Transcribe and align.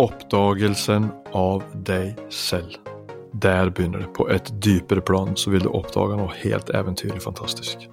Oppdagelsen 0.00 1.10
av 1.36 1.64
deg 1.84 2.16
selv. 2.32 2.78
Der 3.44 3.68
begynner 3.68 4.00
det. 4.00 4.12
På 4.16 4.24
et 4.32 4.48
dypere 4.64 5.04
plan 5.04 5.34
så 5.36 5.52
vil 5.52 5.66
du 5.66 5.68
oppdage 5.68 6.16
noe 6.16 6.32
helt 6.40 6.70
eventyrlig 6.72 7.20
fantastisk. 7.20 7.84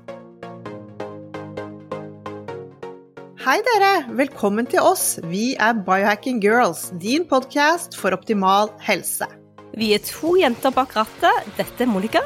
Hei 3.44 3.58
dere, 3.68 3.92
velkommen 4.16 4.68
til 4.70 4.84
oss. 4.86 5.18
Vi 5.28 5.58
er 5.60 5.76
Biohacking 5.84 6.40
Girls, 6.44 6.88
din 7.04 7.28
podkast 7.28 7.98
for 8.00 8.16
optimal 8.16 8.72
helse. 8.86 9.28
Vi 9.76 9.92
er 9.96 10.04
to 10.06 10.38
jenter 10.40 10.72
bak 10.76 10.96
rattet. 10.96 11.52
Dette 11.60 11.84
er 11.84 11.92
Monica. 11.92 12.24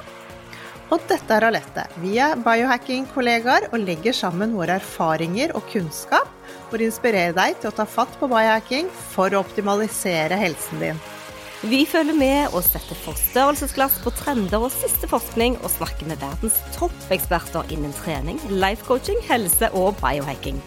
Og 0.93 1.01
dette 1.09 1.33
er 1.33 1.47
Alette. 1.47 1.87
Vi 2.03 2.19
er 2.21 2.37
biohacking-kollegaer 2.45 3.71
og 3.71 3.81
legger 3.81 4.13
sammen 4.13 4.53
våre 4.53 4.77
erfaringer 4.77 5.55
og 5.57 5.65
kunnskap 5.71 6.29
for 6.69 6.81
å 6.81 6.87
inspirere 6.87 7.33
deg 7.37 7.57
til 7.59 7.71
å 7.71 7.75
ta 7.77 7.85
fatt 7.89 8.13
på 8.19 8.29
biohacking 8.31 8.91
for 9.13 9.33
å 9.33 9.41
optimalisere 9.43 10.37
helsen 10.39 10.83
din. 10.83 11.01
Vi 11.63 11.85
følger 11.87 12.17
med 12.19 12.51
og 12.51 12.65
setter 12.65 12.97
forstørrelsesglass 13.05 14.01
på 14.03 14.11
trender 14.19 14.65
og 14.65 14.73
siste 14.73 15.07
forskning, 15.07 15.55
og 15.63 15.71
snakker 15.71 16.09
med 16.09 16.19
verdens 16.19 16.57
toppeksperter 16.75 17.71
innen 17.71 17.93
trening, 18.01 18.41
life 18.51 18.83
coaching, 18.83 19.21
helse 19.29 19.69
og 19.71 19.95
biohacking. 20.01 20.59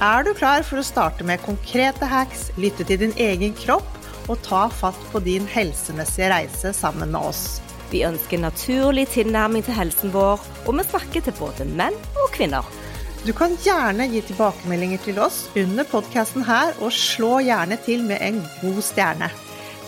Er 0.00 0.24
du 0.24 0.32
klar 0.32 0.64
for 0.64 0.80
å 0.80 0.86
starte 0.86 1.26
med 1.28 1.42
konkrete 1.44 2.08
hacks, 2.08 2.48
lytte 2.56 2.86
til 2.88 3.02
din 3.02 3.12
egen 3.20 3.52
kropp 3.58 3.98
og 4.32 4.40
ta 4.46 4.62
fatt 4.72 4.96
på 5.12 5.20
din 5.20 5.44
helsemessige 5.44 6.30
reise 6.32 6.72
sammen 6.72 7.12
med 7.12 7.20
oss? 7.20 7.60
Vi 7.90 8.06
ønsker 8.06 8.40
naturlig 8.40 9.10
tilnærming 9.12 9.66
til 9.66 9.76
helsen 9.76 10.14
vår, 10.14 10.40
og 10.64 10.76
vi 10.78 10.88
snakker 10.88 11.26
til 11.26 11.36
både 11.36 11.68
menn 11.68 11.96
og 12.16 12.32
kvinner. 12.32 12.64
Du 13.20 13.34
kan 13.36 13.52
gjerne 13.60 14.06
gi 14.08 14.22
tilbakemeldinger 14.24 15.02
til 15.04 15.18
oss 15.20 15.42
under 15.60 15.84
podkasten 15.84 16.40
her, 16.48 16.70
og 16.80 16.88
slå 16.96 17.34
gjerne 17.44 17.76
til 17.84 18.06
med 18.08 18.16
en 18.24 18.38
god 18.62 18.80
stjerne. 18.80 19.28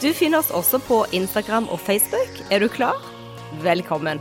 Du 0.02 0.10
finner 0.12 0.42
oss 0.42 0.50
også 0.52 0.82
på 0.84 0.98
Instagram 1.16 1.70
og 1.72 1.80
Facebook. 1.80 2.42
Er 2.52 2.60
du 2.60 2.68
klar? 2.68 3.00
Velkommen. 3.64 4.20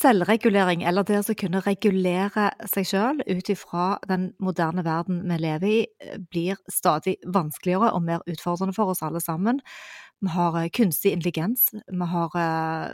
Selvregulering, 0.00 0.84
eller 0.86 1.04
det 1.04 1.18
å 1.26 1.34
kunne 1.36 1.60
regulere 1.66 2.52
seg 2.70 2.86
selv 2.88 3.26
ut 3.26 3.50
ifra 3.50 3.96
den 4.08 4.30
moderne 4.38 4.86
verden 4.86 5.24
vi 5.26 5.40
lever 5.42 5.72
i, 5.74 5.80
blir 6.30 6.62
stadig 6.70 7.18
vanskeligere 7.26 7.90
og 7.98 8.06
mer 8.06 8.22
utfordrende 8.30 8.78
for 8.78 8.94
oss 8.94 9.02
alle 9.02 9.20
sammen. 9.20 9.58
Vi 10.20 10.34
har 10.34 10.58
eh, 10.60 10.68
kunstig 10.68 11.14
intelligens, 11.14 11.70
vi 11.72 12.10
har 12.12 12.36
eh, 12.36 12.92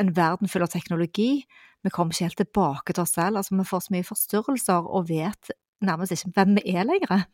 en 0.00 0.14
verden 0.16 0.48
full 0.48 0.64
av 0.64 0.72
teknologi. 0.72 1.44
Vi 1.82 1.90
kommer 1.92 2.14
ikke 2.14 2.30
helt 2.30 2.40
tilbake 2.40 2.94
til 2.94 3.04
oss 3.04 3.14
selv. 3.18 3.38
Altså, 3.40 3.58
vi 3.58 3.68
får 3.68 3.84
så 3.84 3.94
mye 3.94 4.08
forstyrrelser 4.08 4.88
og 4.88 5.08
vet 5.10 5.52
nærmest 5.84 6.14
ikke 6.16 6.32
hvem 6.38 6.58
vi 6.58 6.76
er 6.78 6.88
lenger. 6.88 7.24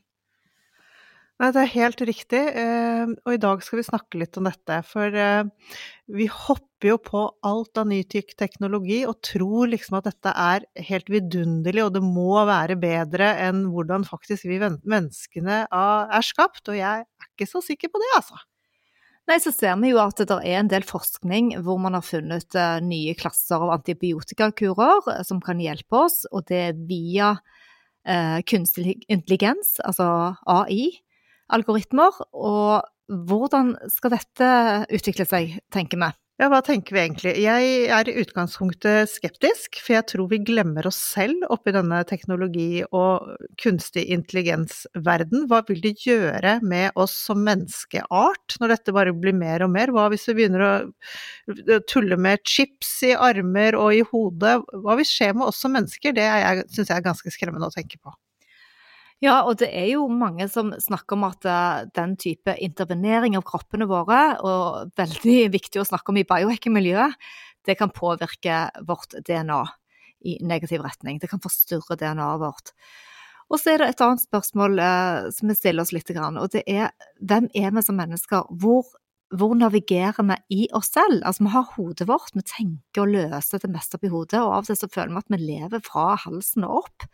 Nei, 1.39 1.53
det 1.55 1.61
er 1.63 1.71
helt 1.71 2.01
riktig, 2.03 2.41
eh, 2.59 3.13
og 3.23 3.31
i 3.31 3.39
dag 3.39 3.61
skal 3.63 3.79
vi 3.79 3.85
snakke 3.87 4.19
litt 4.19 4.35
om 4.41 4.49
dette. 4.49 4.81
For 4.89 5.15
vi 6.19 6.27
hopper 6.35 6.91
jo 6.91 6.97
på 6.99 7.23
alt 7.47 7.79
av 7.79 7.87
ny 7.93 8.01
teknologi 8.11 9.05
og 9.07 9.21
tror 9.23 9.71
liksom 9.71 10.01
at 10.01 10.09
dette 10.11 10.35
er 10.35 10.67
helt 10.91 11.15
vidunderlig, 11.15 11.85
og 11.85 11.95
det 11.95 12.03
må 12.03 12.43
være 12.49 12.81
bedre 12.83 13.37
enn 13.47 13.69
hvordan 13.71 14.09
faktisk 14.09 14.51
vi 14.51 14.59
menneskene 14.59 15.65
er 15.71 16.27
skapt. 16.27 16.65
Og 16.67 16.81
jeg 16.81 17.07
er 17.07 17.31
ikke 17.31 17.53
så 17.55 17.63
sikker 17.63 17.95
på 17.95 18.03
det, 18.03 18.11
altså. 18.19 18.43
Nei, 19.29 19.37
så 19.45 19.53
ser 19.53 19.75
vi 19.77 19.91
jo 19.91 19.99
at 20.01 20.23
det 20.25 20.37
er 20.41 20.63
en 20.63 20.71
del 20.73 20.87
forskning 20.89 21.51
hvor 21.65 21.77
man 21.83 21.99
har 21.99 22.05
funnet 22.07 22.55
nye 22.87 23.13
klasser 23.19 23.61
av 23.61 23.75
antibiotikakurer 23.75 25.11
som 25.29 25.43
kan 25.45 25.61
hjelpe 25.61 26.01
oss, 26.07 26.23
og 26.33 26.47
det 26.49 26.63
er 26.71 26.79
via 26.89 27.35
eh, 28.09 28.39
kunstig 28.49 29.03
intelligens, 29.13 29.77
altså 29.85 30.09
AI 30.49 30.95
algoritmer. 31.53 32.17
Og 32.33 32.89
hvordan 33.29 33.75
skal 33.93 34.17
dette 34.17 34.49
utvikle 34.97 35.29
seg, 35.29 35.59
tenker 35.75 36.01
vi? 36.01 36.11
Ja, 36.39 36.47
hva 36.53 36.61
tenker 36.63 36.95
vi 36.95 37.01
egentlig? 37.03 37.33
Jeg 37.43 37.71
er 37.91 38.07
i 38.07 38.13
utgangspunktet 38.21 39.11
skeptisk, 39.11 39.81
for 39.83 39.97
jeg 39.97 40.07
tror 40.13 40.29
vi 40.31 40.39
glemmer 40.47 40.87
oss 40.87 41.01
selv 41.17 41.43
oppi 41.51 41.73
denne 41.75 41.99
teknologi- 42.07 42.85
og 42.95 43.33
kunstig 43.59 44.05
intelligens-verden. 44.15 45.49
Hva 45.51 45.65
vil 45.67 45.83
det 45.83 45.97
gjøre 46.05 46.61
med 46.63 46.95
oss 46.95 47.17
som 47.27 47.43
menneskeart 47.43 48.55
når 48.63 48.77
dette 48.77 48.95
bare 48.95 49.17
blir 49.19 49.35
mer 49.35 49.67
og 49.67 49.75
mer? 49.75 49.91
Hva 49.91 50.07
hvis 50.15 50.29
vi 50.31 50.37
begynner 50.39 50.63
å 50.69 51.81
tulle 51.91 52.21
med 52.29 52.47
chips 52.47 52.95
i 53.11 53.17
armer 53.19 53.75
og 53.75 53.99
i 53.99 54.07
hodet? 54.13 54.61
Hva 54.87 54.95
vil 55.03 55.11
skje 55.11 55.33
med 55.35 55.51
oss 55.51 55.59
som 55.67 55.75
mennesker? 55.75 56.15
Det 56.15 56.31
syns 56.71 56.87
jeg 56.87 56.95
er 57.01 57.09
ganske 57.11 57.35
skremmende 57.35 57.67
å 57.67 57.75
tenke 57.75 57.99
på. 57.99 58.15
Ja, 59.25 59.41
og 59.43 59.57
det 59.59 59.73
er 59.75 59.89
jo 59.91 60.05
mange 60.07 60.47
som 60.51 60.71
snakker 60.79 61.17
om 61.17 61.27
at 61.27 61.47
uh, 61.49 61.89
den 61.97 62.15
type 62.21 62.55
intervenering 62.63 63.35
av 63.39 63.43
kroppene 63.49 63.89
våre, 63.91 64.39
og 64.47 64.95
veldig 64.99 65.41
viktig 65.57 65.83
å 65.83 65.89
snakke 65.89 66.15
om 66.15 66.21
i 66.21 66.27
biohacking-miljøet, 66.29 67.19
det 67.67 67.77
kan 67.81 67.93
påvirke 67.93 68.69
vårt 68.87 69.19
DNA 69.27 69.65
i 70.29 70.39
negativ 70.47 70.83
retning. 70.87 71.19
Det 71.19 71.31
kan 71.31 71.43
forstyrre 71.43 71.99
DNA-et 71.99 72.43
vårt. 72.43 72.73
Og 73.49 73.61
så 73.61 73.73
er 73.73 73.81
det 73.81 73.91
et 73.93 74.05
annet 74.05 74.23
spørsmål 74.23 74.81
eh, 74.83 75.29
som 75.35 75.51
vi 75.51 75.57
stiller 75.57 75.85
oss 75.85 75.93
litt, 75.97 76.11
og 76.13 76.49
det 76.53 76.65
er 76.69 76.91
hvem 77.25 77.49
er 77.57 77.75
vi 77.75 77.85
som 77.85 77.97
mennesker? 77.97 78.49
Hvor, 78.61 78.87
hvor 79.35 79.55
navigerer 79.57 80.27
vi 80.31 80.65
i 80.65 80.67
oss 80.77 80.93
selv? 80.93 81.23
Altså, 81.23 81.47
vi 81.47 81.55
har 81.55 81.71
hodet 81.77 82.09
vårt, 82.11 82.35
vi 82.37 82.45
tenker 82.45 83.07
og 83.07 83.15
løser 83.15 83.63
det 83.65 83.73
meste 83.73 83.97
oppi 83.97 84.13
hodet, 84.13 84.43
og 84.43 84.53
av 84.53 84.67
og 84.67 84.69
til 84.69 84.81
så 84.81 84.91
føler 84.93 85.15
vi 85.17 85.23
at 85.23 85.33
vi 85.33 85.41
lever 85.47 85.85
fra 85.87 86.11
halsen 86.27 86.69
og 86.69 86.83
opp. 86.85 87.09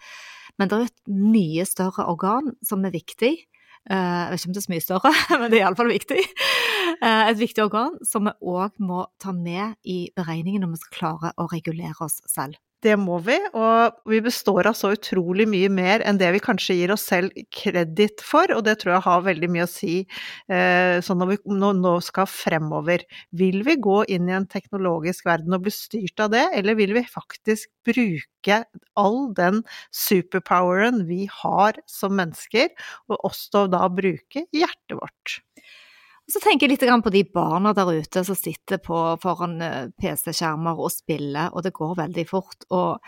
Men 0.58 0.70
det 0.70 0.76
er 0.76 0.86
et 0.88 1.10
mye 1.10 1.64
større 1.66 2.06
organ 2.10 2.52
som 2.64 2.84
er 2.86 2.94
viktig. 2.94 3.32
Eh, 3.90 3.96
jeg 3.96 4.30
vet 4.30 4.40
ikke 4.40 4.48
om 4.48 4.54
det 4.54 4.60
er 4.60 4.66
så 4.66 4.74
mye 4.74 4.84
større, 4.84 5.14
men 5.40 5.50
det 5.50 5.58
er 5.58 5.64
iallfall 5.64 5.90
viktig. 5.92 6.20
Eh, 6.94 7.24
et 7.30 7.40
viktig 7.40 7.64
organ 7.66 7.98
som 8.06 8.28
vi 8.28 8.34
òg 8.54 8.78
må 8.82 9.04
ta 9.22 9.34
med 9.36 9.76
i 9.84 9.98
beregningen 10.16 10.64
når 10.64 10.76
vi 10.76 10.82
skal 10.84 10.96
klare 10.98 11.34
å 11.40 11.48
regulere 11.52 12.06
oss 12.06 12.20
selv. 12.30 12.56
Det 12.84 12.94
må 13.00 13.16
vi, 13.24 13.36
og 13.56 14.10
vi 14.10 14.18
består 14.24 14.66
av 14.68 14.74
så 14.76 14.90
utrolig 14.92 15.46
mye 15.48 15.70
mer 15.72 16.02
enn 16.04 16.18
det 16.20 16.28
vi 16.34 16.40
kanskje 16.44 16.76
gir 16.76 16.92
oss 16.92 17.06
selv 17.08 17.32
kreditt 17.54 18.20
for, 18.24 18.50
og 18.52 18.64
det 18.66 18.74
tror 18.82 18.96
jeg 18.96 19.04
har 19.06 19.22
veldig 19.24 19.48
mye 19.54 19.64
å 19.64 19.70
si 19.70 19.94
eh, 20.52 20.98
sånn 21.04 21.22
når 21.22 21.30
vi 21.30 21.38
nå, 21.62 21.94
skal 22.04 22.28
fremover. 22.28 23.06
Vil 23.32 23.62
vi 23.64 23.78
gå 23.80 24.02
inn 24.12 24.28
i 24.28 24.36
en 24.36 24.48
teknologisk 24.50 25.24
verden 25.30 25.56
og 25.56 25.64
bli 25.64 25.72
styrt 25.72 26.26
av 26.26 26.34
det, 26.34 26.44
eller 26.58 26.76
vil 26.76 26.92
vi 26.98 27.06
faktisk 27.08 27.72
bruke 27.88 28.60
all 29.00 29.20
den 29.38 29.62
superpoweren 29.94 31.06
vi 31.08 31.24
har 31.40 31.80
som 31.88 32.12
mennesker, 32.20 32.68
og 33.08 33.30
også 33.30 33.64
da 33.72 33.86
bruke 33.88 34.44
hjertet 34.52 35.00
vårt? 35.00 35.40
Så 36.24 36.40
tenker 36.40 36.70
jeg 36.70 36.78
litt 36.78 37.04
på 37.04 37.12
de 37.12 37.22
barna 37.28 37.74
der 37.76 37.90
ute 38.00 38.24
som 38.24 38.36
sitter 38.38 38.80
på, 38.80 38.96
foran 39.20 39.58
eh, 39.60 39.88
PC-skjermer 40.00 40.78
og 40.80 40.92
spiller, 40.92 41.52
og 41.52 41.66
det 41.66 41.74
går 41.76 41.98
veldig 41.98 42.24
fort. 42.30 42.64
Og 42.72 43.02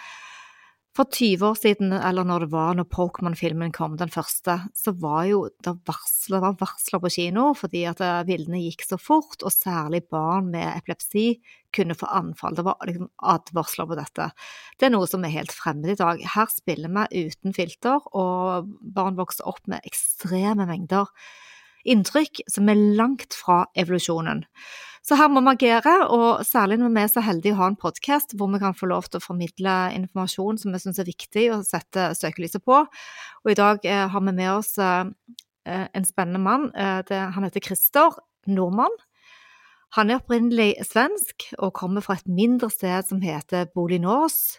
for 0.96 1.08
20 1.12 1.44
år 1.44 1.56
siden, 1.56 1.92
eller 1.92 2.24
når 2.24 2.44
det 2.44 2.50
var 2.52 2.76
når 2.76 2.88
Pokémon-filmen 2.92 3.72
kom, 3.72 3.96
den 4.00 4.12
første, 4.12 4.58
så 4.76 4.92
var 5.00 5.24
jo 5.28 5.42
det 5.64 5.74
varsler, 5.88 6.40
var 6.44 6.58
varsler 6.60 7.02
på 7.02 7.12
kino 7.12 7.50
fordi 7.56 7.86
at 7.88 8.00
eh, 8.04 8.20
bildene 8.28 8.60
gikk 8.66 8.84
så 8.84 9.00
fort, 9.00 9.40
og 9.40 9.52
særlig 9.52 10.02
barn 10.12 10.52
med 10.52 10.68
epilepsi 10.74 11.40
kunne 11.76 11.96
få 11.96 12.08
anfall. 12.20 12.56
Det 12.56 12.66
var 12.68 12.84
liksom 12.88 13.08
advarsler 13.32 13.88
på 13.88 14.00
dette. 14.00 14.28
Det 14.76 14.90
er 14.90 14.96
noe 14.96 15.08
som 15.08 15.24
er 15.24 15.36
helt 15.38 15.56
fremmed 15.56 15.96
i 15.96 15.98
dag. 16.00 16.20
Her 16.36 16.52
spiller 16.52 16.92
vi 16.92 17.26
uten 17.32 17.56
filter, 17.56 18.12
og 18.12 18.68
barn 18.80 19.16
vokser 19.16 19.48
opp 19.48 19.64
med 19.72 19.84
ekstreme 19.88 20.68
mengder 20.68 21.08
inntrykk 21.88 22.42
som 22.50 22.68
er 22.72 22.82
langt 22.98 23.36
fra 23.36 23.64
evolusjonen. 23.78 24.44
Så 25.06 25.14
her 25.14 25.30
må 25.30 25.38
vi 25.44 25.52
agere, 25.52 25.94
og 26.10 26.42
særlig 26.42 26.80
når 26.80 26.94
vi 26.96 27.02
er 27.04 27.10
så 27.12 27.22
heldige 27.22 27.54
å 27.54 27.60
ha 27.60 27.68
en 27.70 27.78
podkast 27.78 28.34
hvor 28.34 28.50
vi 28.50 28.58
kan 28.58 28.74
få 28.74 28.88
lov 28.90 29.06
til 29.06 29.20
å 29.20 29.26
formidle 29.26 29.74
informasjon 29.94 30.58
som 30.58 30.74
vi 30.74 30.80
syns 30.82 30.98
er 30.98 31.06
viktig 31.06 31.44
å 31.54 31.60
sette 31.66 32.08
søkelyset 32.18 32.64
på. 32.66 32.80
Og 33.44 33.52
i 33.52 33.58
dag 33.58 33.86
eh, 33.86 34.06
har 34.10 34.24
vi 34.26 34.34
med 34.34 34.50
oss 34.56 34.72
eh, 34.82 35.06
en 35.66 36.08
spennende 36.08 36.42
mann. 36.42 36.72
Eh, 36.74 37.04
det, 37.06 37.20
han 37.36 37.46
heter 37.46 37.62
Christer 37.62 38.18
Nordmann. 38.50 38.98
Han 39.94 40.10
er 40.10 40.18
opprinnelig 40.18 40.72
svensk 40.84 41.52
og 41.60 41.76
kommer 41.78 42.02
fra 42.02 42.18
et 42.18 42.26
mindre 42.26 42.68
sted 42.74 43.06
som 43.06 43.22
heter 43.22 43.70
Bolinås 43.74 44.58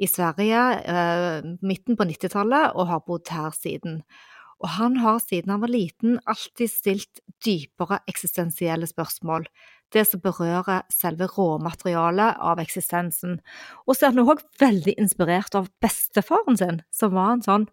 i 0.00 0.08
Sverige, 0.08 0.62
eh, 0.84 1.44
midten 1.60 1.96
på 1.96 2.04
90-tallet, 2.04 2.72
og 2.76 2.88
har 2.88 3.04
bodd 3.06 3.28
her 3.32 3.52
siden. 3.56 4.02
Og 4.62 4.68
han 4.78 4.98
har 5.02 5.18
siden 5.20 5.52
han 5.52 5.62
var 5.62 5.72
liten 5.72 6.20
alltid 6.24 6.70
stilt 6.72 7.22
dypere 7.44 8.00
eksistensielle 8.08 8.88
spørsmål, 8.88 9.46
det 9.94 10.06
som 10.08 10.22
berører 10.22 10.86
selve 10.92 11.28
råmaterialet 11.30 12.40
av 12.42 12.60
eksistensen, 12.62 13.38
og 13.86 13.94
så 13.94 14.08
er 14.08 14.14
han 14.14 14.24
òg 14.24 14.42
veldig 14.60 14.96
inspirert 14.98 15.54
av 15.58 15.68
bestefaren 15.82 16.58
sin, 16.58 16.80
som 16.90 17.14
var 17.14 17.36
en 17.36 17.44
sånn 17.44 17.68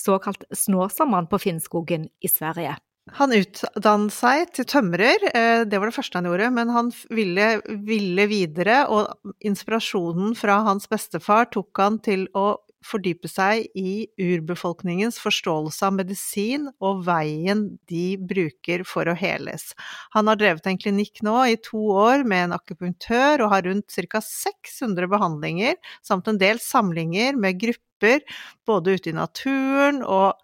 såkalt 0.00 0.46
Snåsamann 0.56 1.28
på 1.30 1.38
Finnskogen 1.42 2.08
i 2.20 2.30
Sverige. 2.30 2.78
Han 3.18 3.34
utdannet 3.34 4.14
seg 4.14 4.52
til 4.54 4.66
tømrer, 4.70 5.24
eh, 5.34 5.64
det 5.66 5.78
var 5.78 5.90
det 5.90 5.96
første 5.96 6.20
han 6.20 6.28
gjorde, 6.30 6.50
men 6.54 6.70
han 6.70 6.92
ville, 7.10 7.48
ville 7.66 8.26
videre, 8.30 8.84
og 8.86 9.34
inspirasjonen 9.42 10.36
fra 10.38 10.60
hans 10.68 10.86
bestefar 10.90 11.50
tok 11.50 11.82
han 11.82 11.98
til 11.98 12.28
å 12.38 12.54
fordype 12.86 13.30
seg 13.30 13.66
i 13.78 14.06
urbefolkningens 14.20 15.18
forståelse 15.22 15.86
av 15.88 15.96
medisin 15.96 16.68
og 16.82 17.04
veien 17.06 17.64
de 17.90 18.16
bruker 18.18 18.84
for 18.88 19.08
å 19.08 19.16
heles. 19.18 19.70
Han 20.16 20.30
har 20.30 20.40
drevet 20.40 20.66
en 20.68 20.80
klinikk 20.80 21.22
nå 21.26 21.36
i 21.52 21.58
to 21.62 21.82
år 21.94 22.26
med 22.28 22.48
en 22.48 22.56
akupunktør, 22.58 23.44
og 23.44 23.54
har 23.54 23.66
rundt 23.68 23.98
ca. 24.12 24.22
600 24.22 25.08
behandlinger, 25.12 25.78
samt 26.04 26.28
en 26.28 26.40
del 26.40 26.60
samlinger 26.62 27.38
med 27.38 27.60
grupper 27.62 28.22
både 28.66 28.96
ute 28.98 29.12
i 29.12 29.16
naturen, 29.16 30.02
og 30.02 30.38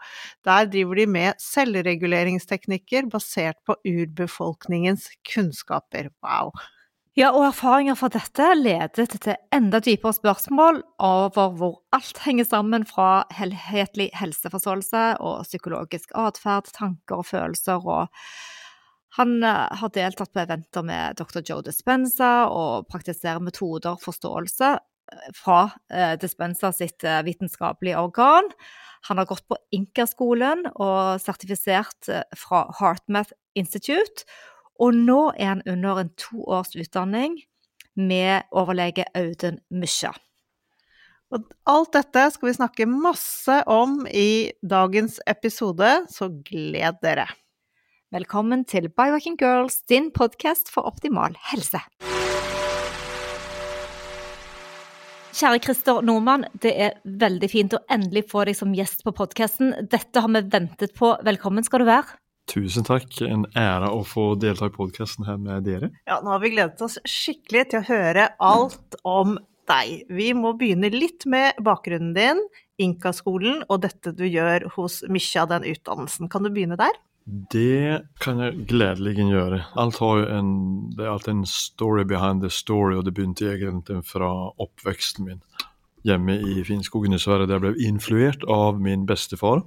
der 0.46 0.68
driver 0.70 1.00
de 1.00 1.06
med 1.10 1.42
selvreguleringsteknikker 1.42 3.10
basert 3.10 3.58
på 3.66 3.78
urbefolkningens 3.86 5.08
kunnskaper. 5.26 6.12
Wow! 6.22 6.52
Ja, 7.18 7.32
og 7.34 7.48
erfaringer 7.48 7.96
fra 7.98 8.06
dette 8.14 8.44
leder 8.54 9.08
til 9.10 9.32
enda 9.50 9.80
dypere 9.82 10.14
spørsmål 10.14 10.76
over 11.02 11.54
hvor 11.58 11.72
alt 11.96 12.20
henger 12.22 12.46
sammen 12.46 12.84
fra 12.86 13.24
helhetlig 13.34 14.12
helseforståelse 14.14 15.00
og 15.26 15.40
psykologisk 15.48 16.12
atferd, 16.14 16.68
tanker 16.76 17.18
og 17.18 17.26
følelser, 17.26 17.82
og 17.82 18.12
han 19.18 19.32
eh, 19.42 19.80
har 19.80 19.90
deltatt 19.96 20.30
på 20.30 20.44
eventer 20.44 20.86
med 20.86 21.18
dr. 21.18 21.40
Joe 21.42 21.64
Dispenza 21.66 22.46
og 22.54 22.86
praktiserer 22.92 23.42
metoder 23.42 23.96
og 23.96 24.04
forståelse 24.04 24.68
eh, 24.76 25.32
fra 25.34 25.64
eh, 25.90 26.14
Dispenza 26.22 26.70
sitt 26.76 27.02
vitenskapelige 27.02 27.98
organ. 27.98 28.46
Han 29.10 29.18
har 29.18 29.26
gått 29.26 29.48
på 29.50 29.58
Inka-skolen 29.74 30.68
og 30.76 31.18
sertifisert 31.24 32.12
fra 32.38 32.62
HeartMath 32.78 33.34
Institute, 33.58 34.22
og 34.78 34.94
nå 34.94 35.20
er 35.34 35.56
han 35.56 35.66
under 35.66 36.04
en 36.04 36.14
to 36.18 36.44
års 36.46 36.76
utdanning 36.78 37.40
med 37.98 38.46
overlege 38.54 39.08
Audun 39.18 39.58
Mysja. 39.74 40.12
Og 41.34 41.44
alt 41.68 41.92
dette 41.92 42.22
skal 42.32 42.48
vi 42.48 42.56
snakke 42.56 42.86
masse 42.88 43.58
om 43.68 44.00
i 44.08 44.54
dagens 44.64 45.18
episode, 45.28 45.90
så 46.08 46.30
gled 46.46 47.02
dere. 47.02 47.26
Velkommen 48.14 48.62
til 48.64 48.88
Biohacking 48.88 49.36
Girls, 49.36 49.82
din 49.90 50.08
podkast 50.14 50.70
for 50.72 50.88
optimal 50.88 51.36
helse. 51.50 51.82
Kjære 55.38 55.60
Christer 55.62 56.00
Nordmann, 56.02 56.48
det 56.62 56.72
er 56.86 56.96
veldig 57.04 57.50
fint 57.52 57.76
å 57.76 57.82
endelig 57.92 58.24
få 58.30 58.46
deg 58.48 58.56
som 58.58 58.72
gjest 58.74 59.04
på 59.04 59.12
podkasten. 59.14 59.74
Dette 59.90 60.24
har 60.24 60.32
vi 60.32 60.42
ventet 60.54 60.96
på. 60.96 61.12
Velkommen 61.28 61.66
skal 61.66 61.84
du 61.84 61.90
være. 61.90 62.16
Tusen 62.48 62.86
takk. 62.86 63.10
En 63.24 63.44
ære 63.58 63.90
å 63.92 64.00
få 64.06 64.30
delta 64.40 64.70
i 64.70 64.74
podkasten 64.74 65.26
her 65.28 65.36
med 65.40 65.66
dere. 65.68 65.90
Ja, 66.08 66.20
nå 66.24 66.32
har 66.32 66.42
vi 66.44 66.54
gledet 66.54 66.80
oss 66.84 66.96
skikkelig 67.08 67.68
til 67.72 67.82
å 67.82 67.88
høre 67.90 68.30
alt 68.40 68.96
om 69.08 69.36
deg. 69.68 70.06
Vi 70.08 70.30
må 70.36 70.54
begynne 70.56 70.90
litt 70.94 71.28
med 71.28 71.60
bakgrunnen 71.64 72.14
din, 72.16 72.40
Inkaskolen 72.78 73.64
og 73.66 73.82
dette 73.82 74.12
du 74.14 74.22
gjør 74.24 74.68
hos 74.76 75.02
Misha, 75.10 75.44
den 75.50 75.66
utdannelsen. 75.66 76.30
Kan 76.30 76.46
du 76.46 76.52
begynne 76.54 76.78
der? 76.78 76.94
Det 77.52 78.04
kan 78.22 78.38
jeg 78.40 78.68
gledelig 78.70 79.18
gjøre. 79.18 79.58
Alt 79.76 79.98
har 80.00 80.20
jo 80.22 80.28
en, 80.38 80.52
det 80.96 81.04
er 81.04 81.10
alltid 81.12 81.34
en 81.34 81.48
story 81.50 82.06
behind 82.08 82.40
the 82.40 82.48
story, 82.48 82.94
og 82.96 83.04
det 83.04 83.12
begynte 83.18 83.50
egentlig 83.50 84.00
fra 84.08 84.30
oppveksten 84.56 85.26
min 85.26 85.42
hjemme 86.06 86.38
i 86.38 86.62
Finnskogen 86.64 87.12
i 87.12 87.20
Sverige, 87.20 87.50
der 87.50 87.58
jeg 87.58 87.66
ble 87.66 87.88
influert 87.90 88.46
av 88.48 88.78
min 88.80 89.04
bestefar 89.10 89.66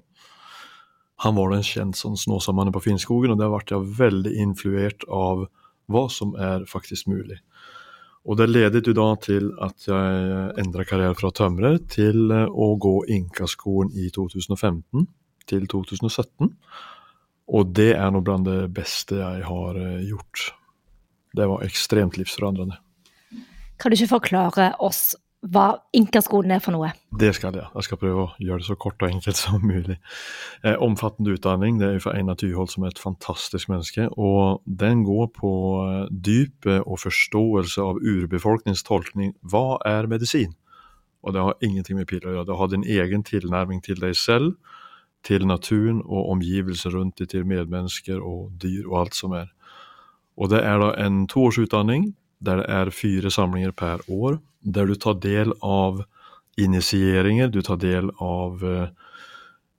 han 1.22 1.38
var 1.38 1.54
en 1.54 1.66
kjent 1.66 1.98
sånn 2.00 2.18
Snåsamannen 2.18 2.74
på 2.74 2.82
Finnskogen, 2.82 3.36
og 3.36 3.42
der 3.42 3.52
ble 3.52 3.62
jeg 3.70 3.96
veldig 4.00 4.32
influert 4.42 5.06
av 5.06 5.46
hva 5.92 6.06
som 6.10 6.34
er 6.40 6.66
faktisk 6.70 7.10
mulig. 7.12 7.38
Og 8.26 8.38
det 8.38 8.48
ledet 8.52 8.86
jo 8.86 8.94
da 8.94 9.08
til 9.22 9.50
at 9.62 9.88
jeg 9.88 10.50
endret 10.62 10.90
karriere 10.90 11.18
fra 11.18 11.32
tømrer 11.34 11.80
til 11.90 12.30
eh, 12.34 12.46
å 12.46 12.76
gå 12.78 12.96
Inkaskolen 13.18 13.94
i 13.98 14.12
2015 14.14 15.08
til 15.50 15.66
2017. 15.70 16.52
Og 17.52 17.74
det 17.76 17.92
er 17.96 18.14
noe 18.14 18.26
blant 18.26 18.46
det 18.46 18.70
beste 18.74 19.18
jeg 19.18 19.46
har 19.48 19.80
eh, 19.82 20.04
gjort. 20.06 20.52
Det 21.34 21.50
var 21.50 21.66
ekstremt 21.66 22.20
livsforandrende. 22.20 22.78
Kan 23.82 23.90
du 23.90 23.98
ikke 23.98 24.16
forklare 24.20 24.72
oss 24.86 25.16
hva 25.42 25.82
Inkaskolen 25.98 26.54
er 26.54 26.60
for 26.62 26.76
noe? 26.76 26.92
Det 27.18 27.32
skal 27.34 27.56
jeg. 27.58 27.66
Jeg 27.74 27.88
skal 27.88 27.98
prøve 27.98 28.26
å 28.28 28.34
gjøre 28.38 28.62
det 28.62 28.68
så 28.68 28.76
kort 28.78 29.02
og 29.02 29.10
enkelt 29.10 29.40
som 29.40 29.64
mulig. 29.66 29.98
Eh, 30.62 30.78
omfattende 30.78 31.34
utdanning 31.34 31.80
det 31.82 31.88
er 31.88 32.04
for 32.04 32.14
Einar 32.14 32.38
Tyholt, 32.38 32.70
som 32.76 32.86
er 32.86 32.94
et 32.94 33.02
fantastisk 33.02 33.72
menneske. 33.72 34.06
og 34.18 34.62
Den 34.66 35.04
går 35.08 35.32
på 35.34 35.54
dypet 36.12 36.52
dype 36.62 36.82
og 36.86 37.00
forståelse 37.00 37.82
av 37.82 38.00
urbefolkningens 38.02 38.84
tolkning. 38.84 39.34
Hva 39.42 39.80
er 39.86 40.08
medisin? 40.08 40.56
Og 41.24 41.34
det 41.34 41.42
har 41.42 41.56
ingenting 41.62 41.98
med 41.98 42.08
piller 42.08 42.32
å 42.32 42.36
gjøre. 42.36 42.48
Det 42.50 42.58
har 42.58 42.68
din 42.72 42.84
egen 42.84 43.24
tilnærming 43.24 43.82
til 43.84 44.00
deg 44.00 44.16
selv, 44.16 44.56
til 45.24 45.46
naturen 45.46 46.02
og 46.02 46.32
omgivelser 46.34 46.92
rundt 46.92 47.20
deg, 47.20 47.30
til 47.30 47.46
medmennesker 47.46 48.22
og 48.22 48.52
dyr 48.58 48.88
og 48.88 49.00
alt 49.06 49.16
som 49.16 49.34
er. 49.34 49.52
Og 50.38 50.50
det 50.50 50.64
er 50.66 50.80
da 50.80 50.94
en 50.98 51.28
toårsutdanning 51.28 52.16
der 52.42 52.58
det 52.58 52.70
er 52.70 52.90
fire 52.90 53.30
samlinger 53.30 53.72
per 53.72 54.02
år, 54.10 54.40
der 54.62 54.90
du 54.90 54.96
tar 54.96 55.20
del 55.22 55.54
av 55.62 56.04
initieringer, 56.62 57.50
du 57.50 57.62
tar 57.66 57.80
del 57.82 58.12
av 58.22 58.64
eh, 58.66 58.90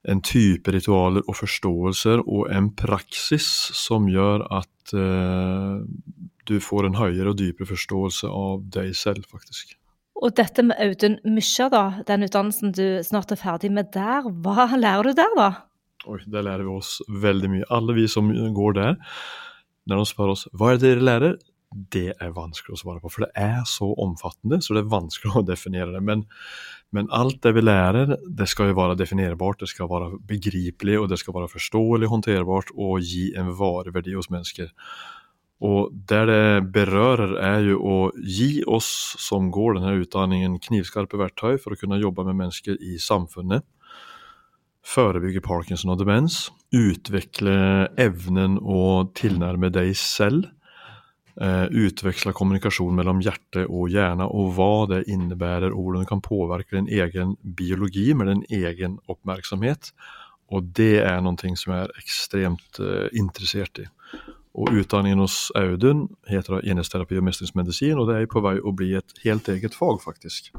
en 0.08 0.22
type 0.24 0.72
ritualer 0.74 1.22
og 1.28 1.38
forståelser 1.38 2.24
og 2.24 2.50
en 2.50 2.72
praksis 2.74 3.46
som 3.78 4.08
gjør 4.10 4.46
at 4.50 4.94
eh, 4.98 5.84
du 6.50 6.58
får 6.60 6.88
en 6.88 6.98
høyere 6.98 7.30
og 7.30 7.38
dypere 7.38 7.70
forståelse 7.70 8.30
av 8.30 8.64
deg 8.74 8.96
selv, 8.98 9.28
faktisk. 9.30 9.76
Og 10.22 10.34
dette 10.38 10.62
med 10.66 10.78
Audun 10.82 11.18
Mysja, 11.34 11.68
da, 11.72 11.84
den 12.06 12.26
utdannelsen 12.26 12.74
du 12.74 12.86
snart 13.06 13.32
er 13.34 13.40
ferdig 13.40 13.72
med 13.74 13.90
der, 13.94 14.26
hva 14.42 14.68
lærer 14.74 15.10
du 15.10 15.18
der, 15.18 15.32
da? 15.38 15.48
Oi, 16.10 16.18
der 16.26 16.44
lærer 16.46 16.66
vi 16.66 16.74
oss 16.74 16.96
veldig 17.06 17.50
mye. 17.50 17.68
Alle 17.70 17.94
vi 17.94 18.08
som 18.10 18.30
går 18.30 18.76
der, 18.78 18.96
når 19.90 20.02
de 20.02 20.10
spør 20.10 20.34
oss 20.34 20.44
hva 20.54 20.72
er 20.72 20.78
det 20.78 20.88
dere 20.88 21.06
lærer, 21.06 21.36
det 21.72 22.12
er 22.20 22.34
vanskelig 22.36 22.76
å 22.76 22.80
svare 22.80 23.02
på. 23.02 23.10
For 23.12 23.26
det 23.26 23.32
er 23.38 23.62
så 23.68 23.88
omfattende, 24.02 24.60
så 24.62 24.76
det 24.76 24.84
er 24.84 24.92
vanskelig 24.92 25.36
å 25.38 25.44
definere 25.52 25.94
det. 25.94 26.02
Men, 26.04 26.26
men, 26.94 27.08
alt 27.14 27.40
det 27.44 27.54
vi 27.56 27.64
lærer, 27.64 28.16
det 28.26 28.48
skal 28.50 28.72
jo 28.72 28.78
være 28.78 28.98
definerbart, 29.00 29.62
det 29.62 29.72
skal 29.72 29.90
være 29.92 30.20
begripelig, 30.28 31.00
og 31.00 31.10
det 31.12 31.20
skal 31.22 31.36
være 31.38 31.50
forståelig, 31.52 32.12
håndterbart 32.12 32.74
og 32.76 33.02
gi 33.06 33.30
en 33.38 33.52
vareverdi 33.58 34.16
hos 34.18 34.30
mennesker. 34.32 34.72
Og 35.62 35.92
der 36.10 36.26
det 36.26 36.72
berører, 36.74 37.36
er 37.38 37.60
jo 37.68 37.76
å 37.86 37.98
gi 38.18 38.64
oss 38.66 38.88
som 39.22 39.52
går 39.54 39.78
denne 39.78 39.94
utdanningen, 40.02 40.58
knivskarpe 40.62 41.20
verktøy 41.20 41.54
for 41.62 41.74
å 41.74 41.78
kunne 41.78 42.00
jobbe 42.02 42.24
med 42.26 42.40
mennesker 42.40 42.80
i 42.82 42.96
samfunnet. 42.98 43.62
Forebygge 44.82 45.44
parkinson 45.44 45.92
og 45.94 46.00
demens. 46.00 46.48
Utvikle 46.74 47.54
evnen 48.00 48.58
å 48.58 49.06
tilnærme 49.14 49.70
deg 49.70 49.94
selv 49.98 50.50
eh, 51.40 51.66
utveksle 51.70 52.34
kommunikasjon 52.36 52.96
mellom 52.98 53.22
hjerte 53.24 53.64
og 53.68 53.92
hjerne, 53.92 54.26
og 54.26 54.52
hva 54.56 54.86
det 54.90 55.04
innebærer, 55.12 55.72
og 55.72 55.86
hvordan 55.86 56.04
det 56.04 56.10
kan 56.10 56.24
påvirke 56.24 56.76
din 56.76 56.90
egen 56.90 57.36
biologi 57.42 58.10
med 58.14 58.32
din 58.32 58.44
egen 58.62 58.98
oppmerksomhet. 59.08 59.92
Og 60.52 60.68
det 60.76 61.00
er 61.00 61.22
noe 61.24 61.56
som 61.56 61.74
jeg 61.74 61.86
er 61.86 61.98
ekstremt 62.02 62.80
eh, 62.82 63.08
interessert 63.16 63.82
i. 63.82 63.88
Og 64.52 64.68
utdanningen 64.82 65.22
hos 65.22 65.46
Audun 65.56 66.10
heter 66.28 66.60
enhetsterapi 66.60 67.16
og 67.16 67.24
mestringsmedisin, 67.24 67.96
og 67.96 68.10
det 68.10 68.18
er 68.18 68.28
på 68.28 68.42
vei 68.44 68.58
å 68.60 68.74
bli 68.76 68.92
et 68.98 69.14
helt 69.24 69.48
eget 69.48 69.76
fag, 69.76 70.02
faktisk. 70.02 70.52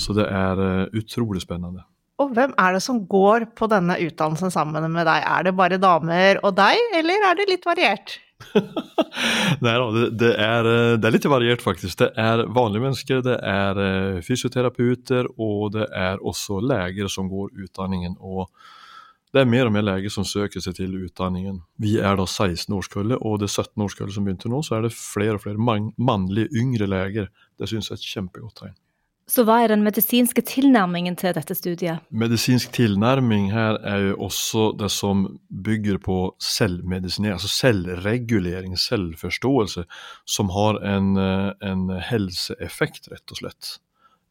Så 0.00 0.16
det 0.16 0.26
er 0.26 0.58
uh, 0.58 0.88
utrolig 0.98 1.44
spennende. 1.44 1.84
Og 2.20 2.34
hvem 2.34 2.52
er 2.58 2.74
det 2.74 2.82
som 2.84 2.98
går 3.08 3.46
på 3.56 3.68
denne 3.70 3.94
utdannelsen 4.02 4.50
sammen 4.52 4.90
med 4.92 5.06
deg? 5.06 5.22
Er 5.22 5.46
det 5.46 5.54
bare 5.56 5.78
damer 5.80 6.42
og 6.42 6.56
deg, 6.58 6.82
eller 6.98 7.30
er 7.30 7.38
det 7.38 7.46
litt 7.48 7.68
variert? 7.68 8.18
Nei 9.64 9.76
det, 10.16 10.32
er, 10.32 10.66
eh, 10.66 10.96
det, 10.96 11.06
er, 11.06 11.14
litt 11.14 11.28
variert, 11.30 11.62
faktisk. 11.64 11.98
Det 12.00 12.10
er 12.18 12.44
vanlige 12.48 12.86
mennesker, 12.86 13.22
det 13.26 13.38
er 13.46 13.80
eh, 13.84 14.20
fysioterapeuter, 14.24 15.28
og 15.40 15.72
det 15.76 15.88
er 15.96 16.22
også 16.22 16.60
leger 16.64 17.10
som 17.12 17.30
går 17.30 17.52
utdanningen. 17.66 18.16
og 18.20 18.48
det 19.30 19.44
er 19.44 19.46
mer 19.46 19.68
og 19.68 19.74
mer 19.76 19.84
leger 19.86 20.10
som 20.10 20.24
søker 20.26 20.62
seg 20.62 20.74
til 20.74 20.94
utdanningen. 21.04 21.60
Vi 21.78 21.92
er 22.02 22.16
da 22.18 22.24
16-årskullet, 22.26 23.20
og 23.22 23.38
det 23.38 23.46
17-årskullet 23.52 24.16
som 24.16 24.26
begynte 24.26 24.50
nå, 24.50 24.58
så 24.66 24.78
er 24.78 24.88
det 24.88 24.96
flere 24.96 25.36
og 25.38 25.44
flere 25.44 25.90
mannlige 25.94 26.50
yngre 26.58 26.88
leger. 26.90 27.28
Det 27.54 27.70
synes 27.70 27.92
jeg 27.92 27.94
er 27.94 28.00
et 28.00 28.08
kjempegodt 28.16 28.56
tegn. 28.58 28.74
Så 29.30 29.44
hva 29.46 29.60
er 29.62 29.70
den 29.70 29.84
medisinske 29.86 30.42
tilnærmingen 30.42 31.14
til 31.18 31.34
dette 31.36 31.54
studiet? 31.54 32.02
Medisinsk 32.10 32.72
tilnærming 32.74 33.50
her 33.52 33.78
er 33.86 34.08
jo 34.08 34.16
også 34.26 34.70
det 34.80 34.88
som 34.90 35.26
bygger 35.48 36.00
på 36.02 36.16
selvmedisinering, 36.42 37.36
altså 37.36 37.50
selvregulering, 37.52 38.74
selvforståelse, 38.78 39.84
som 40.26 40.50
har 40.50 40.80
en, 40.96 41.14
eh, 41.16 41.52
en 41.62 41.86
helseeffekt, 42.10 43.06
rett 43.12 43.30
og 43.30 43.38
slett. 43.38 43.78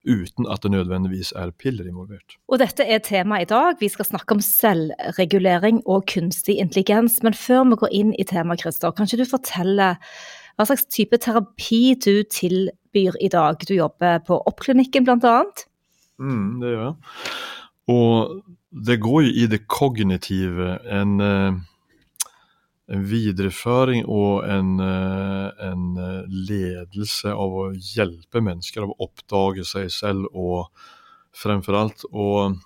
Uten 0.03 0.47
at 0.51 0.63
det 0.63 0.71
nødvendigvis 0.71 1.31
er 1.35 1.51
piller 1.51 1.87
involvert. 1.87 2.35
Og 2.47 2.59
dette 2.59 2.83
er 2.83 2.99
temaet 2.99 3.47
i 3.47 3.51
dag. 3.53 3.79
Vi 3.79 3.87
skal 3.87 4.05
snakke 4.05 4.35
om 4.35 4.41
selvregulering 4.41 5.81
og 5.85 6.07
kunstig 6.07 6.57
intelligens. 6.59 7.21
Men 7.23 7.33
før 7.33 7.63
vi 7.69 7.79
går 7.83 7.91
inn 7.91 8.13
i 8.19 8.23
temaet, 8.23 8.63
Christer, 8.63 8.91
kan 8.91 9.07
ikke 9.07 9.23
du 9.23 9.31
fortelle 9.31 9.95
hva 10.59 10.65
slags 10.67 10.89
type 10.91 11.15
terapi 11.23 11.95
du 12.03 12.19
tilbyr 12.27 13.15
i 13.23 13.29
dag? 13.31 13.61
Du 13.63 13.77
jobber 13.77 14.19
på 14.27 14.41
Oppklinikken 14.49 15.05
bl.a. 15.07 15.37
Mm, 16.19 16.59
det 16.59 16.73
gjør 16.73 16.81
jeg. 16.83 16.95
Og 17.95 18.33
det 18.85 18.99
går 18.99 19.23
jo 19.23 19.31
i 19.39 19.45
det 19.49 19.61
kognitive 19.71 20.75
en, 20.91 21.15
eh, 21.23 21.55
en 22.91 23.07
videreføring 23.07 24.03
og 24.03 24.43
en, 24.51 24.75
eh, 24.83 25.51
en, 25.71 25.85
eh, 25.97 26.27
ledelse 26.27 27.31
av 27.31 27.55
å 27.55 27.71
hjelpe 27.71 28.43
mennesker 28.43 28.83
av 28.83 28.91
å 28.91 29.07
oppdage 29.07 29.63
seg 29.63 29.89
selv 29.89 30.27
og 30.33 30.67
fremfor 31.33 31.75
alt 31.75 32.03
og 32.11 32.59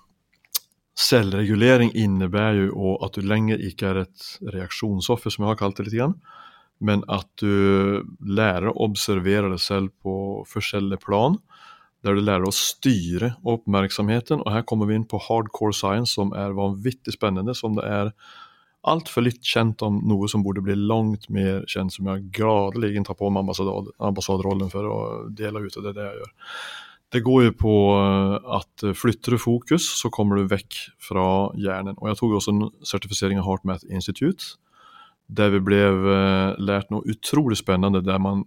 Selvregulering 0.94 1.90
innebærer 1.90 2.68
jo 2.68 2.92
at 3.02 3.14
du 3.14 3.20
lenger 3.20 3.58
ikke 3.58 3.88
er 3.88 3.96
et 4.04 4.38
reaksjonsoffer, 4.46 5.28
som 5.28 5.42
jeg 5.42 5.48
har 5.50 5.56
kalt 5.56 5.76
det 5.76 5.88
litt. 5.88 5.96
Grann 5.98 6.14
men 6.84 7.04
at 7.12 7.28
du 7.40 8.04
lærer 8.20 8.70
å 8.70 8.78
observere 8.88 9.50
deg 9.54 9.62
selv 9.62 9.92
på 10.04 10.44
forskjellige 10.50 11.02
plan. 11.04 11.38
Der 12.04 12.16
du 12.16 12.20
lærer 12.20 12.44
å 12.44 12.54
styre 12.54 13.32
oppmerksomheten. 13.48 14.42
Og 14.44 14.52
her 14.52 14.64
kommer 14.68 14.90
vi 14.90 14.98
inn 14.98 15.08
på 15.08 15.22
hardcore 15.24 15.76
science, 15.76 16.12
som 16.18 16.34
er 16.36 16.56
vanvittig 16.56 17.16
spennende. 17.16 17.56
Som 17.56 17.78
det 17.78 17.86
er 17.88 18.12
altfor 18.84 19.24
litt 19.24 19.40
kjent 19.40 19.80
om 19.86 20.02
noe 20.04 20.28
som 20.28 20.44
burde 20.44 20.62
bli 20.64 20.76
langt 20.76 21.30
mer 21.32 21.62
kjent, 21.70 21.94
som 21.94 22.10
jeg 22.12 22.26
gradelig 22.36 23.06
tar 23.08 23.16
på 23.16 23.30
meg 23.32 23.48
ambassadrollen 23.48 24.72
for 24.72 24.90
å 24.90 24.98
dele 25.32 25.64
ut. 25.64 25.78
av 25.78 25.86
det, 25.86 25.94
det 25.96 26.04
jeg 26.10 26.20
gjør. 26.20 26.34
Det 27.14 27.22
går 27.22 27.44
jo 27.44 27.54
på 27.54 27.74
eh, 27.94 28.36
at 28.58 28.84
flytter 28.98 29.36
du 29.36 29.38
fokus, 29.38 29.86
så 30.00 30.10
kommer 30.12 30.36
du 30.36 30.50
vekk 30.50 30.76
fra 31.00 31.26
hjernen. 31.56 31.96
Og 32.02 32.10
jeg 32.10 32.20
tok 32.20 32.36
også 32.40 32.52
en 32.52 32.68
sertifisering 32.84 33.40
av 33.40 33.48
HeartMath 33.48 33.86
Institute 33.88 34.58
der 35.26 35.52
vi 35.54 35.62
ble 35.64 35.80
eh, 35.80 36.56
lært 36.60 36.90
noe 36.92 37.06
utrolig 37.10 37.58
spennende, 37.60 38.02
der 38.04 38.20
man 38.22 38.44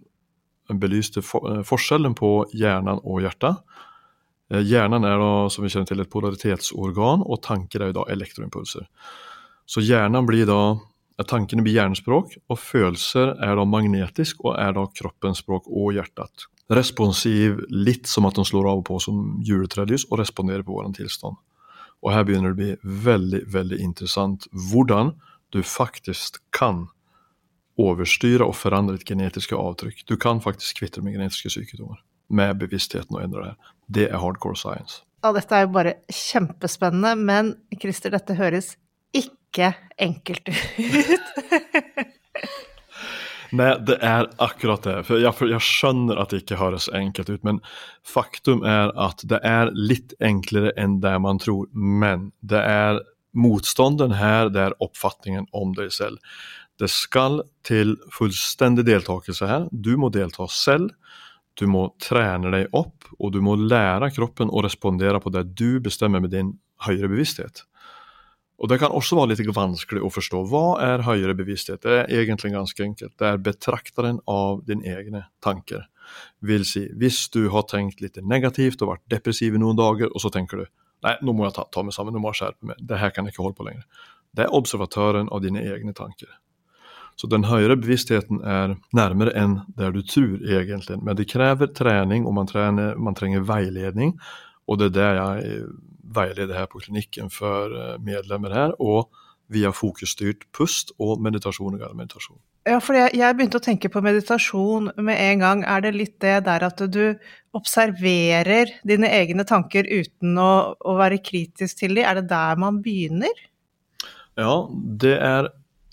belyste 0.68 1.22
eh, 1.22 1.62
forskjellen 1.66 2.14
på 2.18 2.32
hjernen 2.56 3.00
og 3.02 3.22
hjertet. 3.24 3.62
Eh, 4.52 4.62
hjernen 4.62 5.06
er 5.08 5.18
da, 5.20 5.32
som 5.52 5.64
vi 5.64 5.72
kjenner 5.72 5.88
til, 5.90 6.04
et 6.04 6.12
polaritetsorgan, 6.12 7.24
og 7.26 7.42
tanker 7.44 7.88
er 7.88 7.96
da 7.96 8.06
elektroimpulser. 8.12 8.86
Så 9.68 9.84
hjernen 9.84 10.28
blir 10.28 10.48
da 10.48 10.62
Tankene 11.26 11.64
blir 11.66 11.74
hjernespråk, 11.74 12.36
og 12.46 12.60
følelser 12.62 13.32
er 13.42 13.56
da 13.58 13.64
magnetisk 13.66 14.44
og 14.44 14.52
er 14.54 14.76
da 14.76 14.84
kroppens 14.86 15.40
språk 15.42 15.66
og 15.66 15.96
hjertet. 15.96 16.44
Responsiv, 16.70 17.64
litt 17.72 18.06
som 18.06 18.28
at 18.28 18.38
de 18.38 18.44
slår 18.46 18.68
av 18.70 18.82
og 18.82 18.86
på 18.86 19.00
som 19.02 19.40
juletrelys, 19.42 20.04
og 20.12 20.20
responderer 20.20 20.62
på 20.62 20.76
vår 20.76 20.92
tilstand. 21.00 21.34
Og 22.04 22.12
her 22.14 22.22
begynner 22.22 22.52
det 22.52 22.54
å 22.54 22.60
bli 22.60 23.00
veldig, 23.08 23.40
veldig 23.50 23.80
interessant 23.82 24.46
hvordan 24.52 25.16
du 25.54 25.62
faktisk 25.64 26.40
kan 26.54 26.86
overstyre 27.78 28.46
og 28.46 28.56
forandre 28.58 28.98
ditt 28.98 29.08
genetiske 29.08 29.56
avtrykk. 29.56 30.04
Du 30.10 30.16
kan 30.20 30.42
faktisk 30.42 30.80
kvitte 30.82 31.02
med 31.04 31.14
genetiske 31.16 31.52
sykdommer 31.54 32.00
med 32.28 32.58
bevisstheten 32.60 33.16
og 33.16 33.22
endre 33.24 33.44
det. 33.46 33.54
Det 33.86 34.08
er 34.10 34.20
hardcore 34.20 34.58
science. 34.58 35.02
Ja, 35.24 35.32
dette 35.34 35.56
er 35.56 35.64
jo 35.64 35.74
bare 35.74 35.94
kjempespennende, 36.12 37.14
men 37.18 37.54
Christer, 37.80 38.12
dette 38.14 38.36
høres 38.38 38.74
ikke 39.16 39.72
enkelt 39.98 40.50
ut. 40.52 40.60
Nei, 43.58 43.70
det 43.88 43.96
er 44.04 44.26
akkurat 44.44 44.84
det. 44.84 44.96
For 45.08 45.22
jeg, 45.22 45.32
for 45.34 45.48
jeg, 45.48 45.64
skjønner 45.64 46.20
at 46.20 46.32
det 46.32 46.42
ikke 46.42 46.58
høres 46.60 46.90
enkelt 46.94 47.30
ut, 47.32 47.44
men 47.48 47.62
faktum 48.04 48.60
er 48.66 48.92
at 49.00 49.24
det 49.30 49.40
er 49.46 49.72
litt 49.72 50.12
enklere 50.20 50.74
enn 50.76 50.98
det 51.00 51.14
man 51.24 51.40
tror. 51.40 51.70
Men 51.72 52.28
det 52.44 52.60
er 52.60 53.00
Motstånden 53.38 54.16
her 54.18 54.50
det 54.52 54.64
er 54.66 54.76
oppfatningen 54.82 55.46
om 55.56 55.74
deg 55.76 55.92
selv. 55.94 56.18
Det 56.78 56.90
skal 56.90 57.42
til 57.66 57.96
fullstendig 58.14 58.84
deltakelse 58.86 59.48
her. 59.50 59.66
Du 59.72 59.96
må 59.98 60.10
delta 60.14 60.46
selv. 60.50 60.92
Du 61.58 61.66
må 61.66 61.88
trene 62.02 62.52
deg 62.54 62.74
opp, 62.76 63.08
og 63.18 63.32
du 63.34 63.40
må 63.42 63.56
lære 63.58 64.12
kroppen 64.14 64.50
å 64.50 64.62
respondere 64.62 65.18
på 65.22 65.32
det 65.34 65.48
du 65.58 65.80
bestemmer 65.82 66.22
med 66.22 66.30
din 66.34 66.54
høyere 66.86 67.10
bevissthet. 67.10 67.64
Og 68.58 68.68
Det 68.68 68.80
kan 68.82 68.94
også 68.94 69.14
være 69.14 69.36
litt 69.36 69.54
vanskelig 69.54 70.02
å 70.02 70.10
forstå. 70.10 70.42
Hva 70.50 70.78
er 70.82 71.04
høyere 71.06 71.36
bevissthet? 71.38 71.82
Det 71.82 71.94
er 71.94 72.22
egentlig 72.22 72.52
ganske 72.56 72.82
enkelt. 72.82 73.14
Det 73.18 73.26
er 73.26 73.38
betrakteren 73.38 74.18
av 74.26 74.64
dine 74.66 74.82
egne 74.82 75.28
tanker. 75.42 75.86
Vil 76.42 76.64
si, 76.66 76.88
hvis 76.98 77.28
du 77.30 77.48
har 77.54 77.68
tenkt 77.70 78.02
litt 78.02 78.18
negativt 78.18 78.82
og 78.82 78.96
vært 78.96 79.06
depressiv 79.14 79.54
i 79.54 79.62
noen 79.62 79.78
dager, 79.78 80.10
og 80.10 80.22
så 80.22 80.30
tenker 80.34 80.64
du 80.64 80.66
Nei, 81.06 81.14
nå 81.22 81.34
må 81.36 81.46
jeg 81.46 81.56
ta, 81.58 81.64
ta 81.72 81.84
meg 81.86 81.94
sammen, 81.94 82.14
nå 82.14 82.22
må 82.22 82.32
jeg 82.32 82.42
skjerpe 82.42 82.70
meg. 82.70 82.82
Det 82.90 82.98
her 82.98 83.14
kan 83.14 83.26
jeg 83.26 83.34
ikke 83.34 83.44
holde 83.46 83.58
på 83.58 83.66
lenger. 83.68 83.86
Det 84.34 84.44
er 84.44 84.54
observatøren 84.54 85.30
av 85.34 85.42
dine 85.44 85.62
egne 85.62 85.94
tanker. 85.96 86.30
Så 87.18 87.26
den 87.30 87.48
høyere 87.48 87.74
bevisstheten 87.78 88.42
er 88.46 88.76
nærmere 88.94 89.32
enn 89.38 89.56
der 89.78 89.94
du 89.94 90.04
tror, 90.06 90.36
egentlig. 90.38 91.00
Men 91.02 91.18
det 91.18 91.26
krever 91.30 91.70
trening, 91.74 92.26
og 92.26 92.36
man, 92.36 92.46
trener, 92.50 92.94
man 92.94 93.16
trenger 93.18 93.46
veiledning. 93.46 94.14
Og 94.70 94.78
det 94.78 94.92
er 94.92 94.94
det 94.98 95.08
jeg 95.16 95.62
veileder 96.18 96.60
her 96.60 96.68
på 96.70 96.82
klinikken 96.84 97.32
for 97.34 97.74
eh, 97.74 97.96
medlemmer 98.04 98.54
her. 98.54 98.76
Og 98.78 99.10
via 99.50 99.72
fokusstyrt 99.74 100.46
pust 100.54 100.92
og 101.00 101.18
meditasjon 101.24 101.80
og 101.80 101.96
meditasjon. 101.96 102.38
Ja, 102.68 102.78
for 102.84 102.98
jeg, 102.98 103.14
jeg, 103.16 103.36
begynte 103.36 103.60
å 103.60 103.64
tenke 103.64 103.88
på 103.92 104.02
meditasjon 104.04 104.90
med 105.00 105.16
en 105.16 105.44
gang. 105.44 105.62
Er 105.64 105.84
det 105.84 105.94
litt 105.94 106.16
det 106.20 106.42
der 106.48 106.66
at 106.66 106.82
du 106.92 107.16
observerer 107.56 108.74
dine 108.86 109.08
egne 109.14 109.46
tanker 109.48 109.88
uten 109.88 110.36
å, 110.42 110.50
å 110.76 110.96
være 110.98 111.22
kritisk 111.24 111.80
til 111.80 111.96
dem? 111.96 112.04
Er 112.04 112.20
det 112.20 112.26
der 112.28 112.60
man 112.60 112.82
begynner? 112.84 113.40
Ja, 114.38 114.66
det 114.68 115.16
er 115.16 115.48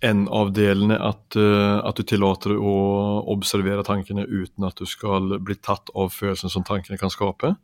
en 0.05 0.25
av 0.27 0.51
delene 0.53 0.97
at, 0.99 1.37
uh, 1.39 1.79
at, 1.79 1.97
du 1.97 2.05
tillater 2.05 2.57
å 2.59 2.75
observere 3.31 3.85
tankene 3.87 4.27
uten 4.27 4.67
at 4.67 4.77
du 4.77 4.85
skal 4.89 5.37
bli 5.39 5.55
tatt 5.55 5.89
av 5.95 6.11
følelsen 6.13 6.51
som 6.51 6.65
tankene 6.67 6.99
kan 7.01 7.13
skape. 7.13 7.55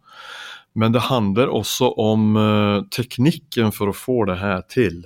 Men 0.72 0.96
det 0.96 1.10
handler 1.10 1.52
også 1.52 1.92
om 2.00 2.32
uh, 2.40 2.82
teknikken 2.96 3.76
for 3.76 3.92
å 3.92 3.98
få 3.98 4.24
det 4.32 4.40
her 4.40 4.64
til 4.72 5.04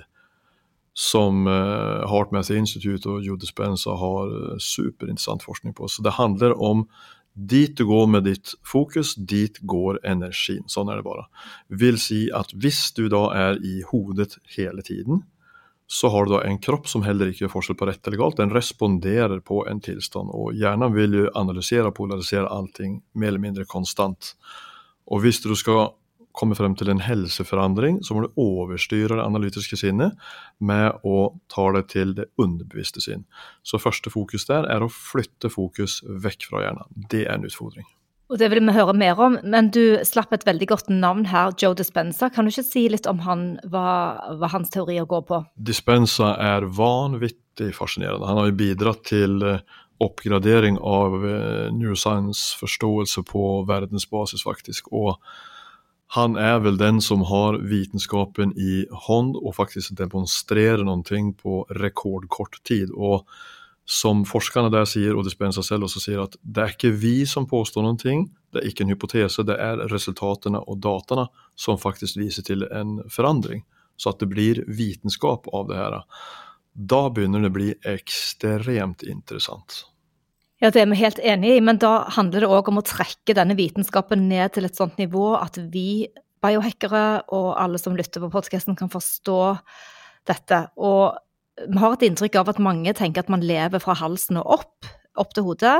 som 0.96 1.44
uh, 1.44 2.06
HeartMath 2.08 2.54
Institute 2.56 3.04
og 3.10 3.24
Judith 3.24 3.52
Spencer 3.52 3.98
har 4.00 4.32
uh, 4.32 4.56
superinteressant 4.56 5.44
forskning 5.44 5.74
på. 5.76 5.90
Så 5.92 6.00
det 6.02 6.16
handler 6.16 6.56
om 6.56 6.86
dit 7.36 7.76
du 7.76 7.84
går 7.84 8.06
med 8.08 8.24
ditt 8.24 8.54
fokus, 8.64 9.12
dit 9.14 9.58
går 9.60 10.00
energien. 10.08 10.64
Sånn 10.72 10.88
er 10.88 11.02
det 11.02 11.04
bare. 11.04 11.26
Vil 11.68 12.00
si 12.00 12.26
at 12.32 12.54
hvis 12.56 12.94
du 12.96 13.10
da 13.12 13.26
er 13.36 13.60
i 13.60 13.82
hodet 13.90 14.38
hele 14.56 14.80
tiden, 14.86 15.20
så 15.86 16.08
har 16.10 16.24
du 16.24 16.32
da 16.32 16.40
en 16.48 16.56
kropp 16.58 16.88
som 16.88 17.04
heller 17.04 17.28
ikke 17.30 17.44
gjør 17.44 17.52
forskjell 17.52 17.78
på 17.78 17.90
rett 17.90 18.08
eller 18.08 18.22
galt. 18.24 18.40
Den 18.40 18.54
responderer 18.56 19.44
på 19.44 19.60
en 19.68 19.84
tilstand, 19.84 20.32
og 20.32 20.56
hjernen 20.56 20.96
vil 20.96 21.20
jo 21.20 21.28
analysere 21.36 21.92
og 21.92 21.98
polarisere 22.00 22.48
allting 22.50 23.02
mer 23.14 23.34
eller 23.34 23.44
mindre 23.44 23.68
konstant. 23.68 24.32
Og 25.12 25.22
hvis 25.22 25.44
du 25.44 25.52
skal 25.54 25.92
komme 26.36 26.56
frem 26.58 26.76
til 26.78 26.90
en 26.92 27.02
helseforandring, 27.02 28.02
så 28.04 28.14
må 28.14 28.26
du 28.26 28.40
overstyre 28.40 29.16
det 29.16 29.24
analytiske 29.24 29.78
sinnet 29.80 30.16
med 30.58 31.00
å 31.06 31.32
ta 31.52 31.68
det 31.76 31.86
til 31.94 32.14
det 32.18 32.28
underbevisste 32.40 33.02
sinn. 33.04 33.26
Så 33.66 33.80
første 33.82 34.12
fokus 34.12 34.48
der 34.48 34.68
er 34.70 34.84
å 34.84 34.92
flytte 34.92 35.50
fokus 35.52 36.02
vekk 36.06 36.50
fra 36.50 36.66
hjernen. 36.66 37.06
Det 37.10 37.26
er 37.26 37.38
en 37.38 37.48
utfordring. 37.48 37.88
Og 38.26 38.40
Det 38.40 38.48
vil 38.50 38.58
vi 38.58 38.74
høre 38.74 38.94
mer 38.98 39.20
om, 39.22 39.36
men 39.46 39.68
du 39.70 40.00
slapp 40.02 40.32
et 40.34 40.44
veldig 40.46 40.66
godt 40.66 40.88
navn 40.90 41.28
her, 41.30 41.52
Joe 41.62 41.76
Dispenza. 41.78 42.26
Kan 42.34 42.46
du 42.46 42.50
ikke 42.50 42.66
si 42.66 42.88
litt 42.90 43.06
om 43.06 43.20
han, 43.22 43.44
hva, 43.70 43.86
hva 44.40 44.50
hans 44.50 44.72
teorier 44.74 45.06
går 45.06 45.22
på? 45.28 45.38
Dispenza 45.54 46.32
er 46.42 46.66
vanvittig 46.66 47.70
fascinerende. 47.76 48.26
Han 48.26 48.40
har 48.40 48.48
jo 48.50 48.56
bidratt 48.58 49.04
til 49.06 49.38
eh, 49.46 49.62
oppgradering 50.02 50.80
av 50.82 51.14
eh, 51.22 51.68
neuroscience-forståelse 51.76 53.22
på 53.30 53.44
verdensbasis, 53.70 54.42
faktisk. 54.42 54.90
og 54.90 55.22
han 56.14 56.36
er 56.38 56.60
vel 56.62 56.78
den 56.78 57.00
som 57.02 57.24
har 57.26 57.58
vitenskapen 57.66 58.52
i 58.54 58.86
hånd 59.08 59.34
og 59.40 59.56
faktisk 59.56 59.96
demonstrerer 59.98 60.84
noe 60.86 61.02
på 61.34 61.64
rekordkort 61.82 62.60
tid. 62.64 62.92
Og 62.94 63.26
som 63.86 64.24
forskerne 64.26 64.70
der 64.70 64.86
sier, 64.86 65.16
og 65.16 65.26
Dispenza 65.26 65.62
selv 65.66 65.86
også 65.86 66.02
sier, 66.02 66.22
at 66.22 66.38
det 66.42 66.62
er 66.62 66.74
ikke 66.74 66.94
vi 66.94 67.16
som 67.26 67.46
påstår 67.50 67.86
noe, 67.86 67.98
det 67.98 68.62
er 68.62 68.68
ikke 68.70 68.86
en 68.86 68.94
hypotese, 68.94 69.46
det 69.46 69.58
er 69.62 69.82
resultatene 69.90 70.62
og 70.62 70.78
dataene 70.82 71.26
som 71.58 71.78
faktisk 71.78 72.18
viser 72.18 72.46
til 72.46 72.66
en 72.70 73.00
forandring. 73.10 73.64
Så 73.96 74.12
at 74.12 74.20
det 74.20 74.30
blir 74.30 74.62
vitenskap 74.68 75.48
av 75.54 75.70
det 75.70 75.78
her. 75.80 76.00
Da 76.76 77.06
begynner 77.10 77.42
det 77.42 77.50
å 77.50 77.56
bli 77.56 77.70
ekstremt 77.88 79.06
interessant. 79.08 79.86
Ja, 80.62 80.70
det 80.72 80.80
er 80.80 80.88
vi 80.88 80.96
helt 80.96 81.18
enig 81.20 81.56
i, 81.58 81.60
men 81.60 81.76
da 81.82 82.06
handler 82.16 82.44
det 82.44 82.48
òg 82.48 82.70
om 82.70 82.80
å 82.80 82.86
trekke 82.86 83.34
denne 83.36 83.56
vitenskapen 83.58 84.24
ned 84.30 84.54
til 84.54 84.64
et 84.64 84.78
sånt 84.78 84.96
nivå 84.96 85.34
at 85.36 85.58
vi 85.72 86.06
biohackere 86.44 87.26
og 87.34 87.50
alle 87.60 87.80
som 87.80 87.96
lytter 87.96 88.22
på 88.24 88.32
podkasten 88.32 88.76
kan 88.78 88.88
forstå 88.92 89.40
dette. 90.30 90.62
Og 90.80 91.16
vi 91.66 91.80
har 91.80 91.96
et 91.96 92.06
inntrykk 92.08 92.40
av 92.40 92.52
at 92.52 92.62
mange 92.62 92.94
tenker 92.96 93.24
at 93.24 93.32
man 93.32 93.44
lever 93.44 93.82
fra 93.82 93.96
halsen 94.00 94.40
og 94.40 94.58
opp, 94.60 94.88
opp 95.20 95.36
til 95.36 95.46
hodet. 95.46 95.78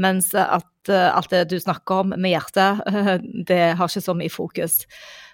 Mens 0.00 0.30
at 0.38 0.90
uh, 0.90 1.08
alt 1.10 1.32
det 1.32 1.46
du 1.50 1.58
snakker 1.60 2.04
om 2.04 2.14
med 2.14 2.32
hjertet, 2.32 2.82
det 3.50 3.62
har 3.78 3.90
ikke 3.90 4.06
så 4.06 4.14
mye 4.16 4.32
fokus. 4.32 4.82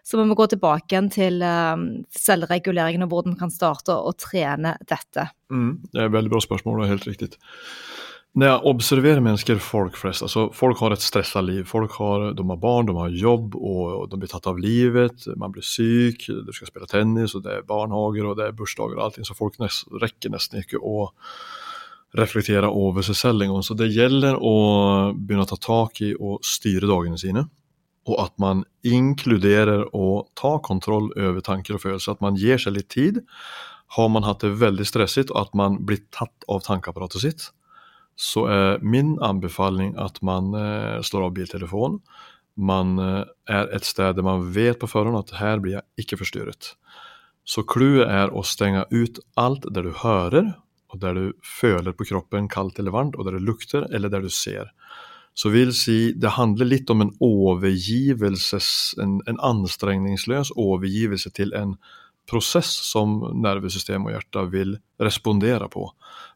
Så 0.07 0.21
vi 0.21 0.25
må 0.29 0.37
gå 0.39 0.47
tilbake 0.53 0.93
igjen 0.93 1.11
til 1.13 1.41
uh, 1.45 1.77
selvreguleringen 2.17 3.05
og 3.07 3.13
hvordan 3.13 3.37
vi 3.37 3.45
kan 3.45 3.53
starte 3.53 3.97
å 3.97 4.13
trene 4.17 4.77
dette. 4.85 5.31
Mm, 5.53 5.79
det 5.93 6.03
er 6.03 6.11
et 6.11 6.17
veldig 6.17 6.33
bra 6.33 6.45
spørsmål, 6.45 6.85
er 6.85 6.97
helt 6.97 7.09
riktig. 7.09 7.37
Når 8.37 8.51
jeg 8.51 8.69
observerer 8.69 9.23
mennesker, 9.25 9.61
folk 9.65 9.95
flest, 9.97 10.21
altså 10.27 10.51
folk 10.53 10.81
har 10.85 10.93
et 10.93 11.01
stressa 11.01 11.41
liv. 11.41 11.63
Folk 11.65 11.95
har, 11.97 12.35
de 12.37 12.45
har 12.45 12.59
barn, 12.61 12.85
de 12.85 12.93
har 12.99 13.15
jobb, 13.17 13.55
og 13.57 14.11
de 14.13 14.19
blir 14.21 14.29
tatt 14.29 14.49
av 14.51 14.61
livet. 14.61 15.25
Man 15.41 15.55
blir 15.55 15.65
syk, 15.65 16.27
du 16.29 16.53
skal 16.53 16.69
spille 16.69 16.89
tennis, 16.91 17.33
og 17.33 17.47
det 17.47 17.55
er 17.55 17.65
barnehager 17.65 18.29
og 18.29 18.37
det 18.37 18.51
er 18.51 18.59
bursdager 18.59 18.99
og 18.99 19.07
allting. 19.07 19.25
Så 19.25 19.39
folk 19.39 19.57
nest, 19.63 19.89
rekker 20.05 20.35
nesten 20.37 20.61
ikke 20.61 20.83
å 20.85 21.07
reflektere 22.21 22.69
over 22.69 23.09
seg 23.09 23.17
selv 23.23 23.47
engang. 23.47 23.65
Så 23.65 23.79
det 23.79 23.89
gjelder 23.95 24.37
å 24.37 24.55
begynne 25.17 25.49
å 25.49 25.53
ta 25.55 25.57
tak 25.57 26.05
i 26.05 26.13
og 26.13 26.45
styre 26.45 26.93
dagene 26.93 27.17
sine. 27.21 27.49
Og 28.05 28.21
at 28.21 28.37
man 28.43 28.67
inkluderer 28.85 29.89
og 29.97 30.29
tar 30.37 30.61
kontroll 30.67 31.09
over 31.17 31.41
tanker 31.41 31.81
og 31.81 31.87
følelser. 31.89 32.21
At 32.21 32.29
man 32.29 32.37
gir 32.37 32.61
seg 32.61 32.77
litt 32.77 32.93
tid. 32.93 33.25
Har 33.97 34.13
man 34.13 34.29
hatt 34.29 34.45
det 34.45 34.59
veldig 34.61 34.85
stresset, 34.85 35.33
og 35.33 35.47
at 35.47 35.57
man 35.57 35.81
blir 35.89 36.05
tatt 36.13 36.45
av 36.53 36.67
tankeapparatet 36.67 37.23
sitt, 37.23 37.53
så 38.17 38.47
er 38.49 38.81
min 38.81 39.17
anbefaling 39.21 39.93
at 40.01 40.23
man 40.25 40.55
eh, 40.57 41.03
slår 41.05 41.29
av 41.29 41.35
biltelefonen. 41.37 42.01
Man 42.57 42.97
eh, 43.03 43.25
er 43.53 43.69
et 43.77 43.85
sted 43.85 44.17
der 44.17 44.25
man 44.25 44.49
vet 44.55 44.81
på 44.81 44.89
forhånd 44.89 45.21
at 45.21 45.37
her 45.41 45.61
blir 45.61 45.79
jeg 45.79 46.07
ikke 46.07 46.21
forstyrret. 46.23 46.73
Så 47.47 47.63
clouet 47.69 48.09
er 48.09 48.33
å 48.33 48.43
stenge 48.43 48.87
ut 48.91 49.21
alt 49.39 49.69
der 49.71 49.87
du 49.87 49.93
hører, 50.01 50.55
og 50.91 51.03
der 51.03 51.19
du 51.19 51.27
føler 51.45 51.95
på 51.95 52.07
kroppen 52.09 52.49
kaldt 52.51 52.81
eller 52.81 52.95
varmt, 52.95 53.19
og 53.19 53.29
der 53.29 53.37
det 53.37 53.45
lukter 53.45 53.87
eller 53.93 54.11
der 54.11 54.25
du 54.25 54.33
ser. 54.33 54.73
Så 55.37 55.53
vil 55.53 55.75
si, 55.77 56.15
det 56.17 56.33
handler 56.39 56.67
litt 56.67 56.91
om 56.91 57.05
en 57.05 57.13
overgivelses, 57.21 58.97
en, 59.03 59.19
en 59.29 59.41
anstrengningsløs 59.45 60.55
overgivelse 60.57 61.31
til 61.37 61.53
en 61.59 61.77
prosess 62.27 62.73
som 62.89 63.21
nervesystem 63.45 64.09
og 64.09 64.17
hjerte 64.17 64.47
vil 64.51 64.75
respondere 65.03 65.69
på. 65.71 65.91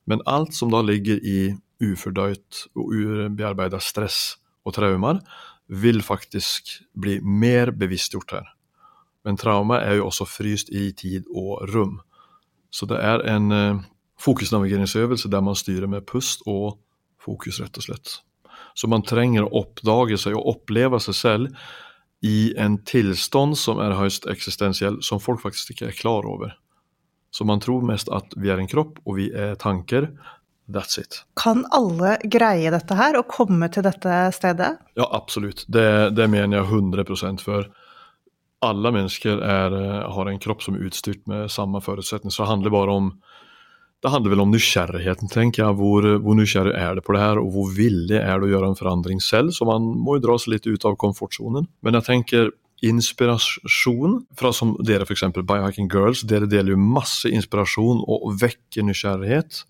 Men 0.06 0.22
alt 0.28 0.54
som 0.54 0.70
da 0.70 0.82
ligger 0.84 1.18
i 1.24 1.54
ufordøyt 1.80 2.66
og 2.76 2.92
ubearbeidet 2.92 3.82
stress 3.84 4.36
og 4.66 4.76
traumer, 4.76 5.20
vil 5.70 6.02
faktisk 6.02 6.72
bli 6.98 7.20
mer 7.22 7.70
bevisstgjort 7.70 8.34
her. 8.34 8.48
Men 9.24 9.36
trauma 9.38 9.80
er 9.84 9.98
jo 10.00 10.08
også 10.08 10.26
fryst 10.28 10.72
i 10.72 10.90
tid 10.96 11.28
og 11.36 11.66
rom. 11.74 12.00
Så 12.70 12.86
det 12.88 12.98
er 13.02 13.22
en 13.28 13.52
eh, 13.52 13.82
fokusnavigeringsøvelse 14.20 15.30
der 15.30 15.44
man 15.44 15.58
styrer 15.58 15.90
med 15.90 16.06
pust 16.08 16.42
og 16.46 16.78
fokus, 17.20 17.60
rett 17.60 17.76
og 17.76 17.86
slett. 17.86 18.16
Så 18.74 18.88
man 18.88 19.04
trenger 19.06 19.44
å 19.44 19.62
oppdage 19.64 20.18
seg 20.20 20.36
og 20.38 20.48
oppleve 20.54 21.00
seg 21.02 21.16
selv 21.16 21.62
i 22.24 22.52
en 22.60 22.78
tilstand 22.84 23.56
som 23.58 23.80
er 23.80 23.96
høyst 23.96 24.28
eksistensiell, 24.30 25.00
som 25.04 25.22
folk 25.22 25.42
faktisk 25.42 25.74
ikke 25.74 25.90
er 25.90 25.96
klar 25.96 26.28
over. 26.28 26.54
Så 27.30 27.46
man 27.46 27.62
tror 27.62 27.84
mest 27.86 28.10
at 28.12 28.34
vi 28.36 28.50
er 28.50 28.60
en 28.60 28.68
kropp, 28.70 28.98
og 29.06 29.16
vi 29.20 29.30
er 29.30 29.56
tanker. 29.60 30.10
That's 30.70 31.00
it. 31.00 31.22
Kan 31.40 31.64
alle 31.74 32.16
greie 32.30 32.70
dette 32.72 32.96
her, 32.98 33.18
og 33.18 33.28
komme 33.30 33.68
til 33.72 33.86
dette 33.86 34.22
stedet? 34.36 34.72
Ja, 34.98 35.08
absolutt. 35.16 35.64
Det, 35.68 36.14
det 36.16 36.28
mener 36.30 36.60
jeg 36.60 36.70
100% 36.70 37.44
for 37.44 37.68
alle 38.60 38.92
mennesker 38.92 39.40
er, 39.40 39.76
har 40.12 40.28
en 40.28 40.40
kropp 40.40 40.62
som 40.62 40.76
er 40.76 40.88
utstyrt 40.90 41.22
med 41.30 41.48
samme 41.52 41.80
forutsetning. 41.80 42.32
Så 42.32 42.44
det 42.44 42.50
handler 42.52 42.74
bare 42.74 42.96
om 42.96 43.12
det 44.00 44.08
handler 44.08 44.32
vel 44.32 44.40
om 44.40 44.52
nysgjerrigheten, 44.52 45.28
tenker 45.28 45.60
jeg. 45.60 45.76
Hvor, 45.76 46.06
hvor 46.24 46.36
nysgjerrig 46.38 46.72
er 46.72 46.96
det 46.96 47.04
på 47.04 47.12
det 47.12 47.20
her, 47.20 47.40
og 47.40 47.50
hvor 47.52 47.72
villig 47.76 48.16
er 48.16 48.40
det 48.40 48.48
å 48.48 48.52
gjøre 48.54 48.70
en 48.70 48.78
forandring 48.78 49.20
selv? 49.20 49.52
Så 49.52 49.68
man 49.68 49.84
må 50.00 50.16
jo 50.16 50.24
dra 50.24 50.38
seg 50.40 50.54
litt 50.54 50.68
ut 50.70 50.86
av 50.88 50.96
komfortsonen. 51.00 51.68
Men 51.84 51.98
jeg 51.98 52.08
tenker 52.08 52.48
inspirasjon 52.80 54.22
fra 54.40 54.54
som 54.56 54.72
dere 54.88 55.04
f.eks. 55.04 55.26
Biohacking 55.36 55.90
Girls, 55.92 56.24
dere 56.24 56.48
deler 56.48 56.72
jo 56.72 56.80
masse 56.80 57.28
inspirasjon 57.28 58.00
og 58.08 58.40
vekker 58.40 58.88
nysgjerrighet. 58.88 59.66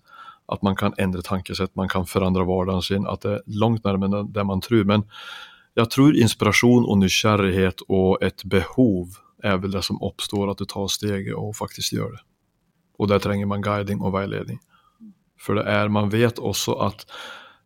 At 0.51 0.63
man 0.63 0.75
kan 0.75 0.95
endre 0.99 1.23
tankesett, 1.25 1.75
man 1.79 1.89
kan 1.91 2.05
forandre 2.09 2.45
hverdagen 2.47 2.83
sin. 2.85 3.07
At 3.07 3.23
det 3.25 3.37
er 3.37 3.59
langt 3.61 3.85
nærmere 3.87 4.25
det 4.27 4.45
man 4.47 4.63
tror. 4.63 4.83
Men 4.87 5.05
jeg 5.79 5.87
tror 5.93 6.17
inspirasjon 6.17 6.87
og 6.87 6.99
nysgjerrighet 6.99 7.85
og 7.87 8.23
et 8.25 8.43
behov 8.49 9.21
er 9.43 9.61
vel 9.61 9.71
det 9.73 9.83
som 9.87 10.01
oppstår, 10.03 10.51
at 10.51 10.59
du 10.59 10.67
tar 10.69 10.89
steget 10.91 11.33
og 11.37 11.55
faktisk 11.57 11.95
gjør 11.95 12.17
det. 12.17 12.25
Og 12.99 13.09
der 13.09 13.23
trenger 13.23 13.47
man 13.49 13.63
guiding 13.65 14.03
og 14.03 14.13
veiledning. 14.13 14.59
For 15.41 15.57
det 15.57 15.65
er, 15.65 15.89
man 15.89 16.11
vet 16.13 16.39
også 16.39 16.75
at 16.85 17.05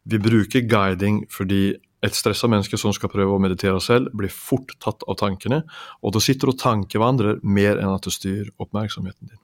vi 0.05 0.21
bruker 0.21 0.67
guiding 0.69 1.25
fordi 1.33 1.75
et 2.05 2.15
stressa 2.15 2.47
menneske 2.51 2.77
som 2.77 2.93
skal 2.93 3.09
prøve 3.09 3.33
å 3.33 3.41
meditere 3.41 3.79
selv, 3.81 4.11
blir 4.13 4.29
fort 4.29 4.75
tatt 4.83 5.01
av 5.09 5.17
tankene, 5.17 5.63
og 6.05 6.13
da 6.13 6.21
sitter 6.21 6.51
du 6.51 6.53
og 6.53 6.61
tankevandrer 6.61 7.41
mer 7.41 7.81
enn 7.81 7.89
at 7.89 8.05
du 8.05 8.13
styrer 8.13 8.51
oppmerksomheten 8.61 9.31
din. 9.31 9.41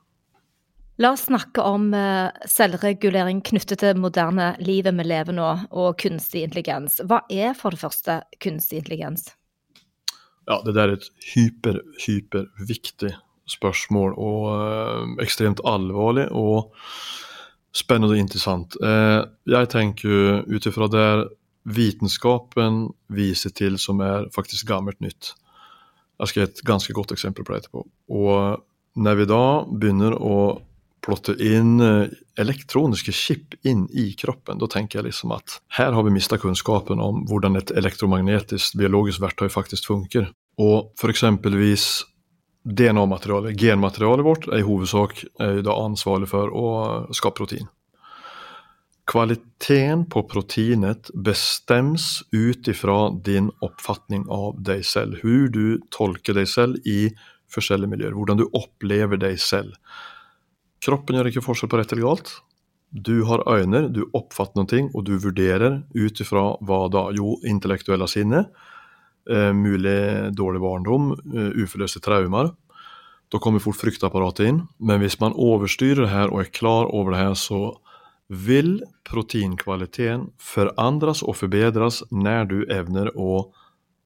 La 1.02 1.16
oss 1.16 1.24
snakke 1.26 1.64
om 1.66 1.88
uh, 1.98 2.30
selvregulering 2.46 3.40
knyttet 3.48 3.80
til 3.82 3.98
moderne 3.98 4.52
livet 4.62 4.94
vi 5.00 5.06
lever 5.08 5.34
nå, 5.34 5.48
og 5.74 5.96
kunstig 5.98 6.44
intelligens. 6.46 7.00
Hva 7.10 7.24
er 7.32 7.56
for 7.58 7.74
det 7.74 7.82
første 7.82 8.20
kunstig 8.44 8.84
intelligens? 8.84 9.32
Ja, 10.46 10.60
det 10.62 10.76
der 10.76 10.92
er 10.92 11.00
et 11.00 11.10
hyper, 11.32 11.80
hyperviktig 12.06 13.16
spørsmål, 13.50 14.14
og 14.14 14.46
øh, 14.54 15.18
ekstremt 15.24 15.62
alvorlig 15.66 16.28
og 16.32 16.72
spennende 17.74 18.14
og 18.14 18.22
interessant. 18.22 18.78
Eh, 18.84 19.22
jeg 19.50 19.70
tenker 19.74 20.46
ut 20.46 20.68
ifra 20.70 20.88
det 20.92 21.10
vitenskapen 21.66 22.84
viser 23.14 23.54
til 23.58 23.78
som 23.82 24.02
er 24.06 24.30
faktisk 24.36 24.70
gammelt 24.70 25.02
nytt. 25.02 25.34
Jeg 26.22 26.30
skal 26.30 26.44
gi 26.44 26.50
et 26.50 26.66
ganske 26.68 26.94
godt 26.94 27.14
eksempel 27.16 27.46
på 27.46 27.54
det 27.54 27.64
etterpå. 27.64 27.86
Og 28.14 29.02
når 29.02 29.22
vi 29.22 29.30
da 29.30 29.46
begynner 29.72 30.18
å 30.18 30.36
plotte 31.02 31.34
inn 31.42 31.80
eh, 31.82 32.14
elektroniske 32.42 33.14
chip 33.16 33.58
inn 33.68 33.88
i 33.90 34.12
kroppen, 34.18 34.60
da 34.62 34.70
tenker 34.70 35.00
jeg 35.00 35.10
liksom 35.10 35.34
at 35.36 35.58
her 35.78 35.96
har 35.96 36.06
vi 36.06 36.14
mista 36.14 36.38
kunnskapen 36.42 37.02
om 37.02 37.26
hvordan 37.30 37.58
et 37.60 37.74
elektromagnetisk 37.74 38.78
biologisk 38.80 39.24
verktøy 39.24 39.50
faktisk 39.52 39.90
funker. 39.90 40.30
Og 40.62 40.92
for 41.00 41.14
eksempelvis 41.14 42.04
DNA-materialet, 42.62 43.58
genmaterialet 43.58 44.26
vårt, 44.26 44.48
er 44.52 44.62
i 44.62 44.66
hovedsak 44.66 45.24
er 45.42 45.62
da 45.66 45.78
ansvarlig 45.82 46.30
for 46.30 46.54
å 46.54 46.66
skape 47.18 47.42
protein. 47.42 47.70
Kvaliteten 49.10 50.06
på 50.14 50.22
proteinet 50.30 51.10
bestemmes 51.26 52.22
ut 52.32 52.70
ifra 52.70 53.10
din 53.26 53.50
oppfatning 53.66 54.28
av 54.32 54.62
deg 54.62 54.86
selv. 54.86 55.18
Hvordan 55.26 55.52
du 55.56 55.88
tolker 55.92 56.38
deg 56.38 56.48
selv 56.48 56.86
i 56.88 57.10
forskjellige 57.52 57.92
miljøer. 57.92 58.16
Hvordan 58.16 58.40
du 58.40 58.46
opplever 58.54 59.20
deg 59.20 59.42
selv. 59.42 59.74
Kroppen 60.82 61.18
gjør 61.18 61.30
ikke 61.30 61.46
forskjell 61.46 61.70
på 61.72 61.80
rett 61.80 61.94
eller 61.94 62.08
galt. 62.10 62.34
Du 62.92 63.24
har 63.30 63.46
øyne, 63.48 63.86
du 63.94 64.04
oppfatter 64.18 64.60
noe, 64.60 64.84
og 64.92 65.06
du 65.08 65.14
vurderer 65.22 65.84
ut 65.96 66.22
ifra 66.24 66.56
hva 66.60 66.84
da? 66.92 67.08
Jo, 67.16 67.38
intellektuelle 67.48 68.10
sinne 68.12 68.48
eh, 69.30 69.54
mulig 69.54 70.34
dårlig 70.36 70.62
barndom, 70.62 71.12
eh, 71.14 71.64
uforløste 71.64 72.02
traumer. 72.04 72.52
Da 73.32 73.40
kommer 73.40 73.64
fort 73.64 73.80
fryktapparatet 73.80 74.48
inn. 74.48 74.62
Men 74.80 75.00
hvis 75.00 75.20
man 75.20 75.34
overstyrer 75.34 76.04
det 76.04 76.12
her 76.12 76.34
og 76.34 76.42
er 76.42 76.52
klar 76.52 76.90
over 76.92 77.12
det 77.12 77.22
her, 77.22 77.34
så 77.36 77.78
vil 78.28 78.82
proteinkvaliteten 79.04 80.32
forandres 80.40 81.24
og 81.24 81.36
forbedres 81.36 82.02
når 82.12 82.46
du 82.48 82.60
evner 82.72 83.12
å 83.16 83.52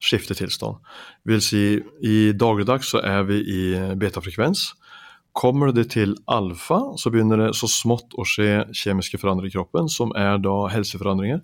skifte 0.02 0.36
tilstand. 0.38 0.78
Vil 1.26 1.42
si, 1.42 1.82
i 2.02 2.34
dagligdags 2.34 2.90
så 2.94 3.02
er 3.02 3.24
vi 3.26 3.42
i 3.42 3.62
betafrekvens. 3.98 4.74
Kommer 5.36 5.74
det 5.76 5.90
til 5.92 6.16
alfa, 6.32 6.80
så 6.96 7.12
begynner 7.12 7.42
det 7.42 7.56
så 7.60 7.68
smått 7.68 8.16
å 8.16 8.24
skje 8.24 8.70
kjemiske 8.72 9.20
forandringer 9.20 9.52
i 9.52 9.58
kroppen, 9.58 9.90
som 9.92 10.14
er 10.16 10.40
da 10.40 10.54
helseforandringer. 10.72 11.42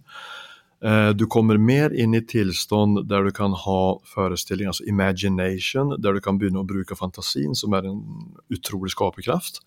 Eh, 0.81 1.09
du 1.09 1.25
kommer 1.27 1.59
mer 1.61 1.91
inn 1.93 2.15
i 2.15 2.23
tilstand 2.25 3.03
der 3.09 3.27
du 3.27 3.33
kan 3.35 3.51
ha 3.53 3.81
forestilling, 4.13 4.69
altså 4.71 4.87
imagination, 4.87 5.91
der 5.99 6.15
du 6.15 6.21
kan 6.23 6.39
begynne 6.39 6.63
å 6.63 6.69
bruke 6.69 6.95
fantasien, 6.95 7.51
som 7.57 7.75
er 7.75 7.89
en 7.89 7.99
utrolig 8.53 8.93
skaperkraft. 8.95 9.59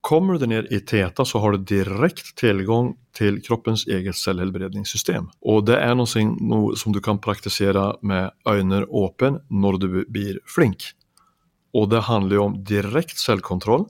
Kommer 0.00 0.40
du 0.40 0.46
ned 0.48 0.72
i 0.72 0.80
teta, 0.80 1.26
så 1.28 1.42
har 1.44 1.52
du 1.52 1.66
direkte 1.68 2.32
tilgang 2.40 2.94
til 3.12 3.42
kroppens 3.44 3.84
eget 3.84 4.16
selvhelbredningssystem. 4.16 5.28
Og 5.44 5.66
det 5.68 5.76
er 5.76 5.92
noe, 5.94 6.08
som 6.08 6.96
du 6.96 7.02
kan 7.04 7.20
praktisere 7.20 7.90
med 8.00 8.32
øyne 8.48 8.86
åpne 8.88 9.42
når 9.52 9.78
du 9.82 9.88
blir 10.08 10.40
flink. 10.48 10.94
Og 11.76 11.90
det 11.92 12.06
handler 12.08 12.36
jo 12.36 12.48
om 12.48 12.58
direkte 12.66 13.20
selvkontroll 13.20 13.86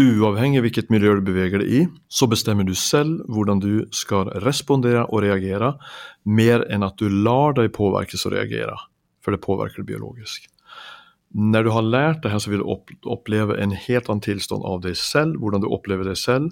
Uavhengig 0.00 0.62
hvilket 0.64 0.88
miljø 0.88 1.18
du 1.18 1.26
beveger 1.26 1.60
deg 1.60 1.68
i, 1.68 1.80
så 2.08 2.24
bestemmer 2.30 2.64
du 2.64 2.72
selv 2.72 3.26
hvordan 3.28 3.58
du 3.60 3.84
skal 3.92 4.30
respondere 4.40 5.02
og 5.04 5.20
reagere, 5.20 5.74
mer 6.24 6.64
enn 6.72 6.86
at 6.86 6.96
du 6.96 7.12
lar 7.12 7.52
deg 7.58 7.74
påvirkes 7.76 8.24
og 8.24 8.32
reagere, 8.32 8.78
for 9.20 9.36
det 9.36 9.42
påvirker 9.44 9.82
det 9.82 9.90
biologisk. 9.90 10.48
Når 11.36 11.66
du 11.66 11.70
har 11.76 11.84
lært 11.84 12.24
det 12.24 12.32
her, 12.32 12.40
så 12.40 12.52
vil 12.52 12.64
du 12.64 13.10
oppleve 13.12 13.58
en 13.60 13.76
helt 13.76 14.08
annen 14.08 14.24
tilstand 14.24 14.64
av 14.64 14.80
deg 14.84 14.96
selv, 14.96 15.36
hvordan 15.40 15.64
du 15.64 15.68
opplever 15.68 16.08
deg 16.08 16.16
selv, 16.16 16.48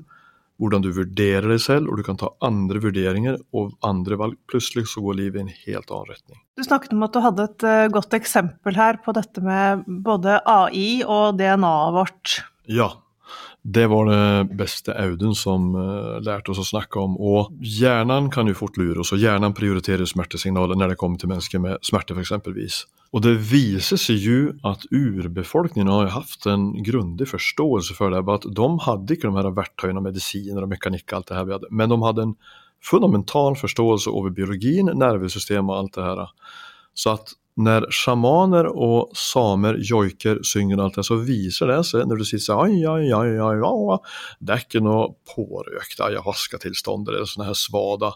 hvordan 0.61 0.85
du 0.85 0.91
vurderer 0.93 1.49
deg 1.49 1.61
selv, 1.65 1.89
og 1.89 1.99
du 1.99 2.05
kan 2.07 2.19
ta 2.21 2.29
andre 2.45 2.83
vurderinger 2.85 3.39
og 3.57 3.73
andre 3.87 4.19
valg. 4.21 4.39
Plutselig 4.51 4.91
så 4.93 5.03
går 5.05 5.19
livet 5.23 5.41
i 5.41 5.45
en 5.47 5.55
helt 5.67 5.91
annen 5.91 6.11
retning. 6.13 6.41
Du 6.59 6.65
snakket 6.67 6.93
om 6.93 7.07
at 7.07 7.17
du 7.17 7.23
hadde 7.25 7.47
et 7.49 7.67
uh, 7.67 7.85
godt 7.93 8.17
eksempel 8.19 8.77
her 8.77 9.01
på 9.05 9.15
dette 9.17 9.45
med 9.45 9.87
både 10.05 10.41
AI 10.45 11.01
og 11.07 11.41
DNA-et 11.41 11.97
vårt. 11.97 12.37
Ja, 12.71 12.93
det 13.63 13.87
var 13.93 14.07
det 14.09 14.55
beste 14.57 14.95
Audun 14.97 15.35
som 15.37 15.75
uh, 15.77 16.17
lærte 16.25 16.53
oss 16.53 16.63
å 16.63 16.65
snakke 16.65 17.01
om. 17.03 17.17
Og 17.21 17.51
hjernen 17.61 18.31
kan 18.33 18.49
jo 18.49 18.57
fort 18.57 18.79
lure 18.81 19.03
oss, 19.03 19.13
og 19.13 19.21
hjernen 19.21 19.53
prioriterer 19.57 20.09
smertesignaler 20.09 20.79
når 20.81 20.95
det 20.95 21.01
kommer 21.01 21.21
til 21.21 21.29
mennesker 21.33 21.61
med 21.61 21.85
smerte, 21.85 22.17
f.eks. 22.17 22.87
Og 23.11 23.25
det 23.27 23.35
viser 23.51 24.01
seg 24.01 24.25
jo 24.25 24.39
at 24.67 24.87
urbefolkningen 24.95 25.91
har 25.93 26.13
hatt 26.15 26.47
en 26.49 26.71
grundig 26.87 27.29
forståelse 27.29 27.97
for 27.99 28.15
det. 28.15 28.23
at 28.23 28.49
De 28.49 28.71
hadde 28.87 29.17
ikke 29.17 29.29
de 29.29 29.37
her 29.37 29.53
verktøyene, 29.59 30.05
medisiner 30.05 30.65
og 30.65 30.73
mekanikk, 30.73 31.11
alt 31.13 31.29
det 31.29 31.37
her 31.37 31.49
vi 31.49 31.57
hadde, 31.59 31.73
men 31.75 31.93
de 31.93 32.01
hadde 32.07 32.29
en 32.31 32.37
fundamental 32.81 33.59
forståelse 33.61 34.09
over 34.09 34.33
biologien, 34.33 34.89
nervesystemet 34.97 35.75
og 35.75 35.83
alt 35.83 35.99
det 35.99 36.07
her. 36.07 36.55
Så 36.97 37.19
at 37.19 37.35
når 37.61 37.87
sjamaner 37.93 38.69
og 38.71 39.11
samer 39.19 39.77
joiker, 39.85 40.41
synger 40.47 40.81
alt 40.81 40.97
det, 40.97 41.05
så 41.07 41.19
viser 41.21 41.71
det 41.71 41.81
seg 41.89 42.07
når 42.09 42.21
du 42.21 42.27
sier 42.29 42.57
ai, 42.57 42.79
ai, 42.89 43.11
ai, 43.13 43.35
ai, 43.37 43.57
ai, 43.67 43.99
det 44.41 44.55
er 44.55 44.65
ikke 44.65 44.83
noe 44.85 45.11
pårøkt 45.29 46.01
ayahuasca-tilstand 46.07 47.11
eller 47.11 47.29
sånne 47.29 47.51
her 47.51 47.59
svada. 47.59 48.13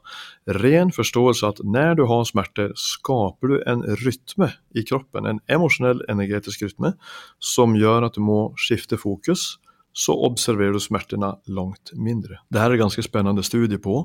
Ren 0.61 0.94
forståelse 0.94 1.50
at 1.50 1.61
når 1.64 1.98
du 2.00 2.04
har 2.11 2.24
smerter, 2.28 2.72
skaper 2.78 3.52
du 3.52 3.59
en 3.68 3.85
rytme 4.04 4.52
i 4.74 4.87
kroppen, 4.87 5.28
en 5.28 5.42
emosjonell, 5.52 6.00
energetisk 6.12 6.64
rytme, 6.64 6.94
som 7.42 7.76
gjør 7.78 8.09
at 8.09 8.16
du 8.16 8.24
må 8.24 8.46
skifte 8.61 9.00
fokus. 9.00 9.59
Så 9.94 10.16
observerer 10.26 10.74
du 10.74 10.83
smertene 10.83 11.37
langt 11.46 11.92
mindre. 11.94 12.40
Dette 12.50 12.64
er 12.64 12.74
et 12.74 12.83
ganske 12.83 13.04
spennende 13.07 13.44
studie 13.46 13.78
på, 13.78 14.00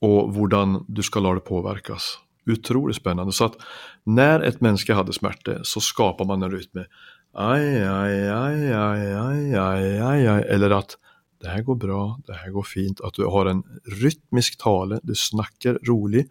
og 0.00 0.34
hvordan 0.34 0.80
du 0.88 1.04
skal 1.04 1.28
la 1.28 1.36
det 1.36 1.46
påvirkes 1.46 2.16
utrolig 2.54 2.96
spennende. 2.98 3.34
Så 3.36 3.50
at 3.50 3.58
når 4.06 4.46
et 4.48 4.60
menneske 4.64 4.96
hadde 4.96 5.14
smerte, 5.16 5.60
så 5.66 5.82
skaper 5.84 6.28
man 6.28 6.44
en 6.44 6.52
rytme. 6.52 6.86
Ai, 7.30 7.62
ai, 7.86 8.14
ai, 8.34 8.72
ai, 8.74 9.14
ai, 9.14 9.98
ai, 10.02 10.20
ai. 10.34 10.40
Eller 10.50 10.74
at 10.80 10.96
det 11.40 11.52
her 11.54 11.64
går 11.64 11.78
bra, 11.80 12.00
det 12.26 12.40
her 12.42 12.52
går 12.52 12.66
fint. 12.68 13.02
At 13.06 13.16
du 13.16 13.28
har 13.30 13.48
en 13.48 13.62
rytmisk 14.02 14.58
tale, 14.60 15.00
du 15.06 15.14
snakker 15.16 15.80
rolig, 15.88 16.26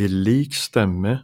i 0.00 0.08
lik 0.08 0.56
stemme 0.56 1.18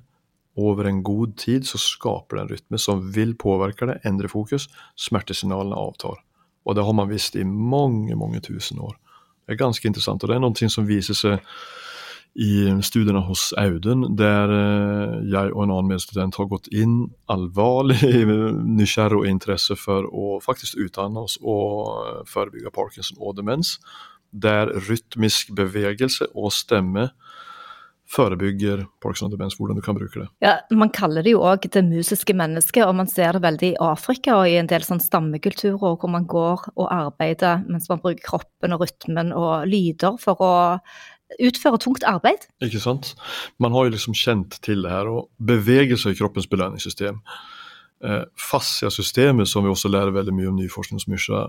over 0.59 0.88
en 0.88 1.03
god 1.03 1.37
tid, 1.40 1.66
så 1.66 1.79
skaper 1.81 2.37
det 2.37 2.42
en 2.42 2.53
rytme 2.53 2.81
som 2.83 3.03
vil 3.14 3.35
påvirke 3.38 3.88
det, 3.88 4.01
endre 4.09 4.31
fokus. 4.31 4.66
Smertesignalene 4.98 5.77
avtar. 5.77 6.18
Og 6.66 6.77
det 6.77 6.85
har 6.85 6.96
man 6.96 7.09
visst 7.11 7.37
i 7.37 7.44
mange, 7.46 8.16
mange 8.18 8.42
tusen 8.44 8.81
år. 8.83 8.96
Det 9.46 9.55
er 9.55 9.62
ganske 9.62 9.88
interessant, 9.88 10.24
og 10.24 10.29
det 10.29 10.37
er 10.37 10.42
noe 10.44 10.68
som 10.68 10.88
viser 10.88 11.16
seg 11.16 11.38
i 12.38 12.83
studiene 12.87 13.24
hos 13.27 13.48
Audun, 13.59 14.05
der 14.16 14.53
eh, 14.55 15.14
jeg 15.27 15.51
og 15.57 15.64
en 15.64 15.72
annen 15.74 15.90
medstudent 15.90 16.38
har 16.38 16.46
gått 16.51 16.68
inn 16.70 17.09
alvorlig 17.27 17.98
nysgjerrig 18.79 19.24
og 19.24 19.27
interesse 19.27 19.74
for 19.79 20.07
å 20.07 20.38
faktisk 20.44 20.79
utdanne 20.85 21.27
oss 21.27 21.35
og 21.42 21.96
eh, 22.05 22.22
forebygge 22.31 22.70
parkinson 22.74 23.18
og 23.18 23.40
demens. 23.40 23.79
Der 24.31 24.70
rytmisk 24.87 25.51
bevegelse 25.57 26.31
og 26.37 26.55
stemme 26.55 27.09
forebygger 28.09 28.87
Parkinson 29.03 29.29
og 29.29 29.35
demens, 29.35 29.59
hvordan 29.59 29.77
du 29.77 29.83
kan 29.85 29.96
bruke 29.98 30.22
det. 30.22 30.29
Ja, 30.40 30.55
Man 30.72 30.92
kaller 30.94 31.27
det 31.27 31.35
jo 31.35 31.42
òg 31.44 31.66
det 31.68 31.83
musiske 31.85 32.33
mennesket, 32.37 32.87
og 32.87 32.94
man 32.96 33.11
ser 33.11 33.37
det 33.37 33.42
veldig 33.44 33.72
i 33.74 33.79
Afrika 33.85 34.38
og 34.38 34.48
i 34.48 34.57
en 34.61 34.70
del 34.70 34.87
sånn 34.87 35.03
stammekulturer 35.03 35.77
hvor 35.77 36.09
man 36.12 36.24
går 36.29 36.70
og 36.77 36.87
arbeider 36.87 37.66
mens 37.68 37.90
man 37.90 38.01
bruker 38.01 38.24
kroppen 38.24 38.72
og 38.72 38.87
rytmen 38.87 39.35
og 39.37 39.68
lyder 39.68 40.16
for 40.22 40.40
å 40.40 40.55
utføre 41.37 41.79
tungt 41.83 42.07
arbeid. 42.09 42.49
Ikke 42.64 42.81
sant. 42.83 43.14
Man 43.61 43.73
har 43.73 43.87
jo 43.87 43.95
liksom 43.95 44.17
kjent 44.17 44.59
til 44.64 44.83
det 44.85 44.93
her, 44.93 45.11
og 45.11 45.29
bevegelse 45.38 46.12
i 46.12 46.19
kroppens 46.19 46.49
belønningssystem. 46.51 47.21
Eh, 48.05 48.25
Fascia-systemet, 48.38 49.49
som 49.49 49.64
vi 49.64 49.73
også 49.73 49.91
lærer 49.93 50.14
veldig 50.14 50.35
mye 50.35 50.53
om 50.53 50.59
ny 50.59 50.69
forskning 50.73 51.03
som 51.03 51.12
Mysja, 51.12 51.45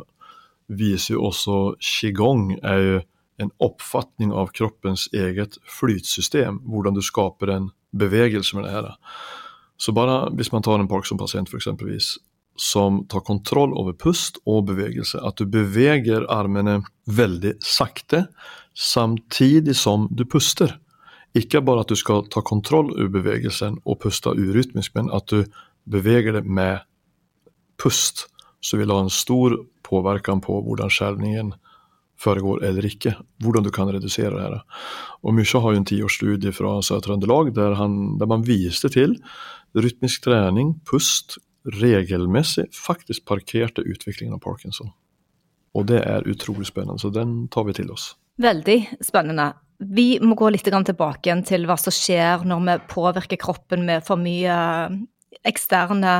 viser 0.69 1.15
jo 1.15 1.29
også 1.29 1.59
qigong 1.81 2.59
er 2.61 2.83
jo 2.83 3.01
en 3.39 3.51
oppfatning 3.63 4.33
av 4.35 4.51
kroppens 4.53 5.07
eget 5.15 5.57
flytsystem, 5.79 6.59
hvordan 6.67 6.97
du 6.97 7.01
skaper 7.05 7.53
en 7.53 7.69
bevegelse 7.95 8.57
med 8.57 8.67
det 8.67 8.73
her. 8.73 8.89
Så 9.79 9.93
bare 9.95 10.27
hvis 10.35 10.51
man 10.51 10.63
tar 10.63 10.81
en 10.81 10.89
Parkinson-pasient 10.91 11.49
f.eks., 11.49 12.19
som 12.59 13.05
tar 13.07 13.23
kontroll 13.23 13.71
over 13.79 13.95
pust 13.95 14.41
og 14.45 14.67
bevegelse, 14.67 15.21
at 15.23 15.39
du 15.39 15.47
beveger 15.47 16.27
armene 16.31 16.81
veldig 17.07 17.55
sakte, 17.63 18.25
samtidig 18.75 19.75
som 19.79 20.07
du 20.11 20.25
puster. 20.27 20.75
Ikke 21.37 21.61
bare 21.63 21.85
at 21.85 21.91
du 21.91 21.97
skal 21.99 22.25
ta 22.31 22.43
kontroll 22.45 22.91
over 22.91 23.11
bevegelsen 23.13 23.79
og 23.85 24.01
puste 24.03 24.33
urytmisk, 24.35 24.95
men 24.97 25.11
at 25.15 25.31
du 25.31 25.45
beveger 25.89 26.35
det 26.39 26.45
med 26.45 26.83
pust, 27.79 28.27
så 28.59 28.77
vil 28.77 28.91
ha 28.91 28.99
en 29.05 29.13
stor 29.13 29.55
påvirkning 29.87 30.43
på 30.43 30.59
hvordan 30.65 30.91
skjelvningen 30.91 31.53
foregår 32.19 32.65
eller 32.67 32.85
ikke. 32.85 33.13
Hvordan 33.39 33.63
du 33.63 33.71
kan 33.71 33.87
redusere 33.87 34.33
det 34.35 34.43
her. 34.43 34.57
Og 35.23 35.35
Mysja 35.37 35.61
har 35.63 35.73
jo 35.73 35.79
en 35.79 35.87
tiårsstudie 35.87 36.51
fra 36.55 36.79
Sør-Trøndelag 36.83 37.53
der, 37.55 37.77
der, 38.19 38.27
man 38.27 38.43
viste 38.43 38.91
til 38.91 39.15
rytmisk 39.77 40.25
trening, 40.25 40.73
pust, 40.89 41.37
regelmessig 41.77 42.67
faktisk 42.75 43.25
parkerte 43.29 43.85
utviklingen 43.85 44.37
av 44.37 44.43
parkinson. 44.43 44.91
Og 45.77 45.85
det 45.89 46.01
er 46.01 46.27
utrolig 46.29 46.67
spennende, 46.69 46.99
så 47.01 47.11
den 47.13 47.47
tar 47.53 47.67
vi 47.67 47.77
til 47.77 47.91
oss. 47.93 48.13
Veldig 48.41 48.79
spennende. 49.05 49.51
Vi 49.79 50.17
må 50.23 50.35
gå 50.35 50.49
litt 50.51 50.65
tilbake 50.65 51.35
til 51.47 51.67
hva 51.69 51.77
som 51.79 51.93
skjer 51.95 52.43
når 52.47 52.65
vi 52.65 52.75
påvirker 52.91 53.39
kroppen 53.39 53.85
med 53.87 54.03
for 54.07 54.19
mye 54.19 54.57
eksterne 55.47 56.13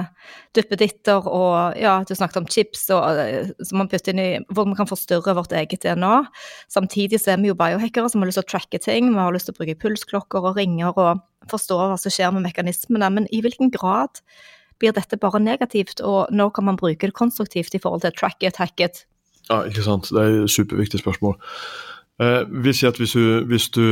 duppeditter 0.55 1.25
og 1.27 1.79
ja, 1.79 1.97
du 2.07 2.13
snakket 2.15 2.39
om 2.39 2.47
chips 2.49 2.85
og, 2.93 3.19
eh, 3.19 3.49
som 3.65 3.81
man 3.81 3.89
putter 3.91 4.13
inn 4.13 4.21
i, 4.21 4.29
hvor 4.53 4.67
man 4.69 4.77
kan 4.77 4.89
forstyrre 4.89 5.35
vårt 5.37 5.55
eget 5.57 5.83
DNA. 5.83 6.21
Samtidig 6.71 7.19
så 7.19 7.33
er 7.33 7.41
vi 7.41 7.51
jo 7.51 7.57
biohackere 7.59 8.09
som 8.11 8.23
har 8.23 8.29
lyst 8.29 8.39
til 8.41 8.47
å 8.47 8.51
tracke 8.53 8.81
ting. 8.83 9.11
Vi 9.11 9.19
har 9.19 9.35
lyst 9.35 9.49
til 9.49 9.57
å 9.57 9.59
bruke 9.59 9.79
pulsklokker 9.81 10.47
og 10.51 10.61
ringer 10.61 10.93
og 10.93 11.25
forstå 11.51 11.81
hva 11.81 11.99
som 11.99 12.13
skjer 12.13 12.31
med 12.35 12.47
mekanismene. 12.47 13.11
Men 13.17 13.27
i 13.33 13.41
hvilken 13.43 13.73
grad 13.73 14.21
blir 14.79 14.95
dette 14.95 15.19
bare 15.19 15.41
negativt, 15.43 16.01
og 16.05 16.31
når 16.31 16.53
kan 16.55 16.67
man 16.69 16.79
bruke 16.79 17.07
det 17.07 17.15
konstruktivt 17.17 17.75
i 17.75 17.81
forhold 17.83 18.05
til 18.05 18.15
track 18.17 18.43
it, 18.43 18.59
hack 18.61 18.79
it? 18.79 19.05
Ja, 19.49 19.63
ikke 19.65 19.83
sant. 19.85 20.11
Det 20.13 20.23
er 20.23 20.41
et 20.43 20.53
superviktig 20.53 21.01
spørsmål. 21.01 21.37
Eh, 22.19 22.41
vi 22.63 22.73
sier 22.75 22.91
at 22.91 22.99
hvis 22.99 23.15
du, 23.15 23.45
hvis 23.49 23.69
du, 23.75 23.85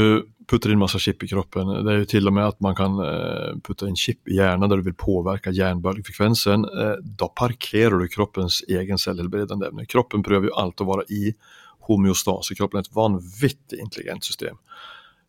putter 0.47 0.71
inn 0.71 0.79
masse 0.79 0.99
chip 1.03 1.25
i 1.25 1.27
kroppen, 1.27 1.67
det 1.83 1.91
er 1.91 1.97
jo 1.99 2.07
til 2.07 2.29
og 2.29 2.33
med 2.37 2.45
at 2.47 2.61
man 2.63 2.75
kan 2.75 2.93
eh, 3.03 3.57
putte 3.67 3.83
inn 3.89 3.97
chip 3.99 4.29
i 4.31 4.37
hjernen 4.37 4.71
der 4.71 4.79
du 4.79 4.85
vil 4.85 4.95
påvirke 4.95 5.51
jernbølgefrekvensen, 5.51 6.63
eh, 6.71 6.93
da 7.19 7.27
parkerer 7.35 7.99
du 7.99 8.07
kroppens 8.07 8.61
egen 8.71 9.01
selvhelbredende 9.01 9.67
evne. 9.67 9.83
Kroppen 9.91 10.23
prøver 10.23 10.47
jo 10.47 10.55
alltid 10.61 10.85
å 10.85 10.89
være 10.93 11.05
i 11.11 11.33
homeostase. 11.89 12.55
Kroppen 12.55 12.79
er 12.79 12.87
et 12.87 12.95
vanvittig 12.95 13.81
intelligent 13.83 14.23
system. 14.23 14.55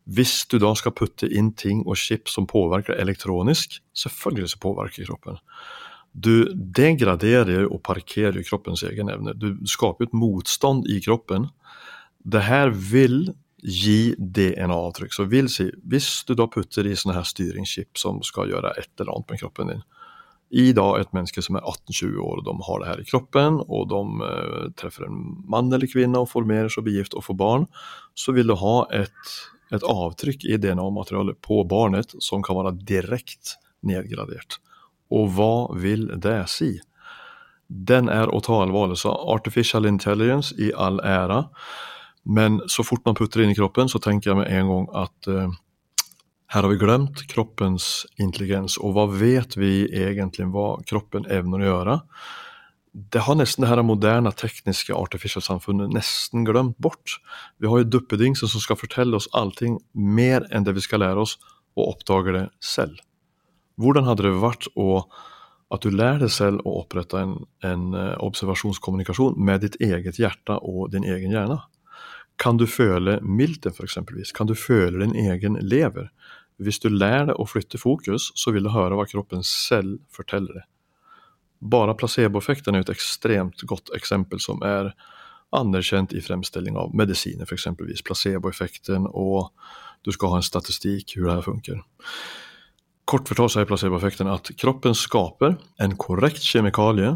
Hvis 0.05 0.45
du 0.49 0.57
da 0.61 0.71
skal 0.77 0.95
putte 0.95 1.27
inn 1.27 1.51
ting 1.57 1.83
og 1.85 1.99
chip 1.99 2.29
som 2.31 2.47
påvirker 2.49 2.97
elektronisk, 2.97 3.81
selvfølgelig 3.97 4.53
så 4.53 4.61
påvirker 4.63 5.09
kroppen. 5.09 5.37
Du 6.13 6.49
degraderer 6.55 7.67
og 7.67 7.83
parkerer 7.85 8.41
kroppens 8.47 8.81
egen 8.87 9.11
evne. 9.13 9.35
Du 9.37 9.53
skaper 9.69 10.07
et 10.07 10.15
motstand 10.17 10.87
i 10.89 10.97
kroppen 11.03 11.51
det 12.23 12.41
her 12.47 12.71
vil 12.73 13.29
gi 13.59 14.15
DNA-avtrykk. 14.17 15.13
Så 15.13 15.27
vil 15.31 15.49
si, 15.51 15.67
hvis 15.87 16.09
du 16.27 16.35
da 16.37 16.47
putter 16.51 16.87
i 16.87 16.95
sånne 16.97 17.17
her 17.17 17.27
styringschip 17.27 17.99
som 17.99 18.21
skal 18.25 18.51
gjøre 18.51 18.75
et 18.79 18.91
eller 18.99 19.15
annet 19.15 19.33
med 19.33 19.41
kroppen 19.43 19.73
din, 19.73 19.87
i 20.49 20.71
da 20.73 20.87
et 20.97 21.11
menneske 21.13 21.43
som 21.45 21.59
er 21.59 21.65
18-20 21.67 22.15
år, 22.25 22.39
og 22.39 22.45
de 22.47 22.53
har 22.65 22.79
det 22.81 22.87
her 22.89 23.01
i 23.03 23.05
kroppen, 23.05 23.59
og 23.67 23.83
de 23.91 23.99
uh, 24.23 24.63
treffer 24.79 25.05
en 25.05 25.19
mann 25.45 25.69
eller 25.69 25.91
kvinne 25.91 26.23
og 26.23 26.31
formerer 26.31 26.71
seg, 26.73 26.87
blir 26.87 26.97
gift 26.97 27.13
og 27.13 27.27
får 27.27 27.37
barn, 27.37 27.67
så 28.17 28.33
vil 28.33 28.49
du 28.49 28.55
ha 28.57 28.79
et, 28.97 29.35
et 29.75 29.85
avtrykk 29.85 30.45
i 30.49 30.57
DNA-materialet 30.61 31.39
på 31.45 31.61
barnet 31.69 32.15
som 32.23 32.43
kan 32.45 32.57
være 32.59 32.77
direkte 32.79 33.59
nedgradert. 33.85 34.59
Og 35.13 35.29
hva 35.35 35.53
vil 35.77 36.07
det 36.21 36.41
si? 36.51 36.73
Den 37.69 38.09
er 38.09 38.31
å 38.33 38.41
ta 38.41 38.63
alvorlig. 38.63 38.97
Så 39.01 39.13
artificial 39.33 39.85
intelligence 39.89 40.55
i 40.57 40.71
all 40.73 40.99
ære. 41.05 41.43
Men 42.29 42.59
så 42.69 42.83
fort 42.85 43.05
man 43.05 43.17
putter 43.17 43.39
det 43.39 43.47
inn 43.47 43.55
i 43.55 43.57
kroppen, 43.57 43.89
så 43.89 44.01
tenker 44.01 44.31
jeg 44.31 44.39
med 44.41 44.51
en 44.53 44.69
gang 44.73 44.87
at 45.05 45.29
eh, 45.31 45.57
her 46.49 46.65
har 46.65 46.71
vi 46.71 46.81
glemt 46.81 47.23
kroppens 47.29 48.07
intelligens, 48.17 48.79
og 48.81 48.95
hva 48.95 49.05
vet 49.13 49.53
vi 49.57 49.85
egentlig 49.85 50.47
hva 50.49 50.79
kroppen 50.89 51.27
evner 51.29 51.61
å 51.61 51.67
gjøre? 51.67 51.97
Det 52.93 53.21
har 53.25 53.37
nesten 53.37 53.63
det 53.63 53.69
her 53.69 53.81
moderne 53.85 54.31
tekniske 54.33 54.95
artificial-samfunnet 54.97 55.93
nesten 55.93 56.45
glemt 56.47 56.77
bort. 56.81 57.19
Vi 57.61 57.69
har 57.69 57.83
jo 57.83 57.91
duppedingser 57.97 58.49
som 58.49 58.63
skal 58.63 58.79
fortelle 58.79 59.17
oss 59.17 59.29
allting 59.37 59.77
mer 59.93 60.47
enn 60.49 60.65
det 60.65 60.73
vi 60.77 60.83
skal 60.85 61.03
lære 61.03 61.21
oss, 61.21 61.37
og 61.77 61.93
oppdager 61.93 62.35
det 62.35 62.45
selv. 62.65 62.97
Hvordan 63.79 64.09
hadde 64.09 64.25
det 64.25 64.39
vært 64.41 64.67
å, 64.73 65.03
at 65.71 65.85
du 65.85 65.93
lærer 65.93 66.25
deg 66.25 66.33
selv 66.33 66.65
å 66.67 66.79
opprette 66.81 67.21
en, 67.21 67.35
en 67.63 67.93
eh, 67.95 68.15
observasjonskommunikasjon 68.25 69.37
med 69.37 69.63
ditt 69.63 69.77
eget 69.85 70.19
hjerte 70.19 70.57
og 70.57 70.89
din 70.95 71.05
egen 71.07 71.31
hjerne? 71.35 71.61
Kan 72.41 72.57
du 72.57 72.65
føle 72.67 73.19
milten, 73.21 73.75
for 73.75 73.85
eksempelvis? 73.85 74.33
Kan 74.35 74.49
du 74.49 74.55
føle 74.57 75.05
din 75.05 75.15
egen 75.29 75.59
lever? 75.61 76.09
Hvis 76.59 76.81
du 76.83 76.89
lærer 76.89 77.29
deg 77.29 77.39
å 77.39 77.47
flytte 77.47 77.79
fokus, 77.79 78.31
så 78.35 78.51
vil 78.55 78.65
du 78.65 78.73
høre 78.73 78.97
hva 78.97 79.07
kroppen 79.07 79.45
selv 79.45 80.01
forteller 80.11 80.59
deg. 80.59 80.67
Bare 81.59 81.95
placeboeffekten 81.99 82.75
er 82.75 82.85
et 82.85 82.91
ekstremt 82.93 83.65
godt 83.67 83.91
eksempel 83.95 84.39
som 84.43 84.61
er 84.63 84.93
anerkjent 85.55 86.13
i 86.13 86.21
fremstilling 86.21 86.77
av 86.77 86.93
medisiner, 86.95 87.47
f.eks. 87.49 87.67
Placeboeffekten, 88.05 89.07
og 89.09 89.49
du 90.05 90.13
skal 90.15 90.35
ha 90.35 90.39
en 90.39 90.45
statistikk 90.45 91.15
hvordan 91.17 91.29
det 91.29 91.39
her 91.39 91.47
funker. 91.47 91.81
Kort 93.09 93.27
fortalt 93.31 93.55
sier 93.55 93.67
placeboeffekten 93.67 94.29
at 94.29 94.51
kroppen 94.61 94.95
skaper 94.95 95.57
en 95.81 95.95
korrekt 95.97 96.45
kjemikalie 96.45 97.15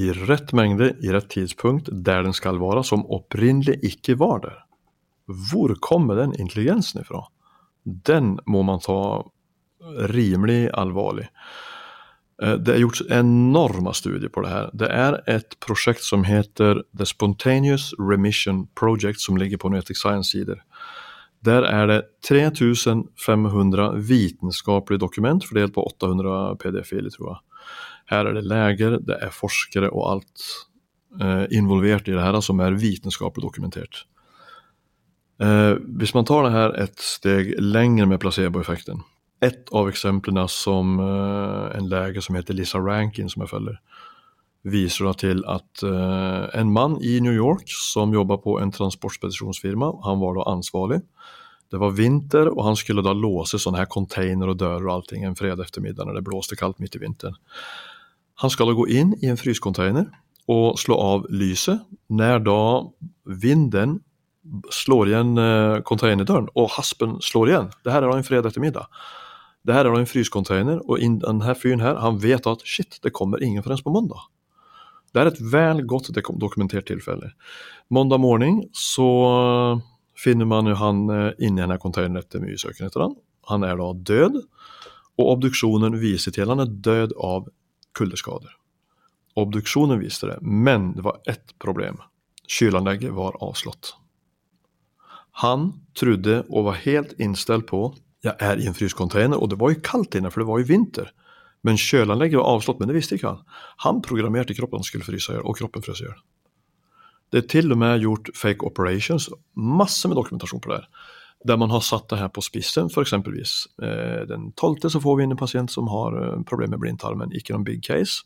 i 0.00 0.10
rett 0.14 0.54
mengde 0.56 0.94
i 1.04 1.12
rett 1.12 1.28
tidspunkt 1.34 1.90
der 1.92 2.24
den 2.24 2.36
skal 2.36 2.60
være, 2.62 2.84
som 2.86 3.04
opprinnelig 3.12 3.76
ikke 3.84 4.16
var 4.18 4.40
der. 4.46 4.62
Hvor 5.28 5.74
kommer 5.84 6.16
den 6.16 6.32
intelligensen 6.40 7.02
ifra? 7.02 7.26
Den 7.84 8.38
må 8.48 8.62
man 8.64 8.80
ta 8.80 9.24
rimelig 10.14 10.70
alvorlig. 10.72 11.28
Eh, 12.42 12.54
det 12.54 12.74
er 12.74 12.84
gjort 12.84 13.02
enorme 13.10 13.94
studier 13.94 14.30
på 14.32 14.44
det 14.44 14.52
her. 14.52 14.70
Det 14.72 14.90
er 14.94 15.18
et 15.30 15.58
prosjekt 15.64 16.04
som 16.06 16.24
heter 16.28 16.82
The 16.96 17.06
Spontaneous 17.08 17.90
Remission 17.98 18.66
Project, 18.78 19.20
som 19.20 19.36
ligger 19.36 19.58
på 19.58 19.72
Nuetic 19.72 19.98
Science-sider. 19.98 20.62
Der 21.44 21.62
er 21.62 21.86
det 21.86 22.00
3500 22.26 23.92
vitenskapelige 24.08 25.00
dokument 25.00 25.44
fordelt 25.46 25.74
på 25.74 25.84
800 25.86 26.56
PDF-filer, 26.58 27.10
tror 27.14 27.28
jeg. 27.30 27.42
Her 28.10 28.26
er 28.26 28.34
det 28.34 28.46
leger, 28.48 28.98
det 29.04 29.18
er 29.22 29.34
forskere 29.34 29.90
og 29.92 30.06
alt 30.12 30.46
eh, 31.20 31.44
involvert 31.54 32.08
i 32.08 32.16
det 32.16 32.24
her 32.24 32.40
som 32.42 32.60
er 32.64 32.78
vitenskapelig 32.78 33.44
dokumentert. 33.44 34.06
Eh, 35.38 35.76
hvis 36.00 36.14
man 36.16 36.26
tar 36.26 36.46
det 36.46 36.54
her 36.56 36.74
et 36.82 36.98
steg 36.98 37.52
lenger 37.60 38.08
med 38.10 38.18
placeboeffekten, 38.22 39.04
et 39.44 39.70
av 39.76 39.88
eksemplene 39.90 40.44
som 40.50 40.98
uh, 41.00 41.70
en 41.76 41.88
lege 41.90 42.22
som 42.24 42.38
heter 42.38 42.56
Lisa 42.58 42.80
Rankin, 42.82 43.30
som 43.30 43.44
jeg 43.44 43.52
følger, 43.52 43.76
viser 44.68 45.06
da 45.06 45.14
til 45.18 45.42
at 45.48 45.84
uh, 45.86 46.48
en 46.58 46.72
mann 46.74 46.98
i 47.04 47.18
New 47.24 47.34
York 47.34 47.70
som 47.70 48.14
jobba 48.14 48.40
på 48.42 48.58
en 48.62 48.72
transportspedisjonsfirma, 48.74 49.92
han 50.06 50.22
var 50.22 50.38
da 50.38 50.48
ansvarlig. 50.50 51.02
Det 51.68 51.80
var 51.80 51.94
vinter, 51.94 52.48
og 52.48 52.64
han 52.64 52.78
skulle 52.80 53.04
da 53.04 53.12
låse 53.12 53.60
sånne 53.60 53.82
her 53.82 53.90
container 53.92 54.50
og 54.50 54.58
dører 54.60 54.86
og 54.86 54.94
allting 54.94 55.26
en 55.28 55.36
fredag 55.38 55.68
ettermiddag 55.68 56.08
når 56.08 56.18
det 56.18 56.24
blåste 56.26 56.56
kaldt 56.56 56.80
midt 56.80 56.96
i 56.96 57.02
vinteren. 57.02 57.36
Han 58.40 58.50
skal 58.50 58.70
da 58.70 58.76
gå 58.78 58.86
inn 58.94 59.12
i 59.20 59.28
en 59.28 59.38
fryscontainer 59.38 60.08
og 60.48 60.78
slå 60.80 60.96
av 60.96 61.26
lyset 61.28 61.82
når 62.08 62.44
da 62.46 62.60
vinden 63.28 63.98
slår 64.72 65.10
igjen 65.10 65.34
uh, 65.36 65.78
containerdøren, 65.84 66.48
og 66.56 66.70
haspen 66.78 67.18
slår 67.24 67.50
igjen. 67.50 67.72
Det 67.84 67.92
her 67.92 68.00
er 68.00 68.08
da 68.08 68.16
en 68.16 68.26
fredag 68.26 68.48
ettermiddag. 68.52 68.88
Det 69.68 69.76
her 69.76 69.84
er 69.84 69.98
en 69.98 70.08
fryscontainer, 70.08 70.80
og 70.88 71.02
denne 71.20 71.54
fyren 71.60 71.82
her, 71.84 71.98
han 72.00 72.16
vet 72.22 72.46
at 72.48 72.64
shit, 72.64 72.96
det 73.04 73.12
kommer 73.12 73.42
ingen 73.44 73.60
forrest 73.60 73.84
på 73.84 73.92
mandag. 73.92 74.22
Det 75.12 75.20
er 75.20 75.28
et 75.28 75.40
vel 75.52 75.82
godt 75.88 76.08
dokumentert 76.40 76.88
tilfelle. 76.88 77.34
Mandag 77.92 78.22
morgen 78.24 78.62
så 78.72 79.08
finner 80.16 80.48
man 80.48 80.68
jo 80.68 80.76
han 80.80 81.04
eh, 81.12 81.30
inni 81.38 81.60
denne 81.60 81.76
containeren 81.80 82.20
etter 82.22 82.40
mye 82.40 82.56
søken 82.60 82.88
etter 82.88 83.04
han. 83.04 83.14
Han 83.52 83.64
er 83.64 83.76
da 83.76 83.92
død, 84.08 84.40
og 85.20 85.30
obduksjonen 85.34 86.00
viser 86.00 86.32
til 86.32 86.48
han 86.48 86.64
er 86.64 86.72
død 86.88 87.14
av 87.20 87.48
kuldeskader. 87.98 88.56
Obduksjonen 89.38 90.00
viste 90.00 90.32
det, 90.32 90.40
men 90.42 90.94
det 90.96 91.04
var 91.04 91.20
ett 91.28 91.52
problem. 91.60 92.00
Kylanlegget 92.48 93.12
var 93.12 93.36
avslått. 93.44 93.94
Han 95.44 95.74
trodde 95.92 96.42
og 96.48 96.70
var 96.72 96.80
helt 96.88 97.12
innstilt 97.20 97.68
på 97.68 97.92
jeg 98.24 98.34
er 98.42 98.58
i 98.58 98.66
en 98.66 98.74
fryscontainer, 98.74 99.38
og 99.38 99.52
det 99.52 99.58
var 99.60 99.72
jo 99.72 99.84
kaldt 99.84 100.16
inne, 100.18 100.30
for 100.34 100.42
det 100.42 100.48
var 100.48 100.62
jo 100.62 100.70
vinter. 100.70 101.12
Men 101.66 101.78
kjølanlegget 101.78 102.38
var 102.38 102.50
avslått, 102.54 102.80
men 102.80 102.90
det 102.90 102.96
visste 102.98 103.18
ikke 103.18 103.32
han. 103.32 103.44
Han 103.84 104.02
programmerte 104.02 104.56
kroppen 104.58 104.84
skulle 104.86 105.06
fryse 105.06 105.32
i 105.32 105.36
hjel, 105.36 105.46
og 105.46 105.58
kroppen 105.58 105.84
frøs 105.84 106.02
i 106.02 106.06
hjel. 106.06 106.18
Det 107.32 107.42
er 107.42 107.48
til 107.52 107.74
og 107.74 107.80
med 107.82 108.02
gjort 108.02 108.30
fake 108.38 108.64
operations, 108.66 109.28
masse 109.54 110.08
med 110.08 110.16
dokumentasjon 110.16 110.62
på 110.64 110.72
det. 110.72 110.80
her, 110.80 110.88
Der 111.46 111.56
man 111.56 111.70
har 111.70 111.80
satt 111.80 112.08
det 112.10 112.18
her 112.18 112.28
på 112.28 112.40
spissen, 112.40 112.90
f.eks. 112.90 113.12
Eh, 113.12 114.26
den 114.26 114.52
12. 114.56 114.90
så 114.90 115.00
får 115.00 115.16
vi 115.16 115.22
inn 115.22 115.30
en 115.30 115.36
pasient 115.36 115.70
som 115.70 115.86
har 115.86 116.16
eh, 116.16 116.42
problemer 116.42 116.76
med 116.76 116.80
blindtarmen, 116.80 117.32
ikke 117.32 117.52
noen 117.52 117.64
big 117.64 117.82
case. 117.82 118.24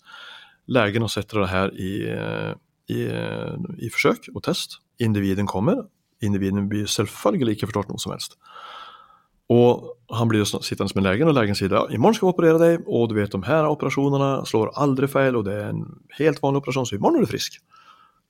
Legen 0.69 1.03
har 1.03 1.09
sett 1.09 1.29
det 1.29 1.49
her 1.51 1.75
i, 1.75 2.09
eh, 2.09 2.55
i, 2.89 3.03
eh, 3.05 3.57
i 3.79 3.91
forsøk 3.91 4.31
og 4.35 4.43
test. 4.45 4.79
Individen 4.99 5.47
kommer. 5.47 5.89
Individen 6.23 6.69
blir 6.69 6.87
selvfølgelig 6.87 7.57
ikke 7.57 7.73
forstått 7.73 7.91
noe 7.91 7.99
som 7.99 8.13
helst. 8.13 8.39
Og 9.51 9.89
han 10.13 10.29
blir 10.29 10.45
sittende 10.45 10.93
med 10.95 11.07
legen, 11.07 11.29
og 11.29 11.37
legen 11.37 11.57
sier 11.57 11.73
ja, 11.73 11.83
i 11.91 11.99
morgen 12.01 12.17
skal 12.17 12.29
vi 12.29 12.33
operere 12.35 12.61
deg, 12.61 12.87
og 12.87 13.09
du 13.11 13.17
vet 13.17 13.33
de 13.33 13.41
her 13.47 13.69
operasjonene 13.69 14.31
slår 14.49 14.75
aldri 14.81 15.09
feil, 15.11 15.39
og 15.39 15.47
det 15.49 15.57
er 15.59 15.71
en 15.73 15.87
helt 16.19 16.43
vanlig 16.45 16.63
operasjon, 16.63 16.89
så 16.89 16.99
i 16.99 17.03
morgen 17.03 17.21
er 17.21 17.27
du 17.27 17.33
frisk. 17.33 17.59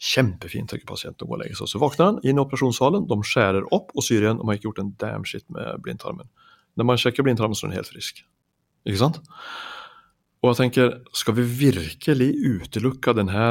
Kjempefint, 0.03 0.71
tenker 0.71 0.89
pasienten 0.89 1.27
og 1.27 1.35
går 1.35 1.37
og 1.37 1.43
legger 1.45 1.59
seg. 1.61 1.71
Så 1.71 1.83
våkner 1.83 2.09
han 2.09 2.21
inn 2.27 2.39
i 2.39 2.43
operasjonssalen, 2.43 3.07
de 3.11 3.19
skjærer 3.27 3.69
opp 3.75 3.93
og 3.95 4.07
syr 4.07 4.25
igjen, 4.25 4.41
man 4.41 4.53
har 4.53 4.61
ikke 4.61 4.71
gjort 4.71 4.83
en 4.83 4.95
damn 5.03 5.27
shit 5.29 5.45
med 5.55 5.83
blindtarmen. 5.85 6.31
Når 6.79 6.89
man 6.89 6.99
sjekker 6.99 7.27
blindtarmen, 7.27 7.59
så 7.59 7.67
er 7.67 7.73
den 7.73 7.81
helt 7.83 7.93
frisk. 7.93 8.23
Ikke 8.89 9.03
sant? 9.03 9.21
Og 10.43 10.51
jeg 10.51 10.59
tenker, 10.59 10.97
skal 11.15 11.37
vi 11.37 11.47
virkelig 11.47 12.31
utelukke 12.43 13.15
denne 13.15 13.51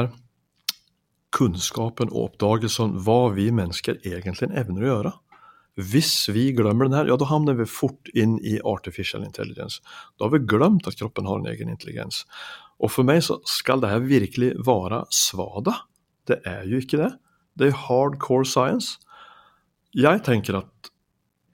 kunnskapen 1.32 2.10
og 2.12 2.32
oppdagelsen 2.32 2.98
hva 3.06 3.30
vi 3.32 3.48
mennesker 3.54 4.02
egentlig 4.04 4.50
evner 4.52 4.84
å 4.84 4.90
gjøre? 4.90 5.12
Hvis 5.80 6.28
vi 6.28 6.50
glemmer 6.52 6.88
den 6.88 6.96
her, 6.98 7.08
ja 7.08 7.16
da 7.16 7.28
havner 7.30 7.56
vi 7.56 7.64
fort 7.68 8.10
inn 8.12 8.36
i 8.44 8.58
artificial 8.68 9.24
intelligence. 9.24 9.80
Da 10.18 10.26
har 10.26 10.34
vi 10.34 10.42
glemt 10.44 10.88
at 10.88 10.98
kroppen 10.98 11.28
har 11.28 11.40
en 11.40 11.48
egen 11.48 11.72
intelligens. 11.72 12.26
Og 12.82 12.92
for 12.92 13.08
meg 13.08 13.22
så 13.24 13.38
skal 13.48 13.80
det 13.80 13.92
her 13.92 14.04
virkelig 14.04 14.52
være 14.66 15.04
svada. 15.14 15.78
Det 16.28 16.42
er 16.48 16.66
jo 16.68 16.82
ikke 16.82 17.00
det. 17.00 17.10
Det 17.56 17.70
er 17.70 17.80
hardcore 17.86 18.48
science. 18.48 18.98
Jeg 19.96 20.24
tenker 20.26 20.60
at 20.60 20.92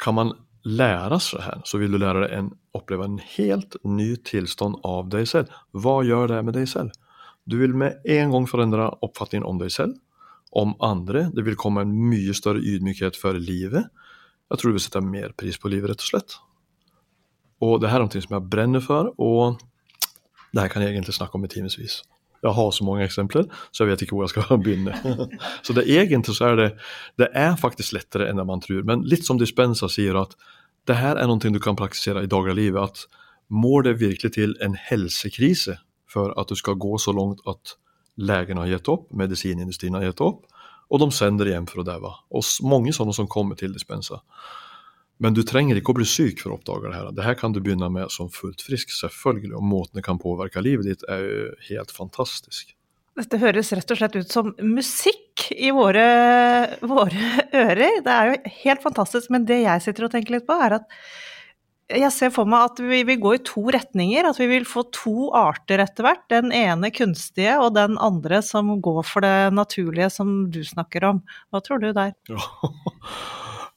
kan 0.03 0.15
man 0.19 0.35
lære 0.69 1.19
seg 1.23 1.43
her, 1.43 1.63
så 1.67 1.79
vil 1.81 1.95
du 1.95 2.01
lære 2.01 2.27
deg 2.27 2.35
en, 2.35 2.51
oppleve 2.77 3.07
en 3.07 3.21
helt 3.37 3.79
ny 3.87 4.13
tilstand 4.27 4.79
av 4.87 5.09
deg 5.13 5.27
selv. 5.31 5.55
Hva 5.73 6.01
gjør 6.07 6.35
det 6.35 6.43
med 6.47 6.59
deg 6.59 6.69
selv? 6.71 6.95
Du 7.49 7.57
vil 7.63 7.75
med 7.79 8.03
en 8.05 8.35
gang 8.35 8.47
forandre 8.51 8.91
oppfatningen 9.05 9.47
om 9.49 9.61
deg 9.63 9.73
selv, 9.73 9.97
om 10.53 10.75
andre. 10.85 11.29
Det 11.35 11.45
vil 11.47 11.59
komme 11.61 11.85
en 11.85 11.95
mye 12.11 12.35
større 12.37 12.61
ydmykhet 12.61 13.17
for 13.17 13.39
livet. 13.41 13.89
Jeg 14.49 14.61
tror 14.61 14.71
du 14.71 14.77
vil 14.79 14.85
sette 14.85 15.03
mer 15.05 15.35
pris 15.37 15.59
på 15.61 15.71
livet, 15.73 15.93
rett 15.93 16.05
og 16.05 16.11
slett. 16.13 16.37
Og 17.65 17.81
det 17.83 17.91
her 17.91 18.01
er 18.01 18.07
noe 18.07 18.23
som 18.25 18.37
jeg 18.37 18.51
brenner 18.53 18.85
for, 18.85 19.11
og 19.19 19.59
det 20.55 20.63
her 20.63 20.71
kan 20.73 20.85
jeg 20.85 20.95
egentlig 20.95 21.17
snakke 21.17 21.37
om 21.37 21.45
i 21.45 21.51
timevis. 21.53 22.01
Jeg 22.39 22.55
har 22.55 22.71
så 22.71 22.85
mange 22.87 23.03
eksempler, 23.05 23.49
så 23.73 23.83
jeg 23.83 23.91
vet 23.91 24.05
ikke 24.05 24.15
hvor 24.15 24.25
jeg 24.29 24.35
skal 24.37 24.61
begynne. 24.65 24.95
så 25.67 25.75
det 25.77 25.89
egentlig 25.91 26.37
så 26.39 26.53
er 26.53 26.61
det 26.61 26.69
Det 27.19 27.29
er 27.35 27.59
faktisk 27.59 27.97
lettere 27.97 28.29
enn 28.31 28.41
man 28.47 28.63
tror. 28.63 28.85
Men 28.87 29.03
litt 29.05 29.27
som 29.27 29.41
Dispensa 29.41 29.91
sier, 29.91 30.17
at 30.17 30.37
det 30.87 30.97
her 30.97 31.19
er 31.19 31.29
noe 31.29 31.39
du 31.53 31.61
kan 31.61 31.77
praktisere 31.77 32.23
i 32.25 32.31
dagliglivet. 32.31 32.81
At 32.81 33.25
må 33.49 33.83
det 33.83 33.99
virkelig 34.01 34.37
til 34.37 34.55
en 34.65 34.77
helsekrise 34.79 35.79
for 36.09 36.33
at 36.41 36.49
du 36.49 36.57
skal 36.57 36.79
gå 36.81 36.97
så 36.99 37.13
langt 37.13 37.43
at 37.49 37.77
legen 38.19 38.59
har 38.59 38.67
gitt 38.71 38.89
opp, 38.89 39.11
medisinindustrien 39.13 39.95
har 39.95 40.09
gitt 40.09 40.23
opp, 40.25 40.47
og 40.88 41.03
de 41.03 41.11
sender 41.12 41.51
hjem 41.51 41.68
for 41.68 41.83
å 41.83 41.87
daue. 41.87 42.14
Og 42.33 42.48
mange 42.64 42.94
sånne 42.96 43.14
som 43.16 43.29
kommer 43.31 43.59
til 43.61 43.74
dispensa. 43.74 44.22
Men 45.18 45.35
du 45.35 45.42
trenger 45.42 45.79
ikke 45.79 45.92
å 45.92 45.98
bli 45.98 46.07
syk 46.07 46.40
for 46.44 46.55
å 46.55 46.59
oppdage 46.61 46.88
det 46.88 46.96
her. 46.96 47.12
Det 47.14 47.27
her 47.27 47.37
kan 47.38 47.55
du 47.55 47.61
begynne 47.61 47.90
med 47.90 48.12
som 48.14 48.31
fullt 48.33 48.62
frisk, 48.62 48.92
selvfølgelig. 48.94 49.57
Og 49.59 49.66
måten 49.66 49.98
det 49.98 50.07
kan 50.07 50.20
påvirke 50.22 50.62
livet 50.62 50.87
ditt, 50.87 51.07
er 51.11 51.24
jo 51.24 51.48
helt 51.68 51.94
fantastisk. 51.94 52.74
Dette 53.18 53.40
høres 53.42 53.72
rett 53.74 53.90
og 53.90 53.98
slett 53.98 54.14
ut 54.14 54.31
som 54.31 54.53
musikk 54.62 55.48
i 55.51 55.72
våre, 55.74 56.05
våre 56.87 57.33
ører. 57.51 57.98
Det 58.07 58.14
er 58.14 58.31
jo 58.31 58.53
helt 58.62 58.85
fantastisk. 58.85 59.33
Men 59.35 59.48
det 59.48 59.64
jeg 59.64 59.85
sitter 59.88 60.07
og 60.07 60.14
tenker 60.14 60.38
litt 60.38 60.46
på, 60.46 60.55
er 60.55 60.79
at 60.79 60.87
jeg 61.88 62.12
ser 62.12 62.33
for 62.35 62.48
meg 62.48 62.66
at 62.68 62.81
vi 62.85 63.01
vil 63.09 63.20
gå 63.22 63.35
i 63.38 63.42
to 63.46 63.62
retninger. 63.72 64.29
At 64.29 64.38
vi 64.40 64.48
vil 64.51 64.66
få 64.68 64.85
to 64.92 65.31
arter 65.37 65.81
etter 65.81 66.05
hvert. 66.05 66.27
Den 66.33 66.53
ene 66.53 66.92
kunstige, 66.94 67.57
og 67.62 67.74
den 67.79 67.96
andre 68.03 68.42
som 68.44 68.74
går 68.85 69.03
for 69.09 69.24
det 69.24 69.55
naturlige 69.57 70.11
som 70.12 70.51
du 70.53 70.61
snakker 70.66 71.09
om. 71.09 71.22
Hva 71.48 71.64
tror 71.64 71.85
du 71.85 71.92
der? 71.96 72.14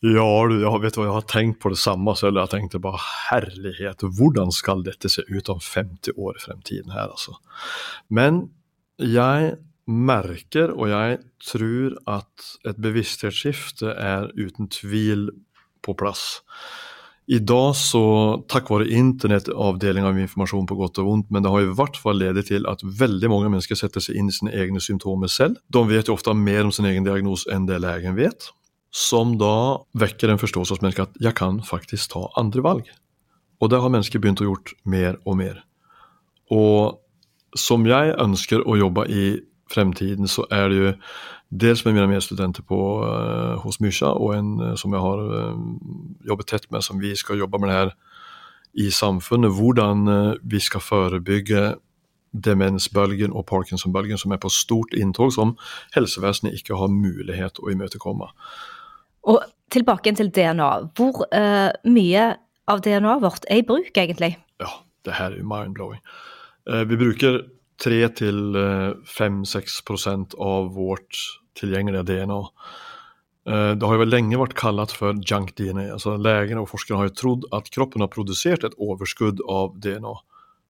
Ja, 0.01 0.25
ja 0.49 0.69
vet 0.81 0.95
du 0.95 0.97
hva, 0.97 1.03
jeg 1.05 1.13
har 1.13 1.25
tenkt 1.29 1.59
på 1.61 1.69
det 1.69 1.77
samme 1.77 2.15
selv. 2.17 2.39
Jeg 2.41 2.49
tenkte 2.49 2.79
bare 2.81 2.97
herlighet, 3.29 4.01
hvordan 4.01 4.49
skal 4.49 4.81
dette 4.81 5.11
se 5.13 5.21
ut 5.29 5.51
om 5.53 5.59
50 5.61 6.17
år 6.17 6.39
i 6.39 6.41
fremtiden 6.41 6.95
her, 6.95 7.11
altså. 7.13 7.35
Men 8.09 8.47
jeg 8.97 9.59
merker, 9.85 10.73
og 10.73 10.89
jeg 10.89 11.19
tror 11.45 11.99
at 12.09 12.47
et 12.65 12.81
bevissthetsskifte 12.81 13.93
er 13.93 14.31
uten 14.41 14.71
tvil 14.73 15.29
på 15.85 15.93
plass. 15.97 16.41
I 17.31 17.37
dag 17.39 17.75
så, 17.79 18.03
takk 18.51 18.67
være 18.73 18.89
internett, 18.91 19.47
avdeling 19.47 20.03
av 20.03 20.17
informasjon 20.19 20.65
på 20.67 20.75
godt 20.75 20.99
og 20.99 21.05
vondt, 21.07 21.29
men 21.31 21.45
det 21.45 21.51
har 21.53 21.63
i 21.63 21.75
hvert 21.77 21.95
fall 21.95 22.17
ledet 22.19 22.49
til 22.49 22.65
at 22.67 22.81
veldig 22.83 23.29
mange 23.31 23.51
mennesker 23.53 23.79
setter 23.79 24.03
seg 24.03 24.17
inn 24.19 24.27
i 24.27 24.35
sine 24.35 24.51
egne 24.51 24.81
symptomer 24.83 25.31
selv. 25.31 25.61
De 25.71 25.83
vet 25.87 26.11
jo 26.11 26.17
ofte 26.17 26.33
mer 26.35 26.67
om 26.67 26.73
sin 26.75 26.89
egen 26.89 27.07
diagnose 27.07 27.47
enn 27.55 27.69
det 27.69 27.79
legen 27.79 28.17
vet, 28.19 28.49
som 28.91 29.37
da 29.39 29.79
vekker 29.95 30.33
en 30.33 30.41
forståelse 30.41 30.75
hos 30.75 30.83
mennesker 30.83 31.07
at 31.07 31.23
jeg 31.23 31.37
kan 31.39 31.61
faktisk 31.63 32.11
ta 32.17 32.25
andre 32.41 32.65
valg. 32.65 32.91
Og 33.63 33.71
det 33.71 33.79
har 33.79 33.93
mennesker 33.93 34.19
begynt 34.19 34.43
å 34.43 34.49
gjort 34.49 34.75
mer 34.83 35.15
og 35.23 35.39
mer. 35.39 35.63
Og 36.51 36.99
som 37.55 37.87
jeg 37.87 38.11
ønsker 38.19 38.67
å 38.67 38.75
jobbe 38.75 39.07
i 39.07 39.25
fremtiden, 39.71 40.27
så 40.27 40.43
er 40.51 40.67
det 40.67 40.81
jo 40.81 40.91
dels 41.51 41.85
med 41.85 41.93
mine 41.93 42.07
medstudenter 42.07 42.63
på, 42.63 43.03
uh, 43.03 43.59
hos 43.63 43.79
Mysja, 43.83 44.07
og 44.15 44.35
en 44.37 44.59
uh, 44.61 44.75
som 44.79 44.93
jeg 44.95 45.01
har 45.03 45.19
uh, 45.19 45.55
jobbet 46.27 46.47
tett 46.47 46.71
med, 46.71 46.81
som 46.85 46.99
vi 47.01 47.15
skal 47.19 47.39
jobbe 47.41 47.57
med 47.59 47.69
det 47.69 47.77
her 47.77 47.91
i 48.79 48.91
samfunnet. 48.95 49.51
Hvordan 49.51 49.97
vi 50.47 50.59
skal 50.63 50.79
forebygge 50.79 51.75
demensbølgen 52.31 53.35
og 53.35 53.43
parkinsonbølgen 53.49 54.17
som 54.17 54.31
er 54.31 54.39
på 54.39 54.49
stort 54.49 54.93
inntog, 54.95 55.33
som 55.35 55.57
helsevesenet 55.91 56.55
ikke 56.55 56.79
har 56.79 56.87
mulighet 56.87 57.59
å 57.59 57.67
imøtekomme. 57.73 58.27
Og 59.27 59.43
tilbake 59.75 60.15
til 60.15 60.31
DNA. 60.31 60.87
Hvor 60.95 61.27
mye 61.83 62.39
av 62.71 62.79
DNA-et 62.85 63.23
vårt 63.25 63.43
er 63.51 63.59
i 63.59 63.67
bruk, 63.67 63.91
egentlig? 63.91 64.39
Ja, 64.63 64.71
det 65.03 65.19
her 65.19 65.35
er 65.35 65.43
mind-blowing. 65.43 65.99
vi 66.87 66.95
bruker 66.95 67.43
3-5-6% 67.83 70.39
av 70.39 70.71
vårt 70.79 71.40
tilgjengelige 71.59 72.05
DNA. 72.09 72.39
Eh, 73.49 73.71
det 73.75 73.87
har 73.87 73.97
jo 73.97 74.07
lenge 74.07 74.39
vært 74.39 74.57
kalt 74.59 74.93
for 74.95 75.17
junk 75.25 75.55
DNA. 75.57 75.91
altså 75.95 76.17
Legene 76.17 76.63
og 76.63 76.69
forskerne 76.69 77.01
har 77.01 77.09
jo 77.09 77.17
trodd 77.21 77.47
at 77.55 77.69
kroppen 77.73 78.03
har 78.05 78.11
produsert 78.13 78.63
et 78.63 78.77
overskudd 78.77 79.41
av 79.49 79.77
DNA, 79.81 80.15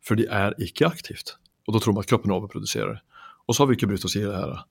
for 0.01 0.19
det 0.19 0.27
er 0.31 0.55
ikke 0.59 0.87
aktivt. 0.87 1.35
Og 1.67 1.75
da 1.75 1.81
tror 1.81 1.93
man 1.93 2.05
at 2.05 2.11
kroppen 2.11 2.33
overproduserer. 2.33 3.01
Og 3.47 3.55
så 3.55 3.63
har 3.63 3.71
vi 3.71 3.77
ikke 3.77 3.91
brydd 3.91 4.05
oss 4.07 4.15
i 4.15 4.23
det 4.23 4.35
her. 4.35 4.61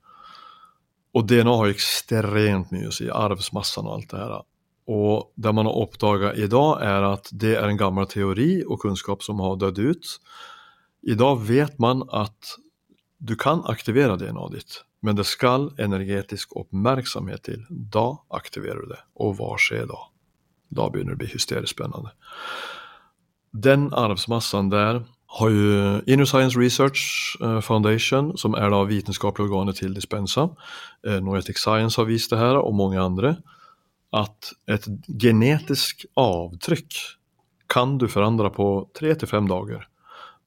Og 1.14 1.26
DNA 1.26 1.56
har 1.58 1.68
jo 1.68 1.74
ekstremt 1.74 2.70
mye 2.72 2.88
å 2.88 2.94
si, 2.94 3.10
arvsmassen 3.10 3.86
og 3.86 3.98
alt 3.98 4.12
det 4.12 4.22
her. 4.22 4.34
Og 4.90 5.30
det 5.36 5.52
man 5.54 5.68
har 5.68 5.78
oppdaget 5.78 6.38
i 6.38 6.48
dag, 6.50 6.82
er 6.82 7.06
at 7.12 7.30
det 7.34 7.56
er 7.58 7.68
en 7.68 7.78
gammel 7.78 8.08
teori 8.10 8.62
og 8.64 8.80
kunnskap 8.82 9.22
som 9.26 9.42
har 9.42 9.58
dødd 9.60 9.78
ut. 9.78 10.14
I 11.06 11.16
dag 11.18 11.42
vet 11.46 11.78
man 11.82 12.02
at 12.14 12.56
du 13.20 13.36
kan 13.36 13.60
aktivere 13.68 14.16
DNA-et 14.16 14.52
ditt, 14.54 14.76
men 15.04 15.16
det 15.16 15.26
skal 15.28 15.68
energetisk 15.80 16.56
oppmerksomhet 16.56 17.44
til. 17.44 17.64
Da 17.68 18.22
aktiverer 18.32 18.80
du 18.84 18.94
det. 18.94 19.00
Og 19.20 19.36
hva 19.36 19.54
skjer 19.60 19.88
da? 19.90 19.98
Da 20.72 20.88
begynner 20.88 21.12
det 21.12 21.18
å 21.18 21.22
bli 21.24 21.32
hysterisk 21.34 21.76
spennende. 21.76 22.14
Den 23.52 23.90
arvsmassen 23.96 24.70
der 24.72 25.02
har 25.38 25.52
jo 25.52 26.00
Inner 26.10 26.26
Science 26.26 26.58
Research 26.58 27.36
eh, 27.42 27.60
Foundation, 27.62 28.32
som 28.40 28.56
er 28.58 28.72
da 28.72 28.80
vitenskapelige 28.88 29.50
organet 29.50 29.78
til 29.82 29.92
Dispensa, 29.94 30.48
eh, 31.06 31.20
Noetic 31.22 31.60
Science 31.60 32.00
har 32.00 32.08
vist 32.08 32.32
det 32.32 32.40
her, 32.40 32.58
og 32.58 32.74
mange 32.74 32.98
andre, 32.98 33.36
at 34.16 34.54
et 34.66 34.88
genetisk 35.06 36.06
avtrykk 36.18 36.98
kan 37.70 37.94
du 38.00 38.08
forandre 38.10 38.50
på 38.50 38.88
tre 38.96 39.12
til 39.14 39.30
fem 39.30 39.46
dager 39.46 39.84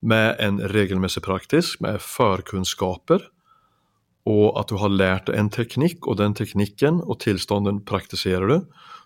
med 0.03 0.35
en 0.43 0.59
regelmessig 0.73 1.23
praktisk, 1.23 1.79
med 1.83 2.01
førkunnskaper, 2.03 3.23
og 4.29 4.59
at 4.59 4.71
du 4.71 4.77
har 4.79 4.91
lært 4.91 5.29
en 5.31 5.49
teknikk, 5.51 6.07
og 6.07 6.19
den 6.19 6.35
teknikken 6.35 7.01
og 7.03 7.19
tilstanden 7.23 7.81
praktiserer 7.87 8.47
du, 8.47 8.57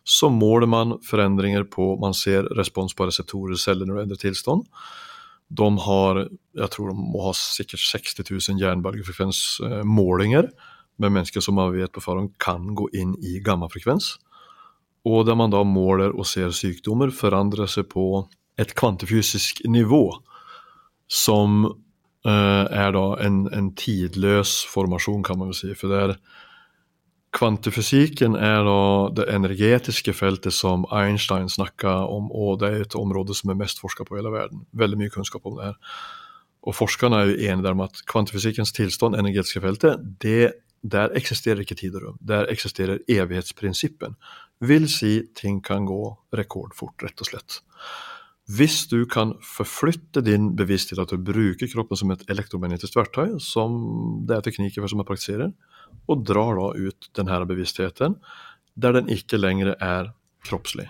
så 0.08 0.30
måler 0.32 0.70
man 0.70 0.96
forandringer 1.04 1.66
på 1.68 1.98
Man 2.00 2.14
ser 2.16 2.48
respons 2.56 2.94
på 2.96 3.06
reseptorer 3.10 3.58
i 3.58 3.60
celler 3.60 3.86
når 3.86 3.96
du 3.96 4.02
endrer 4.02 4.22
tilstand. 4.22 4.64
De 5.50 5.68
har 5.84 6.22
jeg 6.28 6.70
tror 6.72 6.92
de 6.92 6.96
må 6.96 7.26
ha 7.26 7.34
sikkert 7.36 7.84
60 7.84 8.24
000 8.30 8.62
jernbølgefrekvensmålinger 8.62 10.50
med 10.98 11.14
mennesker 11.14 11.44
som 11.44 11.58
man 11.60 11.74
vet 11.76 11.92
på 11.94 12.04
forhånd 12.04 12.34
kan 12.42 12.74
gå 12.76 12.88
inn 12.96 13.16
i 13.20 13.40
gammafrekvens. 13.44 14.16
Og 15.08 15.26
der 15.28 15.38
man 15.40 15.52
da 15.54 15.64
måler 15.64 16.16
og 16.16 16.28
ser 16.28 16.56
sykdommer 16.56 17.12
forandre 17.16 17.68
seg 17.70 17.90
på 17.92 18.28
et 18.60 18.74
kvantefysisk 18.76 19.62
nivå 19.68 20.06
som 21.08 21.64
uh, 21.68 22.66
er 22.68 22.92
da 22.96 23.06
en, 23.24 23.46
en, 23.54 23.72
tidløs 23.76 24.60
formasjon, 24.72 25.24
kan 25.24 25.40
man 25.40 25.54
jo 25.54 25.60
si. 25.62 25.74
For 25.78 25.92
det 25.92 26.04
er 26.04 26.20
Kvantefysikken 27.38 28.38
er 28.40 28.64
da 28.66 28.82
det 29.14 29.26
energetiske 29.30 30.14
feltet 30.16 30.56
som 30.56 30.86
Einstein 30.96 31.52
snakka 31.52 31.92
om, 32.10 32.32
og 32.32 32.62
det 32.62 32.70
er 32.70 32.86
et 32.86 32.96
område 32.98 33.36
som 33.38 33.52
er 33.52 33.60
mest 33.60 33.82
forska 33.84 34.08
på 34.08 34.16
i 34.16 34.22
hele 34.22 34.32
verden. 34.34 34.64
Veldig 34.72 34.98
mye 34.98 35.14
kunnskap 35.14 35.46
om 35.46 35.60
det 35.60 35.68
her. 35.68 35.76
Og 36.68 36.76
forskerne 36.76 37.20
er 37.20 37.30
jo 37.30 37.52
enige 37.52 37.76
om 37.76 37.84
at 37.86 38.02
kvantefysikkens 38.10 38.74
tilstand, 38.74 39.20
energetiske 39.20 39.62
feltet, 39.62 40.02
det, 40.24 40.56
der 40.82 41.14
eksisterer 41.20 41.62
ikke 41.62 41.78
tid 41.78 41.96
og 42.00 42.08
rom. 42.08 42.18
Der 42.28 42.50
eksisterer 42.52 43.04
evighetsprinsippen. 43.12 44.18
Vil 44.60 44.88
si 44.90 45.20
ting 45.38 45.62
kan 45.64 45.86
gå 45.86 46.02
rekordfort, 46.36 47.04
rett 47.04 47.22
og 47.22 47.30
slett. 47.30 47.62
Hvis 48.48 48.86
du 48.88 49.02
kan 49.12 49.34
forflytte 49.44 50.22
din 50.24 50.54
bevissthet, 50.56 51.00
at 51.04 51.12
du 51.12 51.20
bruker 51.20 51.68
kroppen 51.68 52.00
som 52.00 52.14
et 52.14 52.24
elektromagnetisk 52.32 52.96
verktøy, 52.96 53.34
som 53.44 53.74
det 54.28 54.38
er 54.38 54.46
teknikker 54.46 54.80
for 54.80 54.92
som 54.92 55.02
man 55.02 55.10
praktiserer, 55.10 55.52
og 56.08 56.24
drar 56.28 56.56
da 56.56 56.70
ut 56.88 57.10
denne 57.18 57.42
bevisstheten 57.50 58.16
der 58.78 58.94
den 58.94 59.10
ikke 59.12 59.40
lenger 59.42 59.74
er 59.82 60.14
kroppslig. 60.48 60.88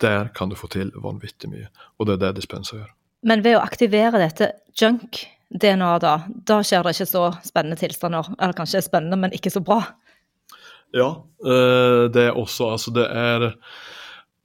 Der 0.00 0.28
kan 0.36 0.52
du 0.52 0.56
få 0.58 0.68
til 0.70 0.92
vanvittig 1.00 1.50
mye, 1.50 1.70
og 1.98 2.06
det 2.06 2.18
er 2.18 2.22
det 2.26 2.36
dispensa 2.42 2.76
gjør. 2.76 2.92
Men 3.26 3.42
ved 3.42 3.56
å 3.56 3.64
aktivere 3.64 4.20
dette 4.20 4.50
junk-DNA, 4.76 5.92
da, 6.04 6.16
da 6.28 6.60
skjer 6.62 6.84
det 6.84 6.94
ikke 6.94 7.08
så 7.08 7.24
spennende 7.46 7.80
tilstander? 7.80 8.28
Eller 8.36 8.54
kanskje 8.58 8.84
spennende, 8.84 9.18
men 9.18 9.34
ikke 9.34 9.50
så 9.50 9.64
bra? 9.64 9.80
Ja, 10.94 11.08
eh, 11.42 12.06
det 12.12 12.28
er 12.28 12.36
også 12.38 12.70
Altså, 12.76 12.92
det 12.94 13.08
er 13.10 13.48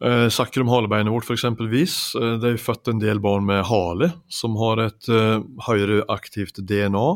Eh, 0.01 0.27
snakker 0.33 0.63
om 0.63 0.71
halebeinet 0.73 1.13
vårt 1.13 1.27
f.eks. 1.29 1.43
Eh, 1.45 2.37
det 2.41 2.53
er 2.53 2.61
født 2.61 2.89
en 2.89 3.01
del 3.01 3.21
barn 3.21 3.45
med 3.45 3.67
hale 3.69 4.11
som 4.33 4.55
har 4.57 4.81
et 4.87 5.09
eh, 5.11 5.43
høyere 5.67 6.01
aktivt 6.09 6.57
DNA. 6.57 7.09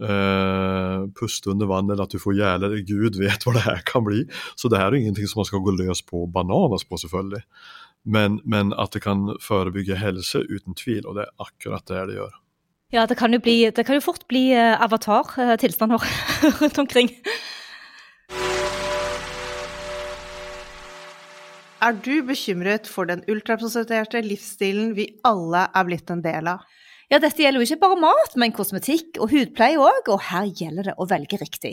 Eh, 0.00 1.02
puste 1.12 1.50
under 1.52 1.68
vann 1.68 1.90
eller 1.90 2.06
at 2.06 2.14
du 2.14 2.22
får 2.22 2.38
hjerne. 2.38 2.72
Gud 2.88 3.20
vet 3.20 3.44
hva 3.44 3.52
det 3.56 3.66
her 3.66 3.84
kan 3.84 4.06
bli. 4.06 4.24
Så 4.56 4.72
det 4.72 4.80
her 4.80 4.88
er 4.88 5.00
ingenting 5.02 5.28
som 5.28 5.42
man 5.42 5.50
skal 5.50 5.60
gå 5.64 5.76
løs 5.76 6.00
på 6.06 6.24
bananas 6.32 6.86
på, 6.88 6.96
selvfølgelig. 7.02 7.44
Men, 8.08 8.40
men, 8.48 8.72
at 8.80 8.96
det 8.96 9.04
kan 9.04 9.34
forebygge 9.44 9.98
helse, 10.00 10.40
uten 10.48 10.76
tvil. 10.78 11.04
Og 11.04 11.18
det 11.18 11.26
er 11.26 11.44
akkurat 11.44 11.84
det 11.90 12.06
det 12.08 12.16
gjør. 12.22 12.38
Ja, 12.96 13.04
det 13.06 13.20
kan 13.20 13.36
jo, 13.36 13.38
bli, 13.44 13.58
det 13.70 13.84
kan 13.86 14.00
jo 14.00 14.02
fort 14.02 14.24
bli 14.30 14.48
eh, 14.56 14.80
avatar-tilstander 14.82 16.00
rundt 16.62 16.80
omkring. 16.80 17.12
Er 21.80 21.94
du 21.96 22.20
bekymret 22.28 22.84
for 22.84 23.08
den 23.08 23.22
ultraprosesserte 23.32 24.20
livsstilen 24.20 24.90
vi 24.98 25.06
alle 25.24 25.62
er 25.64 25.86
blitt 25.88 26.10
en 26.12 26.20
del 26.20 26.50
av? 26.52 26.66
Ja, 27.08 27.16
dette 27.18 27.40
gjelder 27.40 27.64
jo 27.64 27.66
ikke 27.66 27.80
bare 27.86 27.96
mat, 28.02 28.34
men 28.38 28.52
kosmetikk 28.52 29.16
og 29.16 29.32
hudpleie 29.32 29.80
òg, 29.80 30.10
og 30.12 30.20
her 30.28 30.50
gjelder 30.60 30.90
det 30.90 30.94
å 31.00 31.06
velge 31.08 31.40
riktig. 31.40 31.72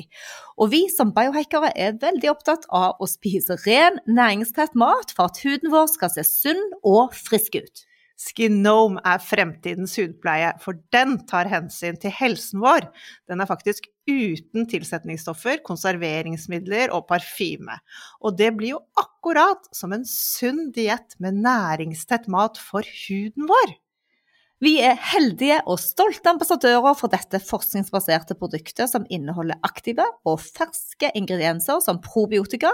Og 0.56 0.72
vi 0.72 0.86
som 0.90 1.12
biohackere 1.14 1.74
er 1.76 2.00
veldig 2.00 2.32
opptatt 2.32 2.64
av 2.72 3.04
å 3.04 3.10
spise 3.12 3.60
ren, 3.66 4.00
næringstett 4.08 4.80
mat 4.80 5.12
for 5.12 5.28
at 5.28 5.44
huden 5.44 5.76
vår 5.76 5.92
skal 5.92 6.16
se 6.16 6.24
sunn 6.26 6.64
og 6.88 7.12
frisk 7.14 7.60
ut. 7.60 7.84
Skinome 8.18 9.02
er 9.06 9.22
fremtidens 9.22 9.94
hudpleie, 10.00 10.56
for 10.64 10.80
den 10.94 11.20
tar 11.30 11.50
hensyn 11.52 12.00
til 12.02 12.14
helsen 12.18 12.64
vår. 12.64 12.88
Den 13.30 13.44
er 13.44 13.50
faktisk 13.50 13.86
uten 14.10 14.66
tilsetningsstoffer, 14.72 15.62
konserveringsmidler 15.68 16.94
og 16.96 17.06
parfyme. 17.12 17.78
Og 18.26 18.38
det 18.40 18.54
blir 18.58 18.76
jo 18.78 18.84
akkurat 18.98 19.70
som 19.76 19.94
en 19.94 20.08
sunn 20.08 20.72
diett 20.74 21.18
med 21.22 21.44
næringstett 21.46 22.26
mat 22.32 22.58
for 22.58 22.88
huden 23.06 23.46
vår. 23.52 23.78
Vi 24.58 24.80
er 24.82 24.96
heldige 25.12 25.60
og 25.70 25.78
stolte 25.78 26.32
ambassadører 26.32 26.96
for 26.98 27.14
dette 27.14 27.38
forskningsbaserte 27.46 28.34
produktet 28.40 28.90
som 28.90 29.04
inneholder 29.14 29.60
aktive 29.62 30.08
og 30.26 30.40
ferske 30.42 31.12
ingredienser 31.20 31.78
som 31.86 32.00
probiotika 32.02 32.72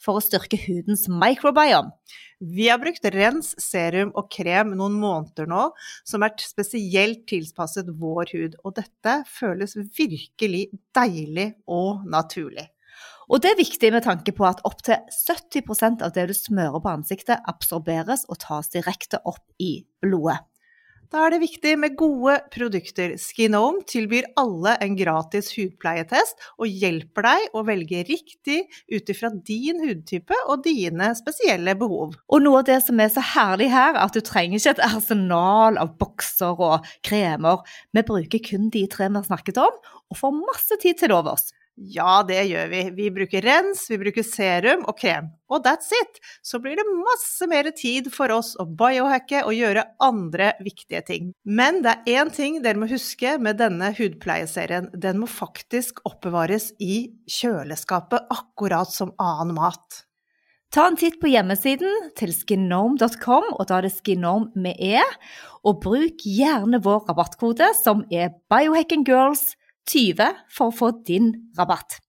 for 0.00 0.16
å 0.16 0.22
styrke 0.24 0.56
hudens 0.62 1.04
microbiome. 1.12 1.92
Vi 2.40 2.70
har 2.70 2.80
brukt 2.80 3.04
rens, 3.12 3.52
serum 3.60 4.14
og 4.16 4.30
krem 4.32 4.72
noen 4.80 4.96
måneder 5.02 5.44
nå, 5.52 5.66
som 6.08 6.24
er 6.24 6.32
spesielt 6.40 7.26
tilpasset 7.28 7.92
vår 8.00 8.32
hud, 8.32 8.56
og 8.64 8.78
dette 8.80 9.18
føles 9.28 9.76
virkelig 9.76 10.70
deilig 10.96 11.50
og 11.68 12.08
naturlig. 12.08 12.64
Og 13.28 13.44
det 13.44 13.52
er 13.52 13.60
viktig 13.60 13.92
med 13.92 14.08
tanke 14.08 14.32
på 14.32 14.48
at 14.48 14.64
opptil 14.64 15.04
70% 15.12 16.00
av 16.00 16.16
det 16.16 16.30
du 16.30 16.36
smører 16.36 16.80
på 16.80 16.96
ansiktet, 16.96 17.44
absorberes 17.44 18.24
og 18.30 18.40
tas 18.40 18.72
direkte 18.72 19.20
opp 19.28 19.44
i 19.60 19.82
blodet. 20.00 20.40
Da 21.12 21.22
er 21.22 21.34
det 21.34 21.42
viktig 21.44 21.72
med 21.78 21.94
gode 21.98 22.34
produkter. 22.50 23.12
Skinome 23.20 23.84
tilbyr 23.86 24.26
alle 24.40 24.74
en 24.82 24.96
gratis 24.98 25.52
hudpleietest 25.54 26.40
og 26.58 26.66
hjelper 26.66 27.28
deg 27.28 27.54
å 27.54 27.62
velge 27.68 28.02
riktig 28.08 28.58
ut 28.90 29.12
ifra 29.12 29.30
din 29.46 29.84
hudtype 29.84 30.38
og 30.50 30.64
dine 30.66 31.12
spesielle 31.18 31.76
behov. 31.78 32.16
Og 32.26 32.42
noe 32.42 32.62
av 32.62 32.66
det 32.70 32.80
som 32.86 33.02
er 33.02 33.12
så 33.14 33.22
herlig 33.34 33.70
her, 33.74 33.94
er 33.94 34.02
at 34.02 34.16
du 34.16 34.22
trenger 34.24 34.58
ikke 34.58 34.74
et 34.74 34.84
arsenal 34.88 35.78
av 35.82 35.94
bokser 36.00 36.58
og 36.58 36.88
kremer. 37.06 37.62
Vi 37.94 38.06
bruker 38.06 38.42
kun 38.50 38.70
de 38.74 38.86
tre 38.90 39.06
vi 39.06 39.20
har 39.20 39.28
snakket 39.28 39.62
om, 39.62 39.78
og 40.10 40.18
får 40.18 40.36
masse 40.40 40.82
tid 40.82 40.98
til 40.98 41.14
overs. 41.14 41.52
Ja, 41.76 42.22
det 42.24 42.38
gjør 42.48 42.70
vi. 42.72 42.78
Vi 42.96 43.06
bruker 43.12 43.44
rens, 43.44 43.82
vi 43.90 43.98
bruker 44.00 44.24
serum 44.24 44.86
og 44.88 44.96
krem. 44.96 45.28
Og 45.52 45.60
that's 45.66 45.92
it! 45.92 46.22
Så 46.40 46.56
blir 46.64 46.78
det 46.78 46.86
masse 46.88 47.44
mer 47.50 47.68
tid 47.76 48.08
for 48.14 48.32
oss 48.32 48.54
å 48.56 48.64
biohacke 48.64 49.42
og 49.44 49.52
gjøre 49.52 49.84
andre 50.00 50.54
viktige 50.64 51.02
ting. 51.04 51.28
Men 51.44 51.82
det 51.84 51.98
er 51.98 52.22
én 52.22 52.32
ting 52.32 52.62
dere 52.64 52.80
må 52.80 52.88
huske 52.88 53.34
med 53.44 53.60
denne 53.60 53.90
hudpleieserien. 53.98 54.88
Den 54.96 55.20
må 55.20 55.28
faktisk 55.28 56.00
oppbevares 56.08 56.70
i 56.80 57.10
kjøleskapet, 57.28 58.24
akkurat 58.32 58.88
som 58.92 59.12
annen 59.20 59.52
mat. 59.60 60.00
Ta 60.72 60.88
en 60.88 60.96
titt 60.98 61.20
på 61.20 61.28
hjemmesiden 61.28 62.08
til 62.16 62.32
skinome.com, 62.34 63.52
og 63.52 63.68
da 63.68 63.78
er 63.78 63.86
det 63.86 63.92
Skinome 63.98 64.48
med 64.56 64.80
E. 64.82 65.04
Og 65.68 65.84
bruk 65.84 66.24
gjerne 66.24 66.80
vår 66.82 67.04
rabattkode, 67.12 67.68
som 67.84 68.02
er 68.08 68.32
biohackinggirls 68.50 69.52
20 69.86 70.42
for 70.52 70.72
å 70.72 70.76
få 70.76 70.92
din 71.06 71.32
rabatt. 71.58 72.00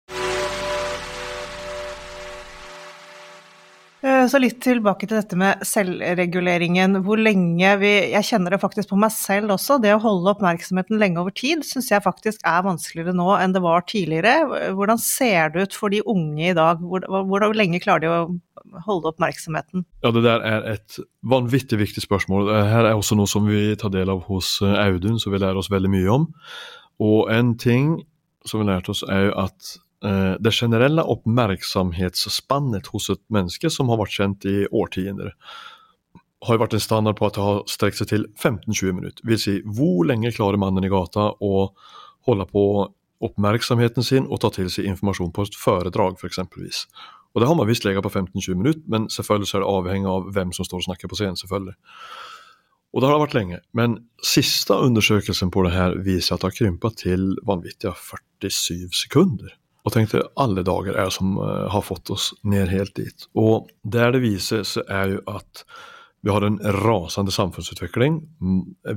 Eh, 4.00 4.26
Så 4.30 4.38
litt 4.38 4.60
tilbake 4.62 5.08
til 5.08 5.18
dette 5.18 5.36
med 5.38 5.62
selvreguleringen. 5.66 7.00
Hvor 7.02 7.18
lenge 7.18 7.72
vi 7.80 7.92
Jeg 8.12 8.26
kjenner 8.30 8.54
det 8.54 8.60
faktisk 8.62 8.92
på 8.92 8.98
meg 9.00 9.10
selv 9.10 9.50
også. 9.56 9.80
Det 9.82 9.94
å 9.94 10.02
holde 10.02 10.30
oppmerksomheten 10.36 11.00
lenge 11.00 11.18
over 11.18 11.34
tid 11.34 11.64
syns 11.66 11.90
jeg 11.90 12.04
faktisk 12.04 12.44
er 12.46 12.62
vanskeligere 12.62 13.16
nå 13.16 13.26
enn 13.40 13.56
det 13.56 13.62
var 13.64 13.82
tidligere. 13.82 14.70
Hvordan 14.78 15.02
ser 15.02 15.50
det 15.50 15.68
ut 15.68 15.74
for 15.74 15.90
de 15.90 16.02
unge 16.06 16.52
i 16.52 16.54
dag? 16.54 16.78
Hvor, 16.78 17.02
hvor 17.26 17.54
lenge 17.54 17.82
klarer 17.82 18.04
de 18.06 18.12
å 18.12 18.22
holde 18.86 19.10
oppmerksomheten? 19.10 19.84
Ja, 20.04 20.12
det 20.14 20.22
der 20.22 20.46
er 20.46 20.72
et 20.76 20.98
vanvittig 21.26 21.80
viktig 21.80 22.04
spørsmål. 22.04 22.52
Her 22.70 22.86
er 22.86 22.94
også 22.94 23.18
noe 23.18 23.26
som 23.30 23.48
vi 23.50 23.74
tar 23.80 23.90
del 23.90 24.10
av 24.14 24.22
hos 24.30 24.60
eh, 24.62 24.78
Audun, 24.86 25.18
som 25.18 25.34
vi 25.34 25.42
lærer 25.42 25.58
oss 25.58 25.72
veldig 25.74 25.90
mye 25.90 26.18
om. 26.20 26.28
Og 27.04 27.30
en 27.32 27.54
ting 27.58 27.98
som 28.46 28.62
vi 28.62 28.68
lærte 28.68 28.92
oss, 28.94 29.04
er 29.06 29.28
jo 29.28 29.34
at 29.44 29.72
eh, 30.04 30.34
det 30.40 30.54
generelle 30.56 31.04
oppmerksomhetsspannet 31.04 32.90
hos 32.94 33.10
et 33.12 33.22
menneske 33.34 33.70
som 33.72 33.90
har 33.92 34.00
vært 34.00 34.16
kjent 34.16 34.46
i 34.48 34.60
årtier, 34.70 35.34
har 36.46 36.54
jo 36.54 36.62
vært 36.62 36.76
en 36.78 36.82
standard 36.82 37.18
på 37.18 37.26
at 37.26 37.36
det 37.36 37.44
har 37.44 37.64
strekt 37.70 38.00
seg 38.00 38.10
til 38.12 38.28
15-20 38.38 38.94
minutter. 38.94 39.26
Vil 39.26 39.40
si, 39.42 39.58
hvor 39.66 40.06
lenge 40.06 40.34
klarer 40.34 40.60
mannen 40.60 40.86
i 40.86 40.92
gata 40.92 41.32
å 41.34 41.70
holde 42.28 42.46
på 42.50 42.64
oppmerksomheten 43.24 44.06
sin 44.06 44.28
og 44.30 44.42
ta 44.44 44.52
til 44.54 44.68
seg 44.70 44.86
informasjon 44.86 45.32
på 45.34 45.48
et 45.48 45.58
foredrag, 45.58 46.18
f.eks. 46.20 46.84
Og 47.34 47.42
det 47.42 47.48
har 47.50 47.58
man 47.58 47.68
visst 47.68 47.84
ligget 47.84 48.06
på 48.06 48.12
15-20 48.12 48.58
minutter, 48.58 48.84
men 48.90 49.08
selvfølgelig 49.12 49.50
er 49.54 49.64
det 49.64 49.72
avhengig 49.72 50.10
av 50.10 50.28
hvem 50.34 50.54
som 50.54 50.66
står 50.66 50.80
og 50.80 50.86
snakker 50.88 51.10
på 51.10 51.18
scenen. 51.18 51.36
selvfølgelig. 51.36 51.74
Og 52.94 53.02
det 53.02 53.08
har 53.08 53.18
det 53.18 53.24
vært 53.26 53.36
lenge. 53.36 53.60
Men 53.76 53.96
siste 54.24 54.76
undersøkelsen 54.86 55.52
på 55.52 55.64
det 55.66 55.74
her 55.74 55.96
viser 56.04 56.34
at 56.34 56.42
det 56.42 56.50
har 56.50 56.58
krympet 56.58 57.00
til 57.04 57.30
vanvittige 57.46 57.94
47 57.94 58.88
sekunder. 59.04 59.52
Og 59.86 59.94
tenkte 59.94 60.24
alle 60.40 60.64
dager 60.66 60.96
er 60.96 61.08
det 61.08 61.16
som 61.16 61.36
eh, 61.40 61.68
har 61.72 61.84
fått 61.84 62.10
oss 62.12 62.32
ned 62.48 62.68
helt 62.72 62.94
dit. 62.96 63.28
Og 63.38 63.70
der 63.84 64.12
det 64.16 64.24
viser 64.24 64.66
så 64.68 64.84
er 64.88 65.14
jo 65.16 65.22
at 65.30 65.64
vi 66.26 66.32
har 66.34 66.42
en 66.42 66.58
rasende 66.82 67.30
samfunnsutvikling. 67.30 68.18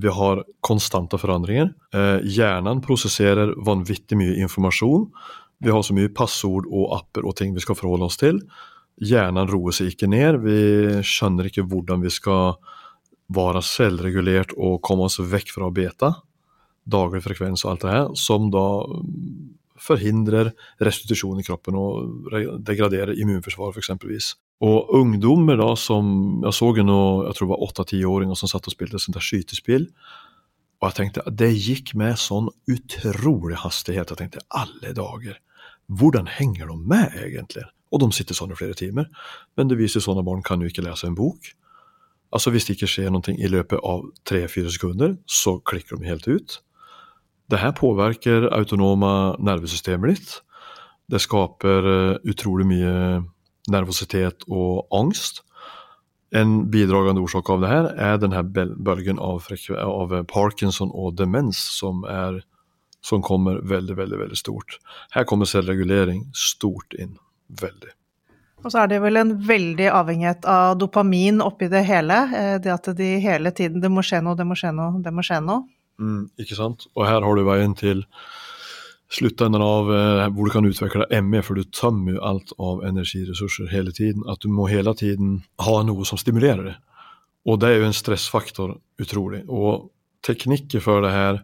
Vi 0.01 0.13
har 0.17 0.41
konstante 0.65 1.19
forandringer. 1.21 1.69
Eh, 1.93 2.25
hjernen 2.25 2.81
prosesserer 2.83 3.53
vanvittig 3.61 4.17
mye 4.17 4.39
informasjon. 4.41 5.05
Vi 5.61 5.71
har 5.71 5.85
så 5.85 5.93
mye 5.93 6.09
passord 6.09 6.65
og 6.71 6.95
apper 6.97 7.27
og 7.29 7.37
ting 7.37 7.53
vi 7.53 7.61
skal 7.61 7.77
forholde 7.77 8.09
oss 8.09 8.17
til. 8.17 8.41
Hjernen 9.01 9.49
roer 9.49 9.75
seg 9.75 9.93
ikke 9.93 10.09
ned. 10.09 10.41
Vi 10.41 10.57
skjønner 11.05 11.47
ikke 11.47 11.67
hvordan 11.69 12.01
vi 12.03 12.11
skal 12.13 12.57
være 13.35 13.63
selvregulert 13.65 14.53
og 14.57 14.81
komme 14.85 15.07
oss 15.07 15.19
vekk 15.19 15.53
fra 15.55 15.71
beta, 15.73 16.11
daglig 16.91 17.23
frekvens 17.25 17.65
og 17.65 17.73
alt 17.73 17.85
det 17.85 17.95
her, 17.95 18.07
som 18.17 18.49
da 18.53 18.65
mm, 18.87 19.51
forhindrer 19.81 20.51
restitusjon 20.83 21.41
i 21.41 21.45
kroppen 21.45 21.77
og 21.77 22.31
re- 22.33 22.57
degraderer 22.61 23.17
immunforsvaret 23.17 23.77
f.eks. 23.77 24.33
Og 24.61 24.91
ungdommer 24.93 25.57
da 25.57 25.71
som 25.79 26.41
Jeg 26.43 26.53
så 26.53 26.67
nå, 26.85 26.99
jeg 27.25 27.37
tror 27.37 27.47
det 27.47 27.53
var 27.53 27.63
åtte-tiåringer 27.67 28.37
som 28.37 28.49
satt 28.51 28.67
og 28.69 28.75
spilte 28.75 29.01
sånt 29.01 29.17
der 29.17 29.25
skytespill. 29.25 29.87
Og 30.81 30.89
jeg 30.89 30.97
tenkte 30.97 31.23
det 31.37 31.51
gikk 31.57 31.93
med 31.97 32.17
sånn 32.17 32.49
utrolig 32.69 33.57
hastighet. 33.61 34.13
Jeg 34.13 34.19
tenkte 34.21 34.45
alle 34.49 34.93
dager, 34.97 35.39
hvordan 35.89 36.29
henger 36.29 36.69
de 36.69 36.77
med 36.77 37.17
egentlig? 37.21 37.65
Og 37.91 38.01
de 38.01 38.11
sitter 38.15 38.37
sånn 38.37 38.53
i 38.53 38.57
flere 38.57 38.77
timer. 38.77 39.09
Men 39.57 39.69
det 39.69 39.77
viser 39.81 40.03
sånne 40.03 40.23
barn 40.25 40.41
kan 40.45 40.61
jo 40.61 40.69
ikke 40.71 40.85
lese 40.85 41.09
en 41.09 41.17
bok. 41.17 41.51
Altså 42.31 42.51
Hvis 42.51 42.67
det 42.67 42.77
ikke 42.77 42.87
skjer 42.87 43.11
noe 43.11 43.35
i 43.35 43.49
løpet 43.51 43.81
av 43.83 44.05
tre-fire 44.27 44.71
sekunder, 44.71 45.17
så 45.27 45.57
klikker 45.59 45.99
de 45.99 46.07
helt 46.07 46.27
ut. 46.27 46.61
Det 47.51 47.59
her 47.59 47.73
påvirker 47.75 48.47
autonome 48.55 49.35
nervesystemet 49.43 50.15
ditt. 50.15 50.35
Det 51.11 51.19
skaper 51.19 51.87
eh, 51.91 52.19
utrolig 52.31 52.67
mye 52.69 52.93
nervositet 53.71 54.47
og 54.47 54.87
angst. 54.95 55.43
En 56.31 56.71
bidragende 56.71 57.19
årsak 57.25 57.49
av 57.51 57.63
det 57.63 57.71
her 57.73 57.89
er 57.99 58.21
denne 58.23 58.45
bølgen 58.47 59.19
av, 59.19 59.43
av 59.75 60.15
Parkinson 60.31 60.93
og 60.95 61.17
demens 61.19 61.59
som, 61.75 62.05
er, 62.07 62.39
som 63.03 63.19
kommer 63.19 63.59
veldig, 63.67 63.97
veldig, 63.99 64.21
veldig 64.23 64.39
stort. 64.39 64.79
Her 65.11 65.27
kommer 65.27 65.49
selvregulering 65.51 66.29
stort 66.31 66.95
inn. 66.95 67.17
Veldig. 67.59 67.91
Og 68.61 68.69
så 68.69 68.83
er 68.83 68.91
det 68.91 68.99
vel 69.01 69.17
en 69.17 69.33
veldig 69.47 69.87
avhengighet 69.89 70.45
av 70.49 70.75
dopamin 70.81 71.41
oppi 71.41 71.69
det 71.71 71.83
hele. 71.87 72.19
eh, 72.37 72.57
Det 72.61 72.71
at 72.71 72.95
de 72.97 73.19
hele 73.19 73.51
tiden 73.51 73.81
Det 73.81 73.89
må 73.91 74.01
skje 74.05 74.21
noe, 74.21 74.35
det 74.35 74.45
må 74.45 74.55
skje 74.55 74.71
noe, 74.75 75.01
det 75.01 75.13
må 75.13 75.25
skje 75.25 75.41
noe. 75.41 75.65
Mm, 75.99 76.29
ikke 76.39 76.55
sant? 76.57 76.87
Og 76.95 77.05
her 77.05 77.21
har 77.21 77.35
du 77.35 77.43
veien 77.45 77.73
til 77.75 78.05
sluttenden 79.11 79.61
av 79.61 79.91
eh, 79.91 80.27
hvor 80.31 80.47
du 80.47 80.53
kan 80.53 80.65
utvikle 80.65 81.07
ME, 81.21 81.41
for 81.43 81.55
du 81.59 81.63
tømmer 81.63 82.15
jo 82.15 82.23
alt 82.23 82.53
av 82.59 82.83
energiressurser 82.87 83.69
hele 83.71 83.91
tiden. 83.91 84.23
At 84.29 84.41
du 84.41 84.49
må 84.49 84.69
hele 84.71 84.93
tiden 84.95 85.43
ha 85.59 85.81
noe 85.83 86.05
som 86.07 86.17
stimulerer 86.21 86.63
det. 86.63 86.77
Og 87.45 87.59
det 87.59 87.69
er 87.69 87.81
jo 87.81 87.89
en 87.89 87.97
stressfaktor, 87.97 88.77
utrolig. 89.01 89.43
Og 89.49 89.89
teknikker 90.25 90.83
for 90.83 91.01
det 91.01 91.11
her 91.11 91.41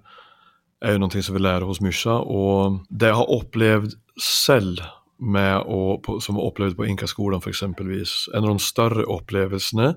er 0.86 0.94
jo 0.94 1.02
noe 1.02 1.24
som 1.26 1.36
vi 1.36 1.42
lærer 1.42 1.66
hos 1.66 1.82
Mysja, 1.82 2.20
og 2.22 2.84
det 2.90 3.10
jeg 3.10 3.18
har 3.18 3.34
opplevd 3.34 3.96
selv 4.22 4.84
med 5.18 5.66
å, 5.66 5.98
på, 6.04 6.20
som 6.24 6.38
vi 6.38 6.46
opplevde 6.46 6.78
på 6.78 6.88
Inkaskolen 6.88 7.42
for 7.44 7.54
eksempelvis, 7.54 8.28
en 8.34 8.46
av 8.46 8.56
de 8.56 8.64
større 8.64 9.06
opplevelsene 9.10 9.94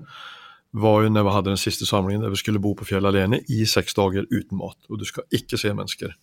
var 0.71 1.03
jo 1.03 1.11
når 1.11 1.27
vi 1.27 1.35
hadde 1.35 1.51
den 1.51 1.59
siste 1.59 1.85
samlingen 1.87 2.23
der 2.23 2.31
vi 2.31 2.39
skulle 2.39 2.61
bo 2.63 2.73
på 2.77 2.87
fjellet 2.87 3.11
alene 3.11 3.41
i 3.51 3.65
seks 3.67 3.95
dager 3.97 4.27
uten 4.31 4.59
mat, 4.61 4.77
og 4.89 5.01
du 5.01 5.05
skal 5.07 5.27
ikke 5.35 5.59
se 5.59 5.73
mennesker. 5.75 6.15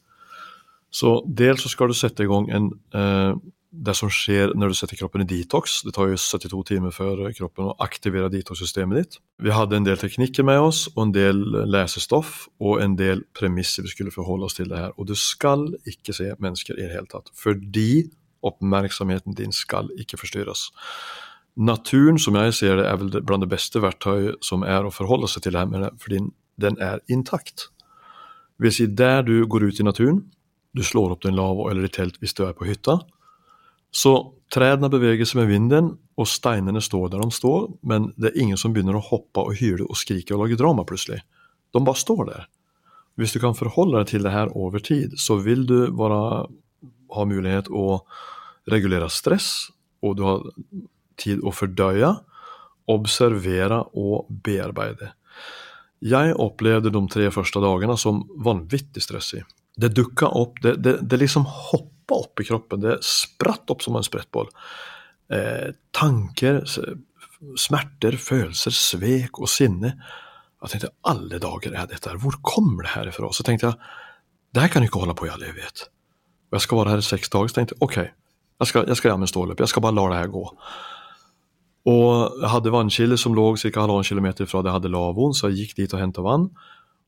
Så 0.90 1.18
dels 1.28 1.62
så 1.62 1.70
skal 1.72 1.90
du 1.90 1.96
sette 1.96 2.24
i 2.24 2.30
gang 2.30 2.48
en, 2.56 2.70
eh, 2.96 3.34
det 3.68 3.94
som 3.96 4.08
skjer 4.08 4.54
når 4.56 4.72
du 4.72 4.76
setter 4.78 4.96
kroppen 4.96 5.20
i 5.20 5.28
detox. 5.28 5.82
Det 5.84 5.92
tar 5.92 6.08
jo 6.08 6.16
72 6.16 6.62
timer 6.70 6.94
for 6.94 7.28
kroppen 7.36 7.68
å 7.68 7.76
aktivere 7.84 8.30
detox-systemet 8.32 8.96
ditt. 8.96 9.18
Vi 9.44 9.52
hadde 9.52 9.76
en 9.76 9.84
del 9.84 10.00
teknikker 10.00 10.46
med 10.48 10.62
oss, 10.64 10.86
og 10.94 11.02
en 11.02 11.12
del 11.12 11.42
lesestoff, 11.68 12.46
og 12.64 12.80
en 12.80 12.96
del 12.96 13.26
premisser 13.36 13.84
vi 13.84 13.92
skulle 13.92 14.14
forholde 14.14 14.48
oss 14.48 14.56
til 14.56 14.72
det 14.72 14.80
her. 14.80 14.96
Og 14.96 15.10
du 15.10 15.14
skal 15.18 15.68
ikke 15.84 16.16
se 16.16 16.32
mennesker 16.40 16.78
i 16.78 16.86
det 16.86 16.94
hele 16.96 17.12
tatt, 17.12 17.28
fordi 17.36 18.08
oppmerksomheten 18.46 19.36
din 19.38 19.52
skal 19.54 19.90
ikke 19.98 20.20
forstyrres. 20.20 20.68
Naturen, 21.58 22.20
som 22.22 22.36
jeg 22.38 22.54
ser 22.54 22.78
det, 22.78 22.86
er 22.86 22.98
vel 23.00 23.22
blant 23.26 23.42
det 23.42 23.50
beste 23.50 23.82
verktøyet 23.82 24.38
som 24.46 24.62
er 24.62 24.86
å 24.86 24.94
forholde 24.94 25.30
seg 25.30 25.42
til 25.42 25.56
det 25.56 25.64
her 25.66 25.94
fordi 25.98 26.22
den 26.58 26.78
er 26.82 27.02
intakt. 27.10 27.68
Vil 28.58 28.74
si, 28.74 28.86
der 28.86 29.24
du 29.26 29.46
går 29.46 29.68
ut 29.70 29.80
i 29.80 29.86
naturen, 29.86 30.22
du 30.74 30.84
slår 30.86 31.14
opp 31.14 31.24
din 31.24 31.38
lavvo 31.38 31.68
eller 31.70 31.86
ditt 31.86 31.96
telt 31.98 32.18
hvis 32.22 32.36
du 32.38 32.44
er 32.46 32.54
på 32.54 32.66
hytta, 32.68 33.00
så 33.90 34.14
trærne 34.52 34.90
beveger 34.92 35.26
seg 35.26 35.42
med 35.42 35.50
vinden, 35.50 35.90
og 36.18 36.28
steinene 36.28 36.82
står 36.82 37.12
der 37.12 37.22
de 37.22 37.34
står, 37.34 37.68
men 37.86 38.10
det 38.18 38.32
er 38.32 38.40
ingen 38.42 38.60
som 38.60 38.74
begynner 38.74 38.98
å 38.98 39.04
hoppe 39.06 39.44
og 39.46 39.58
hyle 39.58 39.86
og 39.86 39.98
skrike 39.98 40.34
og 40.34 40.44
lage 40.44 40.58
drama 40.60 40.84
plutselig. 40.86 41.20
De 41.74 41.82
bare 41.84 42.00
står 42.00 42.24
der. 42.28 42.46
Hvis 43.18 43.34
du 43.34 43.40
kan 43.42 43.56
forholde 43.58 43.98
deg 43.98 44.10
til 44.12 44.26
det 44.26 44.34
her 44.34 44.50
over 44.54 44.82
tid, 44.82 45.16
så 45.18 45.38
vil 45.42 45.64
du 45.66 45.90
bare 45.94 46.46
ha 47.14 47.26
mulighet 47.28 47.70
å 47.70 48.00
regulere 48.68 49.08
stress, 49.12 49.68
og 50.04 50.18
du 50.18 50.24
har 50.26 50.42
tid 51.18 51.42
å 51.42 51.52
fordøye, 51.54 52.12
observere 52.88 53.82
og 53.98 54.28
bearbeide. 54.44 55.12
Jeg 56.04 56.36
opplevde 56.38 56.92
de 56.94 57.00
tre 57.10 57.26
første 57.34 57.60
dagene 57.62 57.96
som 57.98 58.22
vanvittig 58.44 59.02
stressig. 59.02 59.42
Det 59.78 59.90
dukka 59.94 60.30
opp, 60.34 60.60
det, 60.62 60.76
det, 60.82 60.98
det 61.02 61.18
liksom 61.20 61.46
hoppa 61.46 62.22
opp 62.22 62.40
i 62.40 62.46
kroppen, 62.46 62.82
det 62.82 63.00
spratt 63.06 63.70
opp 63.70 63.82
som 63.84 63.98
en 63.98 64.06
sprettboll. 64.06 64.48
Eh, 65.34 65.74
tanker, 65.94 66.62
smerter, 67.58 68.16
følelser, 68.18 68.74
svek 68.74 69.42
og 69.42 69.50
sinne. 69.50 69.94
Jeg 70.62 70.72
tenkte 70.72 70.94
alle 71.10 71.40
dager 71.42 71.74
er 71.74 71.90
dette 71.90 72.10
her, 72.10 72.18
hvor 72.22 72.38
kommer 72.42 72.86
det 72.86 72.94
her 72.94 73.10
ifra? 73.10 73.30
Så 73.34 73.46
tenkte 73.46 73.70
jeg 73.70 73.78
det 74.56 74.64
her 74.64 74.72
kan 74.72 74.86
ikke 74.86 75.02
holde 75.02 75.14
på 75.18 75.28
i 75.28 75.32
all 75.32 75.44
evighet. 75.44 75.86
Og 76.48 76.56
jeg 76.56 76.64
skal 76.64 76.80
være 76.80 76.94
her 76.94 77.02
i 77.02 77.08
sex 77.08 77.28
dager, 77.32 77.50
så 77.50 77.58
tenkte 77.58 77.76
jeg 77.76 77.84
ok, 77.84 77.98
jeg 78.58 78.70
skal, 78.70 78.88
jag 78.88 78.98
ska 78.98 79.10
gjøre 79.10 79.22
meg 79.22 79.30
ståløp, 79.30 79.60
jeg 79.60 79.70
skal 79.70 79.84
bare 79.84 79.94
låta 79.94 80.14
det 80.14 80.22
her 80.22 80.32
gå. 80.34 80.44
Og 81.88 82.40
jeg 82.42 82.50
hadde 82.52 82.72
vannkilde 82.74 83.18
som 83.20 83.36
låg 83.36 83.60
cirka 83.60 83.84
halvannen 83.84 84.06
kilometer 84.06 84.48
fra 84.48 84.62
det 84.62 84.72
jeg 84.72 84.78
hadde 84.80 84.90
lavon, 84.92 85.36
så 85.36 85.48
jeg 85.48 85.62
gikk 85.62 85.76
dit 85.78 85.94
og 85.94 86.02
hämtade 86.02 86.26
vann. 86.26 86.48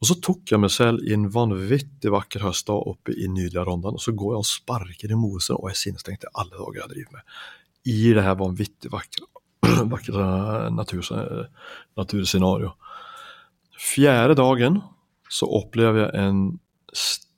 Og 0.01 0.09
så 0.09 0.17
tok 0.25 0.49
jeg 0.49 0.63
meg 0.63 0.73
selv 0.73 1.03
i 1.05 1.13
en 1.13 1.27
vanvittig 1.33 2.13
vacker 2.15 2.47
höstdag 2.47 2.87
oppe 2.89 3.13
i 3.13 3.27
nydelige 3.29 3.67
Rondane, 3.69 3.99
og 3.99 4.05
så 4.05 4.15
går 4.17 4.33
jeg 4.33 4.45
og 4.45 4.49
sparker 4.49 5.13
i 5.13 5.19
mosen, 5.19 5.59
og 5.59 5.69
jeg 5.69 5.81
sinnesstengt 5.83 6.25
alla 6.31 6.47
alle 6.55 6.63
dager 6.63 6.81
jeg 6.81 6.93
driver 6.95 7.19
med. 7.19 7.35
I 7.91 7.99
det 8.17 8.25
her 8.25 8.39
vanvittigt 8.41 8.93
vackra, 8.97 9.27
vackra 9.91 10.31
natur, 10.73 11.11
naturscenario. 12.01 12.73
Fjerde 13.81 14.39
dagen 14.41 14.81
så 15.31 15.49
opplevde 15.61 16.07
jeg 16.07 16.25
en 16.25 16.41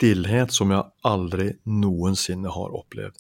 stillhet 0.03 0.51
som 0.51 0.73
jeg 0.75 0.89
aldri 1.07 1.53
noensinne 1.63 2.51
har 2.51 2.75
opplevd. 2.75 3.15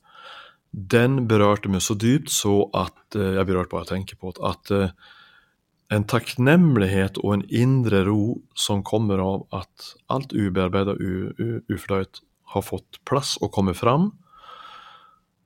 Den 0.73 1.27
berørte 1.29 1.71
meg 1.71 1.85
så 1.85 1.95
dypt 1.95 2.33
så 2.33 2.65
at 2.75 3.15
eh, 3.15 3.37
jeg 3.37 3.47
berørte 3.47 3.75
bare 3.75 3.87
å 3.87 3.93
tenke 3.93 4.17
på 4.19 4.33
det, 4.33 4.43
at 4.43 4.73
eh, 4.73 4.95
en 5.93 6.07
takknemlighet 6.09 7.21
og 7.21 7.37
en 7.37 7.45
indre 7.53 8.01
ro 8.09 8.41
som 8.57 8.81
kommer 8.83 9.21
av 9.21 9.45
at 9.53 9.93
alt 10.09 10.33
ubearbeidet 10.33 10.97
ufordøyd 11.69 12.23
har 12.55 12.65
fått 12.65 13.03
plass 13.09 13.37
og 13.45 13.53
kommer 13.53 13.77
fram, 13.77 14.09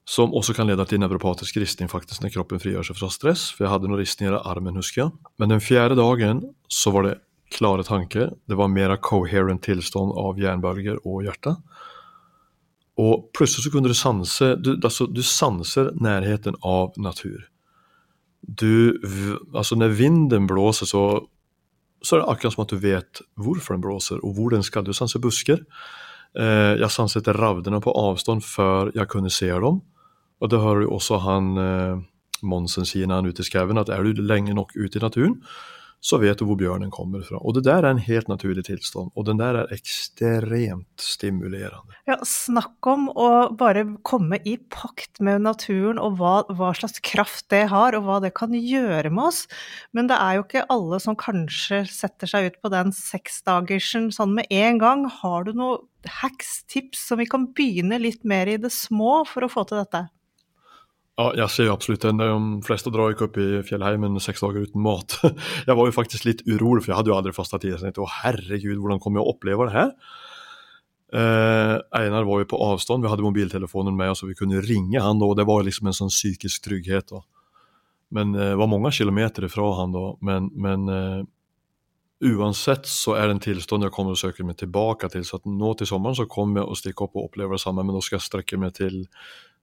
som 0.06 0.30
også 0.38 0.54
kan 0.54 0.70
lede 0.70 0.86
til 0.86 1.02
nevropatisk 1.02 1.58
ristning 1.58 1.90
faktisk 1.90 2.22
når 2.22 2.36
kroppen 2.36 2.62
frigjør 2.62 2.86
seg 2.86 3.00
fra 3.00 3.10
stress, 3.10 3.48
for 3.50 3.66
jeg 3.66 3.72
hadde 3.74 3.90
noen 3.90 4.04
ristninger 4.04 4.38
i 4.38 4.44
armen, 4.46 4.78
husker 4.78 5.02
jeg. 5.08 5.14
Men 5.42 5.50
den 5.56 5.64
fjerde 5.64 5.98
dagen 5.98 6.44
så 6.70 6.94
var 6.94 7.08
det 7.08 7.16
klare 7.52 7.84
tanker, 7.86 8.32
det 8.48 8.58
var 8.58 8.72
mer 8.72 8.96
coherent 9.02 9.62
tilstand 9.64 10.14
av 10.18 10.40
jernbølger 10.40 10.98
og 11.04 11.26
hjerte. 11.26 11.56
Og 13.00 13.28
plutselig 13.36 13.66
så 13.66 13.72
kunne 13.74 13.92
du 13.92 13.96
sanse, 13.96 14.54
du, 14.56 14.74
altså, 14.80 15.06
du 15.06 15.22
sanser 15.22 15.92
nærheten 16.00 16.56
av 16.64 16.96
natur 16.96 17.44
du 18.46 18.94
Altså, 19.54 19.76
når 19.76 19.96
vinden 19.98 20.46
blåser, 20.46 20.86
så, 20.86 21.26
så 22.02 22.16
er 22.16 22.22
det 22.22 22.30
akkurat 22.30 22.54
som 22.54 22.64
at 22.64 22.72
du 22.72 22.80
vet 22.80 23.22
hvorfor 23.34 23.74
den 23.74 23.84
blåser, 23.84 24.20
og 24.22 24.36
hvor 24.36 24.50
den 24.54 24.62
skal. 24.62 24.84
Du 24.84 24.94
sanser 24.94 25.22
busker. 25.22 25.64
Eh, 26.36 26.76
jeg 26.78 26.92
sanset 26.92 27.28
ravnene 27.34 27.80
på 27.82 27.94
avstand 27.96 28.44
før 28.44 28.92
jeg 28.94 29.08
kunne 29.08 29.32
se 29.32 29.48
dem. 29.50 29.80
Og 30.40 30.52
det 30.52 30.60
hører 30.60 30.84
jo 30.84 30.92
også 30.98 31.22
han 31.24 31.56
eh, 31.58 32.04
Monsen 32.44 32.84
sier 32.84 33.08
når 33.08 33.22
han 33.22 33.26
er 33.26 33.32
ute 33.32 33.42
i 33.42 33.48
skauen, 33.48 33.80
at 33.80 33.88
er 33.90 34.04
du 34.04 34.20
lenge 34.20 34.54
nok 34.54 34.74
ute 34.76 34.98
i 34.98 35.02
naturen, 35.02 35.38
så 36.06 36.20
vet 36.22 36.38
du 36.38 36.46
hvor 36.46 36.58
bjørnen 36.60 36.92
kommer 36.94 37.24
fra. 37.26 37.40
Og 37.42 37.56
det 37.56 37.64
der 37.66 37.82
er 37.82 37.90
en 37.90 38.02
helt 38.02 38.28
naturlig 38.30 38.66
tilstand, 38.68 39.10
og 39.18 39.26
den 39.26 39.40
der 39.40 39.58
er 39.62 39.72
ekstremt 39.74 41.02
stimulerende. 41.02 41.98
Ja, 42.06 42.20
snakk 42.22 42.86
om 42.86 43.08
å 43.10 43.30
bare 43.58 43.82
komme 44.06 44.38
i 44.46 44.54
pakt 44.70 45.18
med 45.18 45.42
naturen 45.42 45.98
og 46.02 46.20
hva, 46.20 46.36
hva, 46.46 46.70
slags 46.78 47.02
kraft 47.02 47.48
det 47.50 47.64
har, 47.72 47.98
og 47.98 48.06
hva 48.06 48.20
det 48.22 48.32
kan 48.38 48.54
gjøre 48.54 49.10
med 49.10 49.32
oss. 49.32 49.44
Men 49.96 50.10
det 50.10 50.20
er 50.22 50.38
jo 50.38 50.46
ikke 50.46 50.66
alle 50.72 51.02
som 51.02 51.18
kanskje 51.18 51.82
setter 51.90 52.30
seg 52.30 52.52
ut 52.52 52.62
på 52.62 52.70
den 52.74 52.94
seksdagersen 52.94 54.12
sånn 54.14 54.36
med 54.38 54.50
en 54.54 54.82
gang. 54.82 55.06
Har 55.10 55.48
du 55.48 55.56
noen 55.58 55.82
hacks, 56.22 56.60
tips, 56.70 57.02
som 57.08 57.18
vi 57.18 57.26
kan 57.26 57.50
begynne 57.56 57.98
litt 57.98 58.22
mer 58.22 58.46
i 58.46 58.60
det 58.62 58.70
små 58.70 59.24
for 59.26 59.42
å 59.42 59.50
få 59.50 59.66
til 59.66 59.82
dette? 59.82 60.06
Ja, 61.16 61.30
jeg 61.32 61.48
ser 61.48 61.70
absolutt 61.72 62.02
det. 62.04 62.12
De 62.20 62.60
fleste 62.66 62.90
drar 62.92 63.14
ikke 63.14 63.30
opp 63.30 63.38
i 63.40 63.62
fjellheimen 63.64 64.18
seks 64.20 64.42
dager 64.44 64.66
uten 64.68 64.82
mat. 64.84 65.16
Jeg 65.68 65.76
var 65.78 65.88
jo 65.88 65.94
faktisk 65.96 66.26
litt 66.28 66.42
urolig, 66.44 66.82
for 66.84 66.92
jeg 66.92 66.98
hadde 66.98 67.08
jo 67.08 67.16
aldri 67.16 67.32
fasta 67.32 67.56
tid. 67.56 67.72
Jeg 67.72 67.80
tenkte 67.86 68.04
å 68.04 68.10
herregud, 68.18 68.76
hvordan 68.82 69.00
kommer 69.00 69.22
jeg 69.22 69.24
å 69.24 69.32
oppleve 69.32 69.68
det 69.70 69.76
her? 69.78 69.94
Eh, 71.16 71.76
Einar 71.96 72.26
var 72.28 72.42
jo 72.42 72.50
på 72.50 72.60
avstand, 72.66 73.04
vi 73.04 73.08
hadde 73.08 73.24
mobiltelefonen 73.24 73.96
med 73.96 74.12
oss 74.12 74.20
så 74.20 74.28
vi 74.28 74.36
kunne 74.36 74.60
ringe 74.60 75.00
han 75.00 75.22
og 75.22 75.36
det 75.38 75.46
var 75.46 75.62
liksom 75.64 75.88
en 75.88 75.96
sånn 75.96 76.12
psykisk 76.12 76.66
trygghet. 76.66 77.14
da. 77.14 77.22
Men 78.12 78.34
eh, 78.34 78.52
var 78.58 78.68
mange 78.68 78.92
kilometer 78.92 79.48
fra 79.48 79.70
han 79.80 79.96
da, 79.96 80.04
men, 80.20 80.50
men 80.52 80.88
eh, 80.92 81.22
uansett 82.26 82.84
så 82.90 83.16
er 83.16 83.28
det 83.28 83.36
en 83.38 83.44
tilstand 83.46 83.86
jeg 83.86 83.94
kommer 83.94 84.16
å 84.16 84.20
søke 84.20 84.44
meg 84.44 84.58
tilbake 84.60 85.08
til. 85.12 85.24
Så 85.24 85.40
at 85.40 85.48
nå 85.48 85.72
til 85.80 85.88
sommeren 85.88 86.18
så 86.18 86.28
kommer 86.28 86.62
jeg 86.62 86.72
å 86.72 86.78
stikke 86.82 87.08
opp 87.08 87.16
og 87.16 87.30
oppleve 87.30 87.56
det 87.56 87.64
samme, 87.64 87.86
men 87.86 87.96
nå 87.96 88.04
skal 88.04 88.18
jeg 88.18 88.28
strekke 88.28 88.60
meg 88.60 88.76
til 88.76 89.04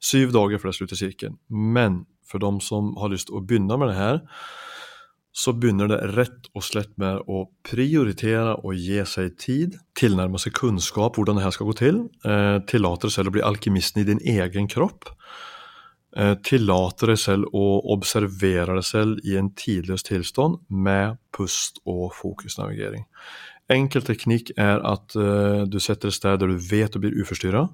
Syv 0.04 0.34
dager 0.36 0.60
før 0.60 0.72
det 0.72 0.78
slutter 0.80 1.00
sirkelen. 1.00 1.40
Men 1.50 2.04
for 2.28 2.44
de 2.44 2.52
som 2.66 2.92
har 3.00 3.14
lyst 3.14 3.30
til 3.30 3.40
å 3.40 3.46
begynne 3.46 3.78
med 3.80 3.94
det 3.94 4.00
her, 4.00 4.22
så 5.34 5.54
begynner 5.58 5.90
det 5.90 5.98
rett 6.14 6.50
og 6.54 6.62
slett 6.66 6.92
med 7.02 7.24
å 7.26 7.48
prioritere 7.66 8.54
og 8.62 8.78
gi 8.78 9.00
seg 9.10 9.34
tid, 9.42 9.80
tilnærme 9.98 10.38
seg 10.42 10.54
kunnskap 10.60 11.18
hvordan 11.18 11.40
det 11.40 11.46
her 11.48 11.56
skal 11.56 11.72
gå 11.72 11.76
til, 11.80 12.04
eh, 12.22 12.60
tillate 12.70 13.08
deg 13.08 13.16
selv 13.16 13.32
å 13.32 13.36
bli 13.38 13.46
alkymisten 13.48 14.04
i 14.04 14.10
din 14.12 14.22
egen 14.22 14.70
kropp, 14.70 15.10
eh, 16.16 16.36
tillate 16.36 17.10
deg 17.10 17.18
selv 17.18 17.50
å 17.52 17.82
observere 17.96 18.78
deg 18.78 18.86
selv 18.86 19.26
i 19.26 19.36
en 19.36 19.50
tidløs 19.50 20.06
tilstand 20.06 20.60
med 20.70 21.18
pust 21.32 21.80
og 21.88 22.14
fokusnavigering. 22.14 23.06
Enkel 23.72 24.04
teknikk 24.04 24.52
er 24.60 24.82
at 24.84 25.16
uh, 25.16 25.64
du 25.64 25.80
setter 25.80 26.12
et 26.12 26.18
sted 26.18 26.42
der 26.42 26.52
du 26.52 26.60
vet 26.60 26.94
du 26.94 27.00
blir 27.00 27.16
uforstyrra, 27.16 27.68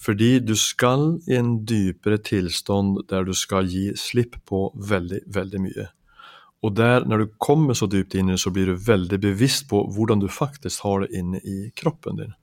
fordi 0.00 0.38
du 0.40 0.54
skal 0.56 1.18
i 1.28 1.36
en 1.36 1.58
dypere 1.68 2.20
tilstand 2.24 3.02
der 3.10 3.26
du 3.28 3.34
skal 3.36 3.68
gi 3.68 3.90
slipp 4.00 4.38
på 4.48 4.70
veldig, 4.74 5.26
veldig 5.28 5.60
mye. 5.60 5.88
Og 6.64 6.74
der, 6.76 7.04
når 7.08 7.18
du 7.18 7.32
kommer 7.40 7.76
så 7.76 7.88
dypt 7.88 8.14
inn 8.14 8.28
i 8.28 8.36
det, 8.36 8.40
så 8.40 8.52
blir 8.52 8.68
du 8.68 8.80
veldig 8.84 9.20
bevisst 9.20 9.66
på 9.68 9.82
hvordan 9.92 10.20
du 10.20 10.28
faktisk 10.28 10.84
har 10.84 11.04
det 11.04 11.16
inne 11.16 11.40
i 11.40 11.70
kroppen 11.76 12.20
din. 12.20 12.34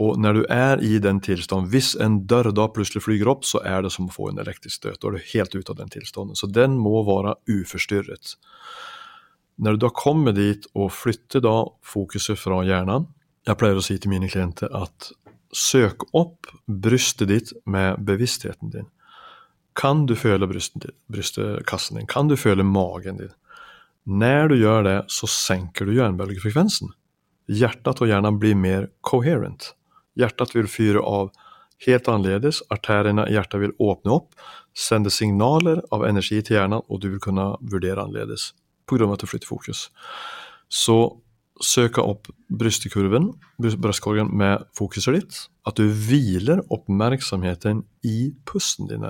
Og 0.00 0.16
når 0.20 0.36
du 0.36 0.42
er 0.48 0.80
i 0.84 0.96
den 1.00 1.20
tilstanden, 1.20 1.68
hvis 1.72 1.92
en 2.00 2.22
dør 2.28 2.48
da 2.56 2.68
plutselig 2.72 3.04
flyger 3.04 3.28
opp, 3.28 3.44
så 3.44 3.60
er 3.64 3.82
det 3.84 3.92
som 3.92 4.08
å 4.08 4.14
få 4.14 4.30
en 4.30 4.40
elektrisk 4.40 4.78
støt. 4.78 5.00
Da 5.00 5.10
er 5.10 5.18
du 5.18 5.28
helt 5.34 5.56
ute 5.56 5.74
av 5.74 5.80
den 5.80 5.92
tilstanden. 5.92 6.36
Så 6.36 6.48
den 6.48 6.78
må 6.80 7.02
være 7.04 7.36
uforstyrret. 7.52 8.36
Når 9.60 9.76
du 9.76 9.82
da 9.84 9.90
kommer 9.92 10.32
dit 10.32 10.64
og 10.72 10.92
flytter 10.96 11.42
da 11.44 11.56
fokuset 11.84 12.38
fra 12.40 12.62
hjernen 12.64 13.10
Jeg 13.48 13.58
pleier 13.60 13.76
å 13.76 13.84
si 13.84 13.96
til 14.00 14.12
mine 14.12 14.28
klienter 14.28 14.72
at 14.76 15.10
søk 15.56 16.06
opp 16.16 16.48
brystet 16.68 17.28
ditt 17.28 17.52
med 17.66 17.98
bevisstheten 18.06 18.70
din. 18.70 18.86
Kan 19.74 20.04
du 20.06 20.14
føle 20.14 20.46
brystkassen 20.46 21.98
din? 21.98 22.06
Kan 22.06 22.28
du 22.28 22.36
føle 22.36 22.62
magen 22.64 23.18
din? 23.18 23.32
Når 24.04 24.52
du 24.52 24.56
gjør 24.60 24.86
det, 24.86 24.96
så 25.08 25.26
senker 25.30 25.88
du 25.88 25.96
jernbølgefrekvensen. 25.96 26.92
Hjertet 27.50 28.04
og 28.04 28.12
hjernen 28.12 28.38
blir 28.40 28.56
mer 28.56 28.88
coherent. 29.00 29.72
Hjertet 30.20 30.54
vil 30.54 30.70
fyre 30.70 31.02
av 31.02 31.32
helt 31.86 32.08
annerledes, 32.12 32.62
arteriene 32.70 33.26
i 33.26 33.34
hjertet 33.34 33.64
vil 33.64 33.76
åpne 33.80 34.14
opp, 34.20 34.34
sende 34.76 35.10
signaler 35.10 35.80
av 35.90 36.04
energi 36.06 36.42
til 36.44 36.60
hjernen, 36.60 36.84
og 36.86 37.00
du 37.02 37.10
vil 37.14 37.22
kunne 37.24 37.54
vurdere 37.60 38.04
annerledes 38.04 38.52
pga. 38.90 39.12
at 39.12 39.22
du 39.22 39.26
flytter 39.30 39.48
fokus. 39.48 39.88
Så 40.68 41.20
søke 41.60 42.02
opp 42.02 42.28
brystkurven, 42.48 43.30
brystkorgen 43.58 44.30
med 44.36 44.64
fokuset 44.76 45.16
ditt. 45.18 45.40
At 45.66 45.76
du 45.76 45.88
hviler 45.88 46.62
oppmerksomheten 46.72 47.84
i 48.02 48.32
pusten 48.48 48.88
din. 48.88 49.04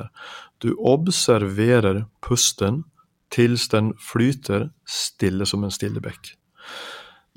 Du 0.58 0.74
observerer 0.78 2.04
pusten 2.22 2.84
til 3.30 3.54
den 3.70 3.92
flyter 3.94 4.70
stille 4.86 5.46
som 5.46 5.64
en 5.64 5.74
stille 5.74 6.02
bekk. 6.02 6.34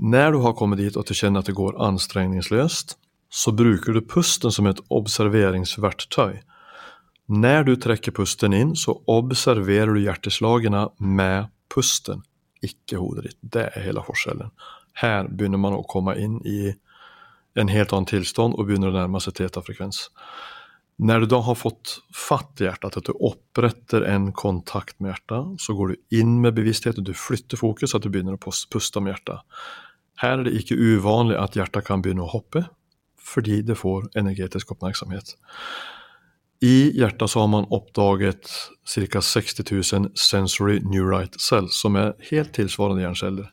Når 0.01 0.31
du 0.33 0.39
har 0.41 0.55
kommet 0.57 0.81
dit 0.81 0.95
og 0.97 1.05
du 1.05 1.13
kjenner 1.13 1.43
at 1.43 1.49
det 1.49 1.55
går 1.57 1.77
anstrengningsløst, 1.77 2.97
så 3.33 3.53
bruker 3.53 3.93
du 3.93 4.01
pusten 4.01 4.51
som 4.53 4.67
et 4.69 4.81
observeringsverktøy. 4.93 6.41
Når 7.33 7.63
du 7.65 7.73
trekker 7.79 8.13
pusten 8.13 8.53
inn, 8.53 8.73
så 8.75 8.97
observerer 9.09 9.93
du 9.93 10.01
hjerteslagene 10.03 10.87
med 10.99 11.49
pusten, 11.71 12.21
ikke 12.65 13.01
hodet 13.01 13.27
ditt. 13.29 13.39
Det 13.41 13.67
er 13.69 13.85
hele 13.87 14.03
forskjellen. 14.05 14.53
Her 15.01 15.29
begynner 15.29 15.61
man 15.61 15.77
å 15.77 15.85
komme 15.89 16.15
inn 16.19 16.39
i 16.45 16.73
en 17.59 17.69
helt 17.69 17.93
annen 17.93 18.09
tilstand 18.09 18.57
og 18.57 18.67
begynner 18.67 18.93
å 18.93 18.97
nærme 18.97 19.21
seg 19.21 19.37
teta-frekvens. 19.37 20.07
Når 21.03 21.23
du 21.23 21.31
da 21.33 21.39
har 21.41 21.57
fått 21.57 21.95
fatt 22.13 22.61
i 22.61 22.67
hjertet, 22.67 22.99
at 22.99 23.09
du 23.09 23.13
oppretter 23.17 24.05
en 24.05 24.29
kontakt 24.37 24.99
med 25.01 25.13
hjertet, 25.13 25.55
så 25.61 25.73
går 25.77 25.93
du 25.93 26.19
inn 26.19 26.35
med 26.43 26.53
bevissthet 26.57 26.99
og 27.01 27.07
du 27.07 27.15
flytter 27.17 27.57
fokus, 27.57 27.95
at 27.97 28.05
du 28.05 28.11
begynner 28.13 28.37
å 28.37 28.41
puste 28.41 29.01
med 29.01 29.15
hjertet. 29.15 29.41
Her 30.21 30.37
er 30.37 30.45
det 30.45 30.53
ikke 30.59 30.77
uvanlig 30.77 31.39
at 31.41 31.57
hjertet 31.57 31.87
kan 31.87 32.03
begynne 32.05 32.25
å 32.27 32.31
hoppe, 32.35 32.67
fordi 33.17 33.61
det 33.65 33.79
får 33.79 34.11
energetisk 34.19 34.75
oppmerksomhet. 34.75 35.33
I 36.63 36.93
hjertet 36.95 37.27
så 37.29 37.41
har 37.43 37.49
man 37.51 37.65
oppdaget 37.75 38.47
ca. 38.87 39.21
60 39.21 39.65
000 39.67 40.11
sensory 40.15 40.77
neurite 40.87 41.39
cells, 41.39 41.75
som 41.75 41.97
er 41.99 42.13
helt 42.29 42.53
tilsvarende 42.55 43.03
hjerneceller. 43.03 43.49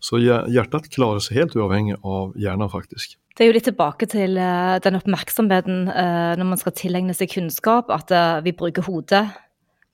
Så 0.00 0.20
hjertet 0.20 0.88
klarer 0.94 1.20
seg 1.20 1.42
helt 1.42 1.56
uavhengig 1.58 1.98
av 2.00 2.32
hjernen, 2.40 2.70
faktisk. 2.72 3.18
Det 3.36 3.44
er 3.44 3.50
jo 3.50 3.56
litt 3.56 3.68
tilbake 3.68 4.08
til 4.08 4.38
uh, 4.40 4.78
den 4.80 4.96
oppmerksomheten 4.96 5.88
uh, 5.90 6.32
når 6.38 6.50
man 6.54 6.60
skal 6.60 6.76
tilegne 6.78 7.16
seg 7.16 7.32
kunnskap, 7.34 7.92
at 7.92 8.12
uh, 8.14 8.40
vi 8.44 8.54
bruker 8.56 8.86
hodet. 8.88 9.26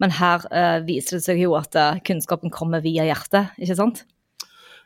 Men 0.00 0.14
her 0.16 0.46
viser 0.86 1.18
det 1.18 1.26
seg 1.26 1.42
jo 1.42 1.52
at 1.58 1.76
kunnskapen 2.08 2.48
kommer 2.54 2.80
via 2.80 3.04
hjertet, 3.04 3.50
ikke 3.60 3.76
sant? 3.76 3.98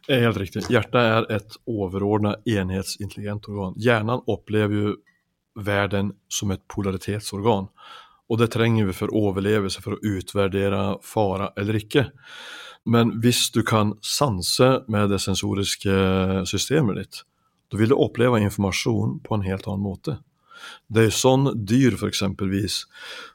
helt 0.09 0.41
riktig. 0.41 0.65
Hjertet 0.75 0.99
er 0.99 1.29
et 1.37 1.55
overordna 1.71 2.33
enhetsintelligent 2.51 3.47
organ. 3.53 3.77
Hjernen 3.79 4.25
opplever 4.27 4.75
ju 4.75 4.97
världen 5.55 6.13
som 6.29 6.51
ett 6.51 6.67
polaritetsorgan. 6.69 7.69
Og 8.29 8.39
det 8.41 8.51
trenger 8.55 8.89
vi 8.89 8.97
for 8.97 9.13
overlevelse, 9.15 9.83
for 9.85 9.97
å 9.97 10.15
utvurdere 10.17 10.85
fara 11.05 11.51
eller 11.61 11.79
ikke. 11.81 12.09
Men 12.85 13.17
hvis 13.25 13.49
du 13.53 13.63
kan 13.65 13.95
sanse 14.05 14.85
med 14.89 15.11
det 15.13 15.21
sensoriske 15.25 16.45
systemet 16.49 17.01
ditt, 17.01 17.23
da 17.73 17.81
vil 17.81 17.93
du 17.93 17.97
oppleve 17.97 18.41
information 18.41 19.19
på 19.25 19.37
en 19.37 19.45
helt 19.47 19.69
annen 19.69 19.85
måte. 19.85 20.19
Det 20.89 21.07
er 21.09 21.13
sånn 21.13 21.51
dyr 21.69 21.97
for 22.01 22.09
eksempelvis, 22.09 22.85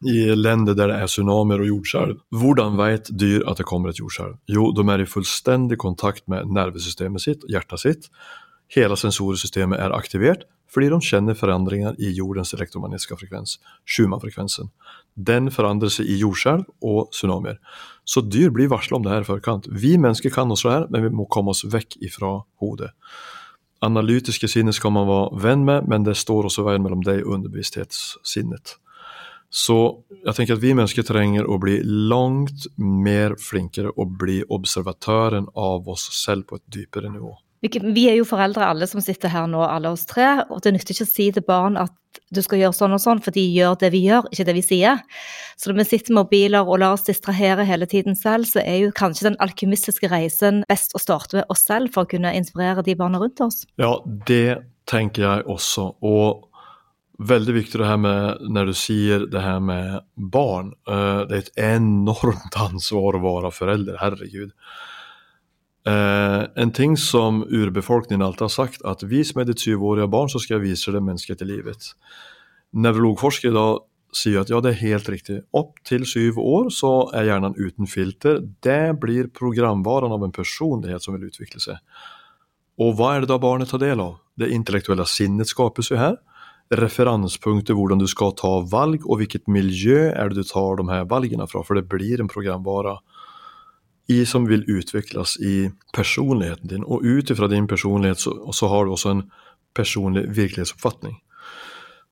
i 0.07 0.29
länder 0.33 0.77
der 0.77 0.93
det 0.93 0.99
er 1.03 1.11
tsunamier 1.11 1.61
og 1.61 1.71
jordskjelv. 1.73 2.21
Hvordan 2.33 2.77
vet 2.79 3.11
dyr 3.13 3.45
at 3.49 3.61
det 3.61 3.67
kommer 3.69 3.91
et 3.91 4.01
jordskjelv? 4.01 4.37
Jo, 4.49 4.69
de 4.73 4.85
er 4.89 5.03
i 5.03 5.09
fullstendig 5.09 5.77
kontakt 5.81 6.25
med 6.31 6.49
nervesystemet 6.55 7.25
sitt, 7.25 7.45
hjertet 7.49 7.83
sitt. 7.83 8.09
Hela 8.69 8.95
sensorsystemet 8.95 9.79
är 9.79 9.91
aktiverat 9.91 10.45
fordi 10.69 10.89
de 10.89 11.01
kjenner 11.01 11.33
forandringer 11.33 11.95
i 11.97 12.11
jordens 12.13 12.53
elektromagnetiske 12.53 13.15
frekvens, 13.17 13.55
Schumann-frekvensen. 13.89 14.69
Den 15.17 15.49
forandrer 15.49 15.89
seg 15.89 16.05
i 16.05 16.19
jordskjelv 16.21 16.67
og 16.85 17.09
tsunamier. 17.15 17.57
Så 18.05 18.21
dyr 18.21 18.53
blir 18.53 18.69
varsla 18.69 18.99
om 18.99 19.05
det 19.05 19.15
her 19.15 19.25
i 19.25 19.29
forkant. 19.31 19.65
Vi 19.71 19.95
mennesker 19.97 20.29
kan 20.33 20.51
også 20.53 20.69
det 20.69 20.75
her, 20.75 20.85
men 20.93 21.07
vi 21.07 21.11
må 21.17 21.25
komme 21.25 21.55
oss 21.55 21.63
vekk 21.65 21.97
ifra 22.05 22.35
hodet. 22.61 22.91
Analytiske 23.81 24.49
sinne 24.51 24.73
skal 24.75 24.93
man 24.93 25.09
være 25.09 25.41
venn 25.41 25.65
med, 25.65 25.89
men 25.89 26.05
det 26.05 26.17
står 26.19 26.51
også 26.51 26.67
veien 26.67 26.85
mellom 26.85 27.01
deg 27.01 27.23
og 27.25 27.39
underbevissthetssinnet. 27.39 28.77
Så 29.49 29.79
jeg 30.21 30.35
tenker 30.37 30.59
at 30.59 30.61
vi 30.61 30.75
mennesker 30.77 31.07
trenger 31.07 31.49
å 31.49 31.57
bli 31.57 31.79
langt 31.81 32.69
mer 32.77 33.39
flinkere 33.41 33.95
og 33.97 34.19
bli 34.21 34.43
observatøren 34.45 35.49
av 35.57 35.89
oss 35.89 36.11
selv 36.13 36.45
på 36.51 36.59
et 36.59 36.67
dypere 36.69 37.09
nivå. 37.09 37.33
Vi 37.61 38.05
er 38.07 38.15
jo 38.15 38.27
foreldre 38.27 38.67
alle 38.71 38.87
som 38.87 39.01
sitter 39.03 39.31
her 39.33 39.47
nå, 39.51 39.59
alle 39.65 39.91
oss 39.91 40.05
tre, 40.07 40.45
og 40.47 40.61
det 40.63 40.75
nytter 40.75 40.95
ikke 40.95 41.07
å 41.07 41.11
si 41.11 41.27
til 41.35 41.43
barn 41.43 41.75
at 41.79 41.95
du 42.33 42.41
skal 42.45 42.61
gjøre 42.61 42.75
sånn 42.77 42.95
og 42.95 43.01
sånn, 43.03 43.21
for 43.25 43.35
de 43.35 43.41
gjør 43.41 43.75
det 43.81 43.89
vi 43.93 44.03
gjør, 44.05 44.29
ikke 44.31 44.45
det 44.47 44.55
vi 44.57 44.63
sier. 44.65 45.01
Så 45.59 45.69
når 45.69 45.81
vi 45.81 45.87
sitter 45.91 46.13
med 46.13 46.23
mobiler 46.23 46.65
og 46.65 46.79
lar 46.81 46.95
oss 46.95 47.05
distrahere 47.07 47.65
hele 47.67 47.87
tiden 47.89 48.17
selv, 48.17 48.47
så 48.49 48.61
er 48.63 48.83
jo 48.83 48.95
kanskje 48.95 49.29
den 49.29 49.39
alkymistiske 49.43 50.09
reisen 50.11 50.63
best 50.69 50.95
å 50.97 51.01
starte 51.01 51.41
med 51.41 51.49
oss 51.53 51.65
selv 51.67 51.93
for 51.93 52.05
å 52.05 52.11
kunne 52.11 52.33
inspirere 52.37 52.85
de 52.85 52.95
barna 52.97 53.21
rundt 53.21 53.41
oss. 53.45 53.63
Ja, 53.81 53.97
det 54.29 54.61
tenker 54.89 55.25
jeg 55.25 55.47
også. 55.49 55.91
Og 56.05 56.45
veldig 57.19 57.55
viktig 57.57 57.81
det 57.81 57.89
her 57.89 57.99
med 58.01 58.45
når 58.47 58.71
du 58.71 58.77
sier 58.77 59.25
det 59.29 59.43
her 59.43 59.59
med 59.63 59.99
barn. 60.15 60.71
Eh, 60.87 61.25
det 61.29 61.35
er 61.35 61.43
et 61.43 61.65
enormt 61.75 62.55
ansvar 62.69 63.17
å 63.17 63.25
være 63.25 63.53
forelder, 63.55 63.99
herregud. 64.01 64.53
Eh, 65.89 66.41
en 66.55 66.71
ting 66.71 66.97
som 66.97 67.43
urbefolkningen 67.43 68.25
alltid 68.25 68.41
har 68.41 68.53
sagt, 68.53 68.81
at 68.85 69.03
vis 69.07 69.33
meg 69.35 69.47
ditt 69.49 69.63
syvårige 69.63 70.09
barn, 70.11 70.29
så 70.29 70.41
skal 70.41 70.59
jeg 70.59 70.67
vise 70.71 70.93
det 70.93 71.01
mennesket 71.03 71.41
i 71.45 71.47
livet. 71.49 71.93
Nevrologforskere 72.75 73.55
da 73.55 73.67
sier 74.15 74.41
at 74.41 74.51
ja, 74.51 74.59
det 74.61 74.73
er 74.73 74.83
helt 74.83 75.09
riktig. 75.09 75.39
Opp 75.55 75.77
til 75.87 76.05
syv 76.09 76.39
år 76.41 76.69
så 76.73 76.93
er 77.15 77.29
hjernen 77.29 77.57
uten 77.57 77.89
filter. 77.89 78.41
Det 78.65 78.97
blir 79.01 79.29
programvaren 79.33 80.13
av 80.13 80.25
en 80.25 80.33
personlighet 80.35 81.05
som 81.05 81.15
vil 81.15 81.29
utvikle 81.29 81.61
seg. 81.63 81.77
Og 82.79 82.95
hva 82.97 83.15
er 83.15 83.23
det 83.23 83.31
da 83.31 83.39
barnet 83.41 83.71
tar 83.71 83.81
del 83.81 84.01
av? 84.01 84.19
Det 84.39 84.51
intellektuelle 84.55 85.05
sinnet 85.09 85.49
skapes 85.51 85.91
jo 85.91 85.99
her. 85.99 86.17
Referanspunkter 86.79 87.77
hvordan 87.77 88.01
du 88.01 88.07
skal 88.09 88.35
ta 88.37 88.59
valg, 88.69 89.05
og 89.05 89.21
hvilket 89.21 89.49
miljø 89.51 90.09
er 90.11 90.29
det 90.29 90.43
du 90.43 90.47
tar 90.47 90.77
de 90.79 90.85
her 90.91 91.07
valgene 91.09 91.47
fra, 91.49 91.63
for 91.65 91.77
det 91.77 91.89
blir 91.89 92.21
en 92.21 92.29
programvare 92.29 92.99
i, 94.09 94.25
som 94.25 94.47
vil 94.49 94.63
utvikles 94.67 95.37
i 95.37 95.69
personligheten 95.93 96.67
din. 96.67 96.83
Og 96.83 97.05
ut 97.05 97.29
ifra 97.29 97.47
din 97.47 97.67
personlighet 97.67 98.19
så, 98.19 98.33
så, 98.53 98.67
har 98.67 98.85
du 98.85 98.91
også 98.91 99.09
en 99.09 99.23
personlig 99.77 100.25
virkelighetsoppfatning. 100.33 101.19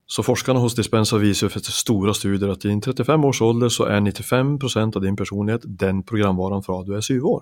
Så 0.08 0.24
forskerne 0.24 0.62
hos 0.62 0.78
Dispensa 0.78 1.18
viser 1.18 1.48
jo 1.48 1.58
etter 1.58 1.74
store 1.74 2.14
studier 2.16 2.54
at 2.54 2.64
i 2.64 2.70
din 2.70 2.84
35 2.86 3.26
års 3.28 3.42
alder 3.44 3.74
så 3.74 3.90
er 3.90 4.06
95% 4.06 4.96
av 4.96 5.04
din 5.04 5.18
personlighet 5.20 5.66
den 5.66 6.04
programvaren 6.08 6.64
fra 6.64 6.84
du 6.86 6.94
er 6.96 7.04
syv 7.04 7.26
år. 7.34 7.42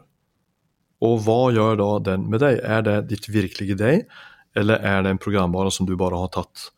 Og 1.04 1.20
hva 1.28 1.52
gjør 1.54 1.76
da 1.84 1.92
den 2.08 2.26
med 2.32 2.42
deg? 2.42 2.64
Er 2.64 2.82
det 2.88 2.98
ditt 3.12 3.28
virkelige 3.30 3.76
deg, 3.78 4.08
eller 4.56 4.80
er 4.80 5.04
det 5.04 5.14
en 5.14 5.22
programvare 5.22 5.72
som 5.72 5.86
du 5.86 5.98
bare 6.00 6.18
har 6.24 6.32
tatt 6.32 6.70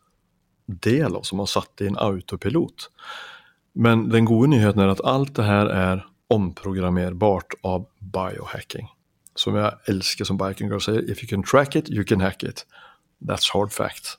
del 0.66 1.14
av, 1.14 1.22
som 1.22 1.38
har 1.38 1.48
satt 1.48 1.80
i 1.80 1.88
en 1.88 2.02
autopilot? 2.02 2.90
Men 3.78 4.08
den 4.10 4.26
gode 4.26 4.50
nyheten 4.50 4.82
er 4.82 4.90
at 4.92 5.04
alt 5.06 5.36
det 5.38 5.46
her 5.46 5.70
er 5.70 6.08
omprogrammerbart 6.32 7.56
av 7.64 7.86
biohacking. 8.00 8.88
Som 9.38 9.56
jeg 9.56 9.76
elsker 9.90 10.26
som 10.28 10.38
Biking 10.40 10.70
Girl 10.70 10.82
sier, 10.82 11.04
if 11.08 11.22
you 11.22 11.28
can 11.30 11.44
track 11.46 11.76
it, 11.78 11.90
you 11.90 12.04
can 12.04 12.20
hack 12.20 12.42
it. 12.42 12.64
That's 13.24 13.50
hard 13.52 13.72
fact. 13.72 14.16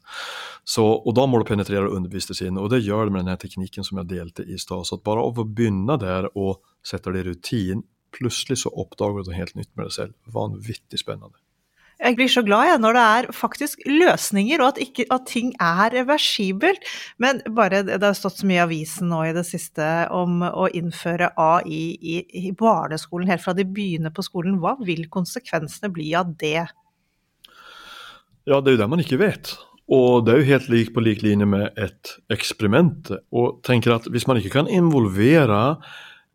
Så, 0.68 0.84
og 0.84 1.16
da 1.18 1.26
må 1.26 1.40
du 1.40 1.48
penetrere 1.48 1.88
og 1.88 1.96
undervise 1.98 2.34
deg 2.34 2.50
inn, 2.50 2.60
og 2.62 2.70
det 2.74 2.84
gjør 2.86 3.08
det 3.08 3.16
med 3.16 3.24
denne 3.24 3.40
teknikken 3.42 3.86
som 3.88 4.02
jeg 4.02 4.12
delte 4.12 4.46
i 4.46 4.60
stad. 4.60 4.86
Så 4.86 5.00
bare 5.04 5.24
av 5.26 5.40
å 5.40 5.48
begynne 5.48 5.98
der 6.02 6.30
og 6.36 6.60
sette 6.86 7.14
det 7.16 7.24
i 7.24 7.30
rutin, 7.32 7.86
plutselig 8.16 8.62
så 8.64 8.74
oppdager 8.74 9.24
du 9.24 9.32
noe 9.32 9.40
helt 9.40 9.56
nytt 9.58 9.72
med 9.76 9.88
deg 9.88 9.96
selv. 9.96 10.18
Vanvittig 10.34 11.02
spennende. 11.02 11.38
Jeg 12.00 12.16
blir 12.16 12.30
så 12.32 12.42
glad 12.48 12.70
jeg, 12.70 12.80
når 12.80 12.96
det 12.96 13.02
er 13.04 13.26
faktisk 13.36 13.82
løsninger, 13.84 14.62
og 14.64 14.70
at, 14.72 14.78
ikke, 14.86 15.04
at, 15.12 15.26
ting 15.28 15.52
er 15.60 15.92
reversibelt. 15.98 16.86
Men 17.20 17.42
bare, 17.56 17.82
det 17.84 18.00
har 18.00 18.16
stått 18.16 18.40
så 18.40 18.48
mye 18.48 18.62
i 18.62 18.64
avisen 18.64 19.12
nå 19.12 19.20
i 19.28 19.34
det 19.36 19.44
siste 19.50 19.84
om 20.16 20.40
å 20.48 20.70
innføre 20.72 21.34
AI 21.36 21.82
i, 22.00 22.22
i 22.40 22.54
barneskolen 22.56 23.28
helt 23.28 23.44
fra 23.44 23.56
de 23.58 23.68
begynner 23.68 24.16
på 24.16 24.24
skolen. 24.24 24.62
Hva 24.64 24.78
vil 24.80 25.10
konsekvensene 25.12 25.92
bli 25.92 26.14
av 26.16 26.32
det? 26.40 26.70
Ja, 28.48 28.62
det 28.62 28.72
er 28.72 28.78
jo 28.78 28.84
det 28.86 28.92
man 28.96 29.04
ikke 29.04 29.20
vet. 29.20 29.58
Og 29.92 30.24
det 30.24 30.32
er 30.32 30.40
jo 30.40 30.52
helt 30.54 30.70
lik 30.72 30.94
på 30.96 31.04
lik 31.04 31.24
linje 31.26 31.50
med 31.50 31.76
et 31.82 32.16
eksperiment. 32.32 33.12
Og 33.36 33.60
tenker 33.68 33.98
at 33.98 34.08
hvis 34.08 34.28
man 34.30 34.40
ikke 34.40 34.56
kan 34.56 34.72
involvere 34.72 35.82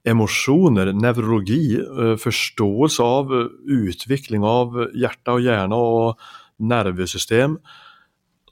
emosjoner, 0.05 0.93
nevrologi, 0.93 1.79
eh, 1.81 2.15
forståelse 2.21 3.03
av 3.03 3.33
eh, 3.33 3.49
utvikling 3.89 4.45
av 4.45 4.77
hjerte 4.93 5.39
og 5.39 5.45
hjerne 5.45 5.79
og 5.81 6.21
nervesystem, 6.61 7.57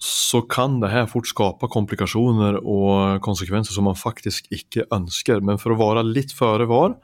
så 0.02 0.40
kan 0.50 0.80
det 0.82 0.90
her 0.90 1.04
fort 1.06 1.28
skape 1.30 1.68
komplikasjoner 1.70 2.56
og 2.58 3.20
konsekvenser 3.22 3.76
som 3.76 3.86
man 3.86 3.98
faktisk 3.98 4.48
ikke 4.50 4.88
ønsker. 4.90 5.38
Men 5.44 5.60
for 5.62 5.74
å 5.74 5.78
være 5.78 6.02
litt 6.08 6.32
føre 6.34 6.66
var, 6.66 6.96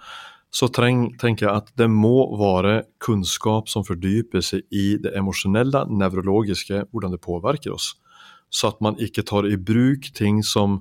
så 0.51 0.67
treng, 0.73 1.13
tenker 1.21 1.47
jeg 1.47 1.63
at 1.63 1.71
det 1.79 1.87
må 1.93 2.25
være 2.41 2.89
kunnskap 3.05 3.69
som 3.71 3.85
fordyper 3.87 4.43
seg 4.43 4.65
i 4.75 4.97
det 4.99 5.13
emosjonelle, 5.15 5.85
nevrologiske, 5.93 6.89
hvordan 6.91 7.15
det 7.15 7.23
påvirker 7.23 7.77
oss. 7.77 7.93
Så 8.51 8.73
at 8.73 8.81
man 8.83 8.97
ikke 8.99 9.27
tar 9.29 9.47
i 9.47 9.61
bruk 9.61 10.09
ting 10.17 10.41
som 10.43 10.81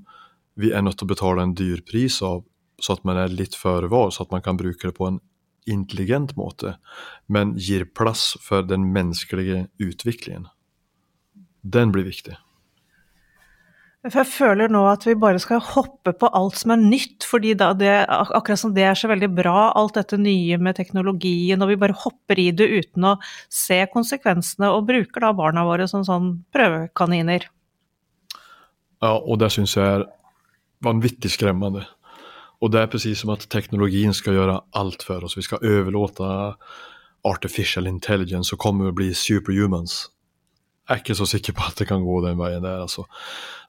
vi 0.58 0.72
er 0.74 0.82
nødt 0.82 0.98
til 0.98 1.06
å 1.06 1.14
betale 1.14 1.44
en 1.44 1.54
dyr 1.54 1.84
pris 1.86 2.22
av 2.26 2.42
så 2.82 2.98
at 2.98 3.06
man 3.08 3.20
er 3.22 3.34
litt 3.34 3.58
føre 3.58 3.90
var, 3.92 4.12
så 4.14 4.26
at 4.26 4.34
man 4.34 4.44
kan 4.46 4.60
bruke 4.60 4.90
det 4.90 4.96
på 4.98 5.10
en 5.10 5.22
intelligent 5.68 6.36
måte, 6.40 6.78
men 7.28 7.56
gir 7.60 7.88
plass 7.98 8.36
for 8.42 8.64
den 8.64 8.88
menneskelige 8.96 9.66
utviklingen. 9.84 10.48
Den 11.68 11.92
blir 11.92 12.08
viktig. 12.08 12.38
For 14.08 14.22
jeg 14.22 14.30
føler 14.30 14.72
nå 14.72 14.84
at 14.88 15.04
vi 15.04 15.18
bare 15.20 15.40
skal 15.42 15.60
hoppe 15.74 16.14
på 16.16 16.30
alt 16.38 16.56
som 16.60 16.72
er 16.72 16.80
nytt, 16.80 17.26
fordi 17.28 17.56
det, 17.58 17.90
akkurat 18.08 18.62
som 18.62 18.72
det 18.76 18.86
er 18.88 18.96
så 18.96 19.10
veldig 19.12 19.30
bra, 19.36 19.72
alt 19.76 19.98
dette 19.98 20.20
nye 20.22 20.60
med 20.62 20.78
teknologien, 20.78 21.60
og 21.60 21.74
vi 21.74 21.80
bare 21.82 21.98
hopper 22.06 22.40
i 22.40 22.52
det 22.56 22.70
uten 22.72 23.10
å 23.10 23.16
se 23.52 23.82
konsekvensene, 23.92 24.70
og 24.72 24.88
bruker 24.88 25.26
da 25.26 25.34
barna 25.36 25.66
våre 25.68 25.90
som 25.92 26.06
sånn 26.08 26.30
prøvekaniner. 26.56 27.50
Ja, 29.04 29.18
og 29.18 29.42
det 29.42 29.52
syns 29.54 29.76
jeg 29.76 29.98
er 29.98 30.08
vanvittig 30.86 31.34
skremmende. 31.34 31.84
Och 32.60 32.72
det 32.72 32.82
är 32.82 32.88
precis 32.88 33.20
som 33.20 33.30
att 33.30 33.50
teknologin 33.50 34.14
ska 34.14 34.34
göra 34.34 34.62
allt 34.72 35.04
för 35.04 35.24
oss. 35.24 35.38
Vi 35.38 35.42
ska 35.42 35.58
överlåta 35.58 36.56
artificial 37.22 37.88
intelligence 37.88 38.56
och 38.56 38.60
kommer 38.60 38.88
att 38.88 38.94
bli 38.94 39.14
superhumans. 39.14 40.10
Jag 40.88 40.96
är 40.96 41.00
inte 41.00 41.16
så 41.16 41.26
säker 41.26 41.54
på 41.54 41.64
att 41.64 41.76
det 41.76 41.86
kan 41.86 42.06
gå 42.06 42.22
den 42.22 42.38
vägen 42.38 42.62
där 42.62 42.80
alltså. 42.80 43.06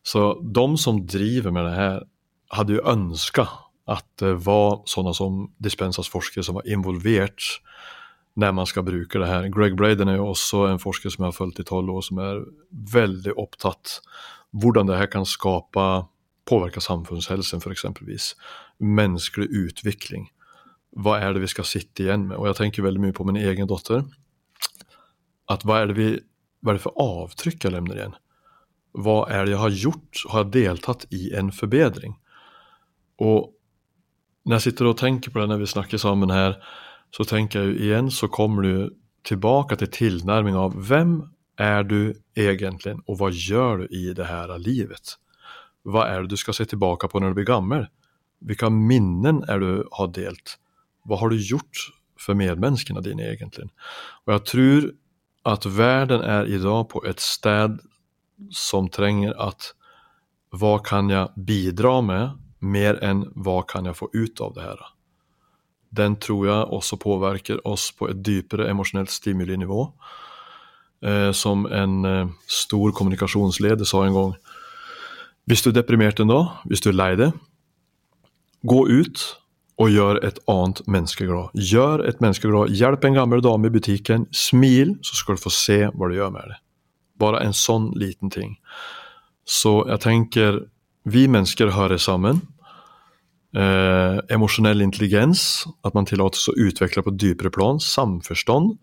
Så 0.03 0.41
de 0.41 0.79
som 0.79 1.07
driver 1.07 1.51
med 1.51 1.65
det 1.65 1.71
här 1.71 2.05
hade 2.49 2.73
ju 2.73 2.81
önskat 2.81 3.49
att 3.85 4.17
det 4.19 4.35
var 4.35 4.83
sådana 4.85 5.15
som 5.15 5.55
Dispensas 5.59 6.09
forskare 6.09 6.45
som 6.45 6.55
var 6.55 6.69
involvert 6.69 7.43
när 8.35 8.53
man 8.53 8.67
ska 8.67 8.83
bruka 8.83 9.19
det 9.19 9.27
här. 9.27 9.49
Greg 9.49 9.77
Braden 9.77 10.09
är 10.09 10.17
jo 10.17 10.29
också 10.29 10.57
en 10.57 10.79
forskare 10.79 11.11
som 11.11 11.23
jag 11.23 11.27
har 11.27 11.33
följt 11.33 11.61
i 11.61 11.65
12 11.65 11.91
år 11.91 12.01
som 12.01 12.19
är 12.19 12.45
väldigt 12.93 13.37
upptatt 13.37 14.01
hvordan 14.51 14.87
det 14.87 14.97
här 14.97 15.07
kan 15.07 15.27
skapa 15.27 16.07
påverka 16.49 16.81
samfunnshelsen 16.81 17.63
for 17.65 17.75
eksempelvis. 17.75 18.33
Menneskelig 18.81 19.49
utvikling. 19.53 20.29
Hva 20.97 21.19
er 21.21 21.35
det 21.35 21.45
vi 21.45 21.51
skal 21.53 21.69
sitte 21.69 22.07
igjen 22.07 22.29
med? 22.31 22.39
Og 22.39 22.49
jeg 22.49 22.59
tenker 22.63 22.87
veldig 22.87 23.03
mye 23.03 23.17
på 23.17 23.27
min 23.29 23.41
egen 23.41 23.69
datter. 23.71 24.07
At 25.53 25.65
hva 25.69 25.83
er 25.83 25.91
det, 25.91 25.99
vi, 25.99 26.09
hva 26.63 26.73
er 26.73 26.81
det 26.81 26.87
for 26.87 27.05
avtrykk 27.05 27.69
jeg 27.69 27.75
lemner 27.75 28.01
igjen? 28.01 28.17
Hva 28.99 29.21
er 29.31 29.45
det 29.45 29.55
jeg 29.55 29.63
har 29.63 29.79
gjort? 29.85 30.25
Har 30.33 30.45
jeg 30.45 30.55
deltatt 30.57 31.07
i 31.15 31.29
en 31.37 31.53
forbedring? 31.55 32.17
Og 33.21 33.53
når 34.49 34.59
jeg 34.59 34.71
sitter 34.71 34.89
og 34.89 34.99
tenker 35.01 35.33
på 35.33 35.43
det 35.43 35.51
når 35.51 35.63
vi 35.63 35.73
snakker 35.75 36.01
sammen 36.01 36.33
her, 36.33 36.57
så 37.15 37.25
tenker 37.29 37.61
jeg 37.61 37.69
jo 37.69 37.87
igjen 37.89 38.11
så 38.13 38.29
kommer 38.33 38.65
du 38.65 38.97
tilbake 39.29 39.77
til 39.81 39.91
tilnærming 39.93 40.57
av 40.57 40.77
hvem 40.89 41.19
er 41.61 41.83
du 41.85 42.15
egentlig, 42.39 42.95
og 43.11 43.19
hva 43.19 43.29
gjør 43.35 43.83
du 43.83 43.97
i 43.97 44.13
det 44.17 44.29
her 44.29 44.53
livet? 44.63 45.17
Hva 45.87 46.07
er 46.09 46.25
det 46.25 46.35
du 46.35 46.41
skal 46.41 46.57
se 46.57 46.67
tilbake 46.69 47.09
på 47.11 47.21
når 47.21 47.33
du 47.33 47.41
blir 47.41 47.51
gammel? 47.51 47.87
Hvilke 48.45 48.71
minnen 48.73 49.43
er 49.51 49.63
du 49.63 49.71
har 49.99 50.11
delt? 50.15 50.57
Hva 51.07 51.19
har 51.21 51.31
du 51.31 51.39
gjort 51.39 51.89
for 52.19 52.39
medmenneskene 52.39 53.03
dine 53.05 53.31
egentlig? 53.31 53.69
Og 54.27 54.35
jeg 54.35 54.45
tror 54.53 54.91
at 55.49 55.67
verden 55.79 56.23
er 56.23 56.51
i 56.51 56.59
dag 56.61 56.85
på 56.91 57.03
et 57.09 57.23
sted 57.23 57.79
som 58.55 58.91
trenger 58.93 59.35
at 59.41 59.73
hva 60.55 60.79
kan 60.85 61.11
jeg 61.13 61.45
bidra 61.49 61.99
med, 62.05 62.39
mer 62.59 62.99
enn 63.05 63.27
hva 63.37 63.61
kan 63.69 63.87
jeg 63.87 63.99
få 63.99 64.09
ut 64.15 64.41
av 64.43 64.55
det 64.57 64.65
her? 64.65 64.81
Den 65.95 66.17
tror 66.21 66.47
jeg 66.47 66.71
også 66.79 66.99
påvirker 67.01 67.61
oss 67.69 67.91
på 67.97 68.11
et 68.11 68.21
dypere 68.25 68.69
emosjonelt 68.69 69.13
stimulinivå. 69.13 69.87
Eh, 71.05 71.31
som 71.33 71.67
en 71.67 72.05
eh, 72.05 72.31
stor 72.51 72.93
kommunikasjonsleder 72.93 73.87
sa 73.87 74.03
en 74.05 74.17
gang. 74.17 74.33
Hvis 75.49 75.65
du 75.65 75.71
er 75.71 75.79
deprimert 75.81 76.21
en 76.21 76.33
hvis 76.69 76.83
du 76.85 76.91
er 76.91 76.99
lei 76.99 77.13
deg, 77.17 77.33
gå 78.69 78.81
ut 78.89 79.23
og 79.79 79.93
gjør 79.95 80.19
et 80.27 80.41
annet 80.51 80.83
menneske 80.91 81.27
glad. 81.29 81.55
Gjør 81.55 82.03
et 82.09 82.21
menneske 82.21 82.51
glad. 82.51 82.75
Hjelp 82.75 83.05
en 83.07 83.17
gammel 83.17 83.43
dame 83.45 83.71
i 83.71 83.73
butikken. 83.73 84.27
Smil, 84.35 84.97
så 85.07 85.17
skal 85.17 85.39
du 85.39 85.45
få 85.45 85.53
se 85.55 85.79
hva 85.89 86.11
du 86.11 86.17
gjør 86.19 86.33
med 86.35 86.51
det. 86.51 86.59
Bare 87.23 87.41
en 87.47 87.55
sånn 87.57 87.93
liten 87.99 88.33
ting. 88.35 88.57
Så 89.49 89.81
jeg 89.89 90.03
tenker 90.05 90.65
vi 91.09 91.25
mennesker 91.31 91.73
hører 91.73 92.01
sammen. 92.03 92.43
Eh, 93.57 94.19
emosjonell 94.35 94.83
intelligens, 94.85 95.65
at 95.87 95.95
man 95.97 96.05
tillates 96.11 96.51
å 96.51 96.57
utvikle 96.59 97.07
på 97.07 97.15
dypere 97.17 97.53
plan. 97.55 97.79
Samforstand. 97.81 98.75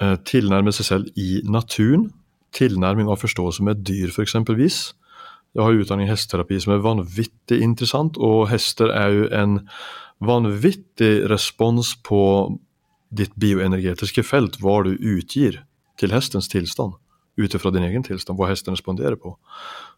Eh, 0.00 0.16
tilnærme 0.26 0.72
seg 0.74 0.88
selv 0.88 1.20
i 1.20 1.44
naturen. 1.44 2.08
Tilnærming 2.56 3.12
av 3.12 3.20
forståelse 3.20 3.62
med 3.62 3.84
dyr, 3.86 4.10
f.eks. 4.10 4.34
Jeg 5.56 5.66
har 5.66 5.80
utdanning 5.82 6.06
i 6.06 6.12
hesteterapi 6.12 6.60
som 6.62 6.74
er 6.76 6.84
vanvittig 6.84 7.58
interessant, 7.64 8.18
og 8.18 8.48
hester 8.52 8.92
er 8.94 9.14
jo 9.16 9.28
en 9.34 9.58
vanvittig 10.22 11.26
respons 11.30 11.96
på 12.06 12.22
ditt 13.10 13.34
bioenergetiske 13.40 14.22
felt, 14.22 14.60
hva 14.62 14.80
du 14.86 14.92
utgir 14.94 15.62
til 15.98 16.14
hestens 16.14 16.48
tilstand, 16.52 16.94
ut 17.40 17.56
fra 17.58 17.72
din 17.74 17.86
egen 17.88 18.04
tilstand, 18.06 18.38
hva 18.38 18.50
hesten 18.50 18.76
responderer 18.76 19.18
på. 19.18 19.34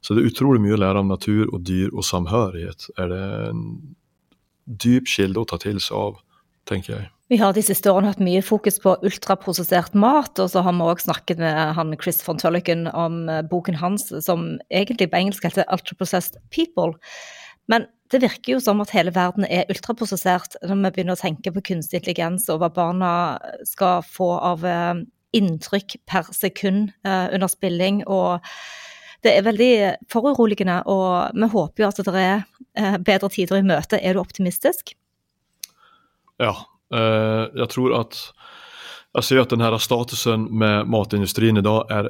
Så 0.00 0.14
det 0.14 0.22
er 0.22 0.30
utrolig 0.32 0.62
mye 0.62 0.76
å 0.78 0.80
lære 0.80 1.02
om 1.02 1.10
natur 1.12 1.50
og 1.50 1.60
dyr 1.68 1.92
og 1.92 2.06
samhørighet. 2.06 2.88
Er 2.96 3.12
det 3.12 3.22
en 3.50 3.64
dyp 4.64 5.10
kilde 5.10 5.42
å 5.42 5.48
ta 5.48 5.58
til 5.60 5.82
seg 5.82 5.98
av, 5.98 6.22
tenker 6.68 6.94
jeg. 6.96 7.10
Vi 7.32 7.38
har 7.40 7.54
de 7.56 7.62
siste 7.64 7.88
årene 7.88 8.10
hatt 8.10 8.20
mye 8.20 8.42
fokus 8.44 8.74
på 8.82 8.92
ultraprosessert 9.08 9.94
mat, 9.96 10.36
og 10.36 10.50
så 10.52 10.60
har 10.66 10.74
vi 10.76 10.84
òg 10.84 11.00
snakket 11.00 11.38
med 11.40 11.70
han 11.78 11.94
Chris 11.96 12.18
von 12.26 12.36
Tulliken 12.36 12.82
om 12.92 13.22
eh, 13.32 13.38
boken 13.48 13.78
hans 13.80 14.10
som 14.26 14.58
egentlig 14.68 15.06
på 15.08 15.16
engelsk 15.16 15.46
heter 15.46 15.64
Ultraprocessed 15.72 16.34
People. 16.52 16.90
Men 17.72 17.86
det 18.12 18.20
virker 18.20 18.52
jo 18.52 18.58
som 18.60 18.82
at 18.84 18.92
hele 18.92 19.14
verden 19.16 19.46
er 19.48 19.64
ultraprosessert 19.72 20.58
når 20.60 20.76
vi 20.76 20.90
begynner 20.98 21.16
å 21.16 21.22
tenke 21.22 21.54
på 21.54 21.62
kunstig 21.70 22.02
intelligens 22.02 22.50
og 22.52 22.60
hva 22.60 22.68
barna 22.76 23.12
skal 23.70 24.04
få 24.04 24.28
av 24.36 24.66
eh, 24.68 25.00
inntrykk 25.32 26.02
per 26.04 26.28
sekund 26.36 26.90
eh, 27.08 27.32
under 27.32 27.48
spilling. 27.48 28.02
og 28.04 28.44
det 29.24 29.38
er 29.38 29.46
veldig 29.46 29.72
foruroligende, 30.12 30.82
og 30.90 31.32
vi 31.32 31.48
håper 31.54 31.84
jo 31.84 31.88
at 31.88 32.04
det 32.10 32.26
er 32.26 33.00
bedre 33.06 33.30
tider 33.30 33.62
i 33.62 33.64
møte. 33.64 34.00
Er 34.02 34.18
du 34.18 34.20
optimistisk? 34.20 34.92
Ja, 36.42 36.56
jeg 36.92 37.68
tror 37.72 37.94
at 38.02 38.18
jeg 39.12 39.26
ser 39.26 39.42
at 39.42 39.50
denne 39.52 39.78
statusen 39.82 40.46
med 40.56 40.88
matindustrien 40.88 41.60
i 41.60 41.64
dag 41.64 41.90
er 41.92 42.08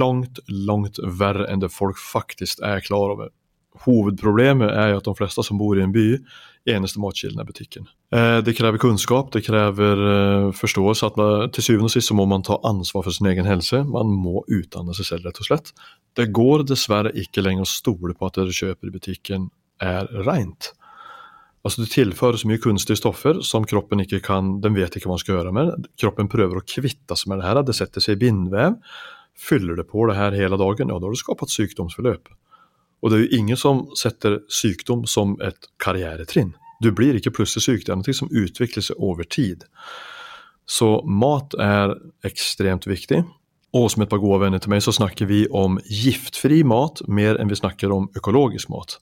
langt, 0.00 0.42
langt 0.48 1.00
verre 1.00 1.46
enn 1.48 1.62
det 1.62 1.72
folk 1.72 2.00
faktisk 2.00 2.60
er 2.66 2.84
klar 2.84 3.14
over. 3.14 3.30
Hovedproblemet 3.86 4.68
er 4.68 4.98
at 4.98 5.06
de 5.06 5.14
fleste 5.16 5.40
som 5.46 5.56
bor 5.56 5.78
i 5.78 5.84
en 5.84 5.94
by, 5.94 6.18
eneste 6.68 7.00
matkilden 7.00 7.40
er 7.40 7.48
butikken. 7.48 7.88
Eh, 8.12 8.42
det 8.44 8.52
krever 8.58 8.82
kunnskap, 8.82 9.30
det 9.32 9.46
krever 9.46 10.02
eh, 10.10 10.50
forståelse 10.54 11.08
at 11.08 11.22
til 11.56 11.66
syvende 11.70 11.88
og 11.88 11.94
sist 11.94 12.12
må 12.12 12.28
man 12.28 12.44
ta 12.44 12.60
ansvar 12.68 13.06
for 13.06 13.16
sin 13.16 13.30
egen 13.32 13.48
helse. 13.48 13.80
Man 13.88 14.12
må 14.12 14.44
utdanne 14.44 14.92
seg 14.98 15.08
selv, 15.08 15.30
rett 15.30 15.40
og 15.40 15.48
slett. 15.48 15.72
Det 16.20 16.28
går 16.36 16.66
dessverre 16.68 17.14
ikke 17.16 17.44
lenger 17.48 17.64
å 17.64 17.72
stole 17.72 18.12
på 18.12 18.28
at 18.28 18.36
det 18.36 18.50
du 18.50 18.54
kjøper 18.60 18.92
i 18.92 18.94
butikken 19.00 19.48
er 19.80 20.12
rent. 20.28 20.74
Altså 21.62 21.84
Du 21.84 21.90
tilfører 21.90 22.40
så 22.40 22.48
mye 22.50 22.60
kunstige 22.62 22.98
stoffer 22.98 23.38
som 23.46 23.66
kroppen 23.68 24.02
ikke 24.02 24.22
kan 24.26 24.56
Den 24.64 24.74
vet 24.74 24.96
ikke 24.96 25.06
hva 25.06 25.16
den 25.16 25.22
skal 25.22 25.36
gjøre 25.38 25.54
med. 25.54 25.88
Kroppen 26.00 26.30
prøver 26.30 26.58
å 26.58 26.66
kvitte 26.66 27.16
seg 27.18 27.30
med 27.30 27.42
det 27.42 27.48
her. 27.48 27.62
Det 27.62 27.76
setter 27.78 28.02
seg 28.02 28.18
i 28.18 28.22
bindvev. 28.24 28.78
Fyller 29.38 29.78
det 29.78 29.86
på 29.90 30.06
det 30.10 30.18
her 30.18 30.34
hele 30.36 30.58
dagen, 30.60 30.90
ja, 30.90 30.98
da 30.98 31.08
har 31.08 31.14
du 31.14 31.18
skapt 31.18 31.50
sykdomsforløp. 31.50 32.32
Og 33.02 33.10
det 33.10 33.16
er 33.16 33.22
jo 33.24 33.38
ingen 33.38 33.58
som 33.58 33.86
setter 33.98 34.42
sykdom 34.52 35.06
som 35.10 35.34
et 35.42 35.70
karrieretrinn. 35.82 36.52
Du 36.82 36.90
blir 36.94 37.16
ikke 37.18 37.32
plutselig 37.34 37.64
syk, 37.64 37.86
det 37.86 37.94
er 37.94 37.98
noe 38.00 38.14
som 38.14 38.30
utvikler 38.30 38.84
seg 38.84 38.98
over 39.02 39.26
tid. 39.26 39.64
Så 40.68 41.00
mat 41.06 41.56
er 41.58 41.96
ekstremt 42.26 42.86
viktig. 42.90 43.22
Og 43.72 43.88
som 43.88 44.04
et 44.04 44.10
par 44.12 44.20
gode 44.20 44.42
venner 44.44 44.60
til 44.60 44.70
meg, 44.74 44.82
så 44.84 44.92
snakker 44.92 45.30
vi 45.30 45.46
om 45.48 45.78
giftfri 45.88 46.60
mat 46.68 47.00
mer 47.08 47.40
enn 47.40 47.50
vi 47.50 47.58
snakker 47.58 47.94
om 47.94 48.10
økologisk 48.18 48.70
mat. 48.72 48.98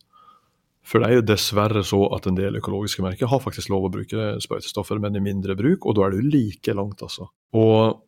For 0.91 0.99
det 0.99 1.09
er 1.09 1.21
jo 1.21 1.27
dessverre 1.31 1.85
så 1.87 2.03
at 2.17 2.27
en 2.27 2.39
del 2.39 2.59
økologiske 2.59 3.05
merker 3.05 3.31
har 3.31 3.43
faktisk 3.43 3.71
lov 3.71 3.87
å 3.87 3.93
bruke 3.95 4.33
sprøytestoffer, 4.43 4.99
men 5.03 5.15
i 5.15 5.23
mindre 5.23 5.55
bruk, 5.59 5.87
og 5.87 5.95
da 5.97 6.07
er 6.07 6.15
det 6.15 6.25
jo 6.25 6.33
like 6.33 6.75
langt, 6.75 7.05
altså. 7.07 7.29
Og 7.55 8.01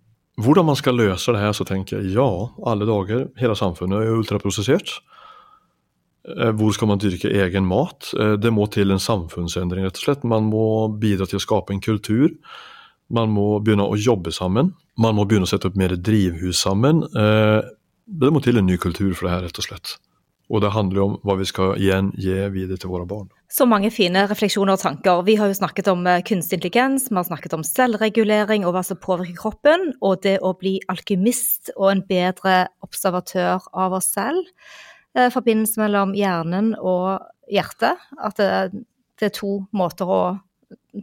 hvordan 0.43 0.67
man 0.67 0.79
skal 0.81 0.99
løse 0.99 1.35
det 1.35 1.45
her, 1.45 1.55
så 1.55 1.67
tenker 1.69 2.01
jeg 2.01 2.17
ja, 2.17 2.27
alle 2.67 2.89
dager, 2.89 3.29
hele 3.39 3.55
samfunnet 3.59 4.03
er 4.03 4.17
ultraprosessert. 4.17 4.97
Eh, 6.27 6.53
hvor 6.57 6.73
skal 6.75 6.91
man 6.91 7.03
dyrke 7.03 7.31
egen 7.45 7.67
mat? 7.69 8.13
Eh, 8.19 8.35
det 8.41 8.53
må 8.55 8.67
til 8.73 8.95
en 8.95 9.03
samfunnsendring, 9.03 9.87
rett 9.87 9.99
og 10.01 10.07
slett. 10.07 10.27
Man 10.27 10.49
må 10.51 10.89
bidra 11.03 11.29
til 11.29 11.41
å 11.41 11.45
skape 11.45 11.75
en 11.75 11.83
kultur. 11.85 12.33
Man 13.13 13.31
må 13.35 13.59
begynne 13.61 13.87
å 13.87 13.99
jobbe 13.99 14.33
sammen. 14.35 14.73
Man 14.99 15.19
må 15.19 15.27
begynne 15.29 15.47
å 15.47 15.53
sette 15.53 15.69
opp 15.69 15.77
mer 15.79 15.95
drivhus 15.99 16.63
sammen. 16.65 17.05
Eh, 17.13 17.61
det 18.07 18.33
må 18.33 18.43
til 18.43 18.59
en 18.59 18.67
ny 18.67 18.79
kultur 18.81 19.13
for 19.13 19.29
det 19.29 19.35
her, 19.37 19.45
rett 19.47 19.61
og 19.61 19.69
slett. 19.69 19.97
Og 20.53 20.61
det 20.61 20.75
handler 20.75 21.01
jo 21.01 21.05
om 21.07 21.15
hva 21.25 21.39
vi 21.41 21.47
skal 21.49 21.79
igjen 21.81 22.11
gi 22.21 22.35
videre 22.53 22.77
til 22.81 22.93
våre 22.93 23.07
barn. 23.09 23.31
Så 23.53 23.65
mange 23.69 23.91
fine 23.93 24.27
refleksjoner 24.29 24.77
og 24.77 24.83
tanker. 24.83 25.25
Vi 25.25 25.37
har 25.41 25.49
jo 25.49 25.57
snakket 25.57 25.89
om 25.93 26.05
eh, 26.09 26.23
kunstig 26.29 26.59
intelligens, 26.59 27.09
vi 27.11 27.17
har 27.17 27.27
snakket 27.29 27.57
om 27.57 27.65
selvregulering 27.65 28.67
og 28.69 28.77
hva 28.77 28.85
som 28.85 29.01
påvirker 29.01 29.39
kroppen, 29.41 29.91
og 30.05 30.23
det 30.25 30.39
å 30.45 30.53
bli 30.61 30.79
alkymist 30.93 31.73
og 31.77 31.91
en 31.91 32.05
bedre 32.09 32.57
observatør 32.85 33.65
av 33.73 33.97
oss 33.97 34.13
selv. 34.13 34.49
Eh, 35.17 35.33
forbindelse 35.33 35.81
mellom 35.81 36.13
hjernen 36.17 36.73
og 36.77 37.25
hjertet. 37.53 38.01
At 38.21 38.41
det, 38.41 38.85
det 39.21 39.31
er 39.31 39.37
to 39.37 39.59
måter 39.77 40.09
å 40.09 40.23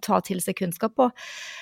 ta 0.05 0.19
til 0.25 0.41
seg 0.43 0.57
kunnskap 0.59 0.95
på. 0.99 1.09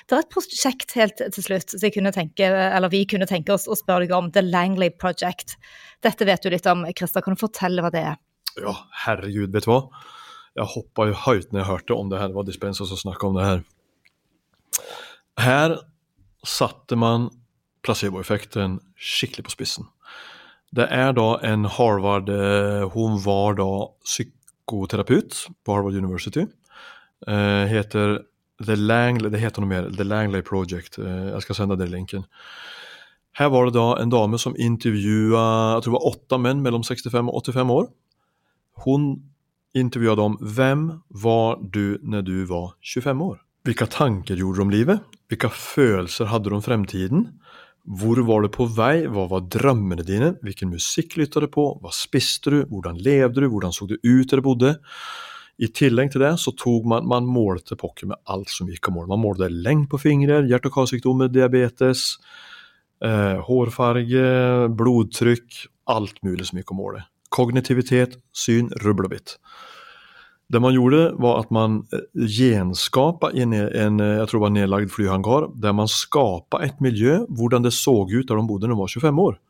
Det 0.07 0.17
er 0.17 0.25
et 0.25 0.33
prosjekt 0.33 0.93
helt 0.97 1.21
til 1.21 1.45
slutt 1.45 1.75
så 1.75 1.91
kunne 1.93 2.13
tenke, 2.15 2.51
vi 2.91 3.03
kunne 3.09 3.29
tenke 3.29 3.55
oss 3.55 3.67
å 3.67 3.77
spørre 3.77 4.05
deg 4.05 4.15
om, 4.17 4.31
The 4.33 4.43
Langley 4.45 4.91
Project. 4.91 5.55
Dette 6.03 6.27
vet 6.27 6.43
du 6.43 6.51
litt 6.53 6.67
om, 6.69 6.85
Christer. 6.97 7.23
Kan 7.25 7.37
du 7.37 7.41
fortelle 7.41 7.83
hva 7.83 7.91
det 7.93 8.03
er? 8.13 8.21
Ja, 8.57 8.73
herregud, 9.05 9.51
vet 9.53 9.67
du 9.67 9.71
hva. 9.71 9.81
Jeg 10.57 10.71
hoppa 10.73 11.05
jo 11.09 11.17
høyt 11.27 11.51
når 11.51 11.61
jeg 11.61 11.69
hørte 11.69 11.97
om 11.97 12.09
det 12.11 12.21
her. 12.21 12.31
Det 12.31 12.39
var 12.39 12.47
Dispenser 12.47 12.89
som 12.89 12.99
snakka 12.99 13.29
om 13.29 13.37
det 13.37 13.45
her. 13.45 13.65
Her 15.37 15.75
satte 16.47 16.97
man 16.97 17.29
placeboeffekten 17.85 18.79
skikkelig 18.97 19.47
på 19.47 19.53
spissen. 19.53 19.87
Det 20.75 20.87
er 20.91 21.13
da 21.15 21.37
en 21.47 21.63
Harvard 21.77 22.27
eh, 22.27 22.83
Hun 22.91 23.21
var 23.23 23.55
da 23.55 23.69
psykoterapeut 24.03 25.37
på 25.63 25.75
Harvard 25.75 25.95
University 25.95 26.43
heter 27.25 28.19
The 28.65 28.75
Langley, 28.75 29.29
det 29.29 29.41
heter 29.41 29.61
noe 29.61 29.69
mer, 29.69 29.89
The 29.93 30.05
Langley 30.05 30.41
Project. 30.41 30.97
Eh, 30.97 31.31
jeg 31.33 31.45
skal 31.45 31.59
sende 31.59 31.77
dere 31.77 31.93
linken. 31.93 32.25
Her 33.37 33.51
var 33.53 33.67
det 33.67 33.75
da 33.77 33.87
en 34.01 34.09
dame 34.09 34.39
som 34.41 34.55
intervjua 34.57 35.77
åtte 35.77 36.39
menn 36.41 36.63
mellom 36.65 36.85
65 36.85 37.29
og 37.29 37.43
85 37.45 37.73
år. 37.75 37.89
Hun 38.85 39.11
intervjua 39.77 40.15
dem. 40.17 40.39
Hvem 40.41 40.87
var 41.21 41.59
du 41.61 41.99
når 42.01 42.25
du 42.25 42.37
var 42.49 42.73
25 42.81 43.21
år? 43.21 43.37
Hvilke 43.67 43.85
tanker 43.93 44.39
gjorde 44.39 44.57
du 44.57 44.65
om 44.65 44.73
livet? 44.73 45.17
Hvilke 45.29 45.51
følelser 45.53 46.31
hadde 46.31 46.49
du 46.49 46.57
om 46.57 46.65
fremtiden? 46.65 47.27
Hvor 47.85 48.19
var 48.25 48.41
du 48.41 48.49
på 48.51 48.65
vei? 48.73 49.05
Hva 49.05 49.27
var 49.29 49.45
drømmene 49.53 50.03
dine? 50.07 50.33
Hvilken 50.41 50.73
musikk 50.73 51.19
lyttet 51.19 51.45
du 51.45 51.51
på? 51.51 51.69
Hva 51.83 51.93
spiste 51.93 52.51
du? 52.51 52.61
Hvordan 52.71 52.97
levde 52.97 53.43
du? 53.43 53.51
Hvordan 53.51 53.75
så 53.75 53.85
du 53.85 53.99
ut 54.01 54.31
der 54.31 54.41
du 54.41 54.47
bodde? 54.49 54.73
I 55.57 55.69
tillegg 55.73 56.11
til 56.13 56.21
det 56.21 56.35
så 56.37 56.53
tok 56.53 56.85
man, 56.89 57.07
man 57.09 57.25
målte 57.25 57.77
pokker 57.79 58.11
med 58.11 58.19
alt 58.29 58.51
som 58.53 58.69
gikk 58.69 58.91
å 58.91 58.93
måle. 58.93 59.09
Man 59.09 59.23
målte 59.23 59.49
lengde 59.49 59.89
på 59.89 59.99
fingre, 60.01 60.43
hjerte- 60.45 60.69
og 60.69 60.75
karsykdommer, 60.75 61.31
diabetes, 61.33 62.19
eh, 63.01 63.41
hårfarge, 63.47 64.27
blodtrykk, 64.77 65.63
alt 65.89 66.21
mulig 66.21 66.45
som 66.49 66.61
gikk 66.61 66.75
å 66.75 66.77
måle. 66.77 67.01
Kognitivitet, 67.33 68.19
syn, 68.33 68.69
rubbel 68.83 69.09
og 69.09 69.15
bitt. 69.15 69.37
Det 70.47 70.61
man 70.63 70.77
gjorde 70.77 71.17
var 71.19 71.41
at 71.41 71.49
man 71.51 71.81
eh, 71.91 72.05
gjenskapa 72.13 73.33
en, 73.33 73.57
en 73.57 73.99
jeg 73.99 74.29
tror 74.29 74.37
det 74.37 74.45
var 74.45 74.55
nedlagd 74.59 74.93
flyhangar, 74.93 75.49
der 75.57 75.73
man 75.73 75.89
skapa 75.89 76.61
et 76.63 76.77
miljø 76.85 77.23
hvordan 77.33 77.65
det 77.65 77.73
så 77.73 78.03
ut 78.05 78.29
der 78.29 78.37
de 78.37 78.45
bodde 78.45 78.69
da 78.69 78.75
de 78.75 78.79
var 78.79 78.93
25 78.93 79.25
år. 79.25 79.41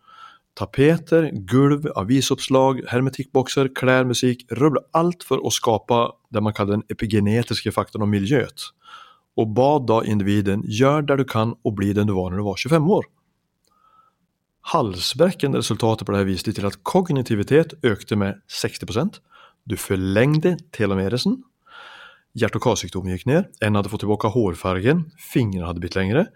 Tapeter, 0.57 1.29
gulv, 1.45 1.85
avisoppslag, 1.99 2.79
hermetikkbokser, 2.89 3.69
klær, 3.77 4.07
musikk, 4.09 4.41
rubbel, 4.57 4.81
alt 4.97 5.21
for 5.27 5.43
å 5.45 5.51
skape 5.53 5.99
det 6.33 6.41
man 6.41 6.55
kaller 6.57 6.79
den 6.79 6.87
epigenetiske 6.93 7.73
faktoren 7.75 8.07
av 8.07 8.09
miljøet. 8.09 8.71
Og 9.37 9.53
ba 9.53 9.75
da 9.77 9.99
individen 10.01 10.63
gjør 10.65 11.05
det 11.05 11.19
du 11.21 11.27
kan 11.29 11.53
og 11.61 11.77
bli 11.77 11.91
den 11.93 12.09
du 12.09 12.15
var 12.17 12.33
når 12.33 12.41
du 12.41 12.47
var 12.47 12.57
25 12.63 12.89
år. 12.97 13.05
Halsbrekkende 14.73 15.61
resultatet 15.61 16.07
på 16.07 16.11
det 16.15 16.23
her 16.23 16.31
viste 16.31 16.51
til 16.57 16.65
at 16.67 16.81
kognitivitet 16.83 17.77
økte 17.87 18.17
med 18.19 18.41
60% 18.49 19.21
du 19.69 19.77
forlengde 19.77 20.57
telomeresen. 20.75 21.37
Hjerte- 22.37 22.57
og 22.57 22.65
karsykdommen 22.65 23.13
gikk 23.13 23.27
ned. 23.29 23.47
En 23.61 23.77
hadde 23.77 23.91
fått 23.93 24.03
tilbake 24.03 24.33
hårfargen. 24.33 25.05
Fingrene 25.21 25.69
hadde 25.69 25.83
blitt 25.85 25.95
lengre. 25.95 26.27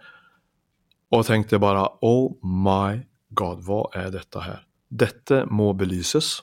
Og 1.12 1.26
tenkte 1.28 1.60
bare 1.60 1.90
oh 2.06 2.38
my 2.46 3.02
god, 3.38 3.64
hva 3.68 3.84
er 3.98 4.12
dette 4.14 4.44
her? 4.46 4.64
Dette 4.90 5.46
må 5.50 5.72
belyses. 5.78 6.42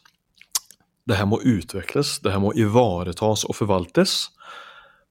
Det 1.09 1.16
her 1.18 1.28
må 1.28 1.41
utvikles. 1.41 2.18
Det 2.24 2.32
her 2.32 2.43
må 2.43 2.53
ivaretas 2.57 3.45
og 3.49 3.57
forvaltes. 3.57 4.30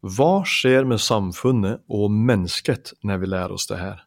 Hva 0.05 0.43
skjer 0.45 0.85
med 0.85 1.01
samfunnet 1.01 1.83
og 1.89 2.13
mennesket 2.13 2.93
når 3.05 3.23
vi 3.23 3.31
lærer 3.33 3.57
oss 3.57 3.69
det 3.69 3.81
her? 3.81 4.03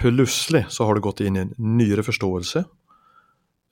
Plutselig 0.00 0.66
så 0.72 0.86
har 0.86 0.96
det 0.96 1.04
gått 1.04 1.22
inn 1.22 1.36
i 1.36 1.44
en 1.44 1.54
nyere 1.58 2.02
forståelse 2.06 2.64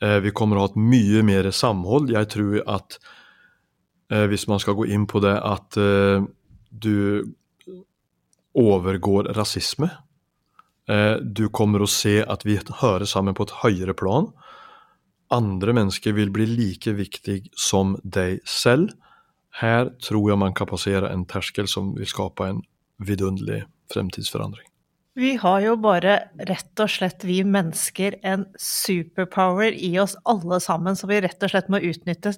Eh, 0.03 0.18
vi 0.22 0.30
kommer 0.30 0.59
å 0.59 0.64
ha 0.66 0.70
et 0.70 0.78
mye 0.78 1.24
mer 1.26 1.49
samhold. 1.55 2.12
Jeg 2.14 2.30
tror 2.34 2.61
at 2.70 2.99
eh, 4.12 4.26
hvis 4.30 4.46
man 4.51 4.62
skal 4.62 4.78
gå 4.78 4.86
inn 4.94 5.09
på 5.11 5.22
det 5.24 5.34
at 5.34 5.78
eh, 5.80 6.22
du 6.70 7.26
overgår 8.59 9.32
rasisme. 9.38 9.90
Du 10.89 11.43
kommer 11.53 11.82
å 11.84 11.91
se 11.91 12.22
at 12.24 12.47
vi 12.49 12.55
hører 12.80 13.05
sammen 13.05 13.36
på 13.36 13.45
et 13.45 13.57
høyere 13.61 13.93
plan. 13.93 14.30
Andre 15.28 15.74
mennesker 15.76 16.14
vil 16.16 16.32
bli 16.32 16.47
like 16.49 16.95
viktig 16.97 17.51
som 17.53 17.99
deg 18.05 18.41
selv. 18.49 18.95
Her 19.61 19.91
tror 20.05 20.30
jeg 20.30 20.41
man 20.41 20.57
kan 20.57 20.70
passere 20.70 21.11
en 21.12 21.26
terskel 21.28 21.68
som 21.68 21.93
vil 21.99 22.09
skape 22.09 22.49
en 22.49 22.62
vidunderlig 23.05 23.64
fremtidsforandring. 23.93 24.68
Vi 25.19 25.33
har 25.35 25.62
jo 25.64 25.73
bare 25.83 26.12
rett 26.47 26.79
og 26.79 26.91
slett, 26.95 27.25
vi 27.27 27.41
mennesker, 27.43 28.14
en 28.23 28.45
superpower 28.62 29.75
i 29.75 29.91
oss 29.99 30.12
alle 30.31 30.61
sammen 30.62 30.95
som 30.99 31.11
vi 31.11 31.16
rett 31.25 31.43
og 31.43 31.51
slett 31.51 31.71
må 31.75 31.81
utnytte. 31.83 32.31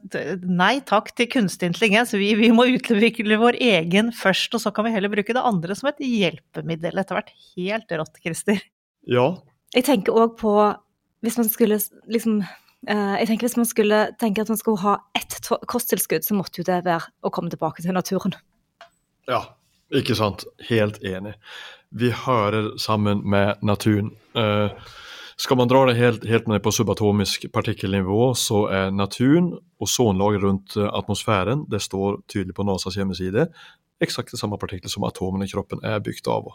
Nei 0.48 0.78
takk 0.88 1.10
til 1.18 1.28
kunstig 1.28 1.68
intelligens, 1.68 2.14
vi, 2.16 2.30
vi 2.38 2.48
må 2.56 2.64
utvikle 2.72 3.36
vår 3.42 3.58
egen 3.60 4.08
først, 4.16 4.56
og 4.56 4.62
så 4.64 4.72
kan 4.72 4.86
vi 4.88 4.94
heller 4.94 5.12
bruke 5.12 5.36
det 5.36 5.42
andre 5.44 5.76
som 5.76 5.90
et 5.90 6.00
hjelpemiddel 6.06 7.02
etter 7.02 7.18
hvert. 7.18 7.34
Helt 7.58 7.92
rått, 8.00 8.16
Christer. 8.24 8.62
Ja. 9.04 9.26
Jeg 9.76 9.84
tenker 9.90 10.16
òg 10.16 10.38
på, 10.40 10.54
hvis 11.20 11.36
man 11.36 11.52
skulle 11.52 11.76
liksom 12.08 12.38
eh, 12.40 13.12
jeg 13.20 13.28
tenker 13.28 13.44
Hvis 13.44 13.58
man 13.60 13.68
skulle 13.68 13.98
tenke 14.22 14.40
at 14.40 14.48
man 14.48 14.60
skulle 14.60 14.80
ha 14.86 14.96
ett 15.20 15.36
kosttilskudd, 15.68 16.24
så 16.24 16.38
måtte 16.38 16.62
jo 16.62 16.64
det 16.70 16.80
være 16.88 17.12
å 17.20 17.34
komme 17.34 17.52
tilbake 17.52 17.84
til 17.84 17.92
naturen. 17.92 18.38
Ja, 19.28 19.42
ikke 19.92 20.16
sant. 20.16 20.48
Helt 20.70 20.96
enig 21.04 21.36
vi 21.90 22.10
hører 22.14 22.76
sammen 22.78 23.22
med 23.30 23.62
naturen. 23.62 24.12
Eh, 24.34 24.70
skal 25.40 25.56
man 25.56 25.68
dra 25.68 25.86
det 25.88 25.96
helt, 25.98 26.24
helt 26.28 26.48
ned 26.48 26.62
på 26.62 26.72
subatomisk 26.72 27.46
partikkelnivå, 27.52 28.34
så 28.36 28.66
er 28.68 28.90
naturen 28.94 29.54
ozonlaget 29.80 30.42
rundt 30.42 30.76
eh, 30.76 30.88
atmosfæren, 30.92 31.64
det 31.70 31.82
står 31.82 32.20
tydelig 32.28 32.54
på 32.54 32.66
NASAs 32.68 32.98
hjemmeside, 33.00 33.46
eksakt 34.00 34.34
det 34.34 34.40
samme 34.40 34.58
partikler 34.60 34.92
som 34.92 35.04
atomene 35.08 35.48
i 35.48 35.52
kroppen 35.52 35.82
er 35.84 36.02
bygd 36.04 36.28
av. 36.30 36.52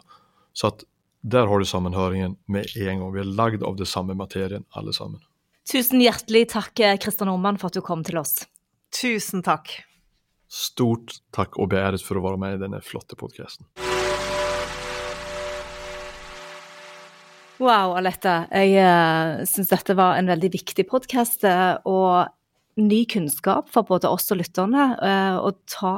Så 0.55 0.71
at 0.71 0.85
der 1.25 1.49
har 1.49 1.59
du 1.59 1.65
sammenhøringen 1.65 2.37
med 2.45 2.69
en 2.77 2.99
gang. 2.99 3.13
Vi 3.13 3.23
er 3.23 3.31
lagd 3.37 3.63
av 3.65 3.79
det 3.79 3.87
samme 3.89 4.13
materien, 4.13 4.67
alle 4.77 4.93
sammen. 4.93 5.23
Tusen 5.65 6.01
hjertelig 6.01 6.45
takk, 6.53 6.77
Kristian 7.01 7.31
Normann, 7.31 7.57
for 7.57 7.73
at 7.73 7.77
du 7.77 7.81
kom 7.81 8.05
til 8.05 8.21
oss. 8.21 8.43
Tusen 8.93 9.41
takk. 9.45 9.73
Stort 10.45 11.17
takk 11.33 11.57
og 11.57 11.73
beæret 11.73 12.05
for 12.05 12.21
å 12.21 12.23
være 12.27 12.39
med 12.39 12.59
i 12.59 12.61
denne 12.61 12.83
flotte 12.85 13.17
podkasten. 13.17 13.65
Wow, 17.55 17.93
Alette. 17.95 18.33
Jeg 18.51 18.73
uh, 18.75 19.39
eh, 19.39 19.45
syns 19.47 19.69
dette 19.71 19.95
var 19.95 20.17
en 20.19 20.27
veldig 20.27 20.49
viktig 20.57 20.83
podkast 20.89 21.45
uh, 21.47 21.77
og 21.87 22.27
ny 22.81 23.05
kunnskap 23.07 23.69
for 23.71 23.87
både 23.87 24.11
oss 24.11 24.27
og 24.35 24.41
lytterne. 24.41 24.89
Uh, 24.99 25.37
å 25.39 25.53
ta 25.71 25.93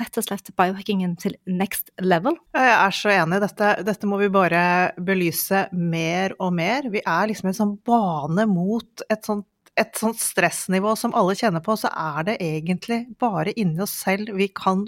rett 0.00 0.18
og 0.18 0.26
slett 0.26 0.50
biohackingen 0.58 1.14
til 1.20 1.36
next 1.46 1.92
level. 2.02 2.34
Jeg 2.56 2.72
er 2.74 2.96
så 2.98 3.12
enig. 3.14 3.38
Dette, 3.44 3.70
dette 3.86 4.10
må 4.10 4.18
vi 4.18 4.32
bare 4.32 4.64
belyse 4.98 5.68
mer 5.76 6.34
og 6.40 6.56
mer. 6.58 6.90
Vi 6.90 7.04
er 7.04 7.30
liksom 7.30 7.52
en 7.52 7.58
sånn 7.60 7.78
bane 7.86 8.48
mot 8.50 9.06
et 9.08 9.22
sånt 9.28 9.46
et 9.80 9.96
sånt 9.96 10.18
stressnivå 10.20 10.90
som 11.00 11.14
alle 11.16 11.32
kjenner 11.32 11.62
på, 11.64 11.72
så 11.80 11.88
er 11.96 12.26
det 12.26 12.34
egentlig 12.44 12.98
bare 13.16 13.54
inni 13.56 13.80
oss 13.80 13.94
selv 14.02 14.28
vi 14.36 14.50
kan 14.52 14.82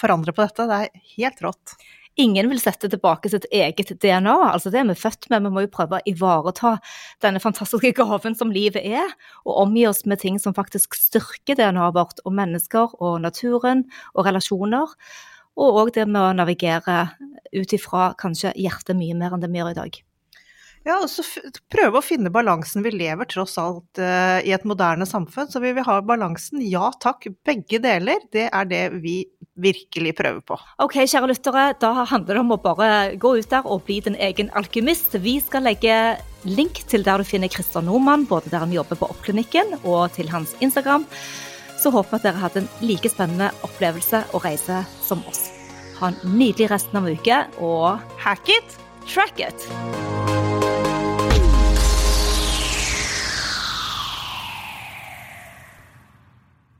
forandre 0.00 0.32
på 0.32 0.40
dette. 0.46 0.64
Det 0.70 0.78
er 0.86 1.02
helt 1.18 1.42
rått. 1.44 1.74
Ingen 2.20 2.50
vil 2.50 2.60
sette 2.60 2.90
tilbake 2.92 3.30
sitt 3.32 3.46
eget 3.54 3.94
DNA, 4.02 4.34
altså 4.52 4.68
det 4.72 4.82
er 4.82 4.88
vi 4.90 4.96
født 5.00 5.30
med. 5.32 5.46
Vi 5.46 5.52
må 5.54 5.64
jo 5.64 5.72
prøve 5.72 5.96
å 5.96 6.04
ivareta 6.08 6.74
denne 7.24 7.40
fantastiske 7.40 7.94
gaven 8.00 8.36
som 8.36 8.52
livet 8.52 8.84
er, 8.84 9.14
og 9.46 9.64
omgi 9.64 9.86
oss 9.88 10.04
med 10.04 10.20
ting 10.20 10.36
som 10.42 10.56
faktisk 10.56 10.98
styrker 10.98 11.56
DNA-et 11.56 11.96
vårt, 11.96 12.20
og 12.26 12.36
mennesker 12.36 12.92
og 13.00 13.22
naturen 13.24 13.86
og 14.12 14.28
relasjoner. 14.28 14.92
Og 15.56 15.82
òg 15.82 15.96
det 15.96 16.08
med 16.08 16.20
å 16.20 16.36
navigere 16.36 17.02
ut 17.52 17.76
ifra 17.76 18.12
kanskje 18.20 18.54
hjertet 18.60 18.96
mye 18.96 19.16
mer 19.16 19.32
enn 19.32 19.44
det 19.44 19.52
vi 19.52 19.60
gjør 19.60 19.72
i 19.72 19.80
dag. 19.80 20.02
Ja, 20.82 20.96
og 20.98 21.08
så 21.10 21.22
prøve 21.70 22.00
å 22.00 22.04
finne 22.04 22.32
balansen. 22.34 22.82
Vi 22.82 22.90
lever 22.94 23.28
tross 23.30 23.54
alt 23.60 24.00
uh, 24.02 24.40
i 24.42 24.50
et 24.54 24.64
moderne 24.66 25.06
samfunn, 25.06 25.50
så 25.50 25.62
vi 25.62 25.70
vil 25.76 25.86
ha 25.86 26.00
balansen. 26.02 26.62
Ja 26.66 26.90
takk, 27.02 27.28
begge 27.46 27.78
deler. 27.82 28.24
Det 28.34 28.48
er 28.48 28.68
det 28.70 28.82
vi 29.04 29.20
virkelig 29.62 30.16
prøver 30.18 30.42
på. 30.46 30.58
Ok, 30.82 30.98
kjære 31.04 31.30
lyttere, 31.30 31.68
da 31.78 31.92
handler 32.08 32.34
det 32.34 32.42
om 32.42 32.54
å 32.56 32.60
bare 32.62 32.90
gå 33.20 33.36
ut 33.38 33.50
der 33.52 33.68
og 33.68 33.84
bli 33.86 34.00
din 34.02 34.18
egen 34.18 34.50
alkymist. 34.58 35.14
Vi 35.22 35.38
skal 35.44 35.68
legge 35.68 35.96
link 36.48 36.82
til 36.90 37.06
der 37.06 37.22
du 37.22 37.28
finner 37.28 37.52
Christer 37.52 37.84
Nordmann, 37.84 38.26
både 38.26 38.50
der 38.50 38.64
han 38.64 38.74
jobber 38.74 38.98
på 38.98 39.10
Oppklinikken 39.14 39.76
og 39.84 40.10
til 40.16 40.32
hans 40.34 40.56
Instagram. 40.64 41.06
Så 41.78 41.94
håper 41.94 42.16
jeg 42.16 42.22
at 42.22 42.28
dere 42.28 42.42
hadde 42.42 42.62
en 42.62 42.70
like 42.86 43.10
spennende 43.10 43.50
opplevelse 43.66 44.24
og 44.32 44.46
reise 44.46 44.82
som 45.02 45.22
oss. 45.30 45.48
Ha 46.00 46.10
en 46.10 46.38
nydelig 46.38 46.72
resten 46.72 46.98
av 46.98 47.06
uke, 47.06 47.44
og 47.62 48.02
hack 48.22 48.50
it, 48.50 48.78
track 49.06 49.42
it! 49.42 50.41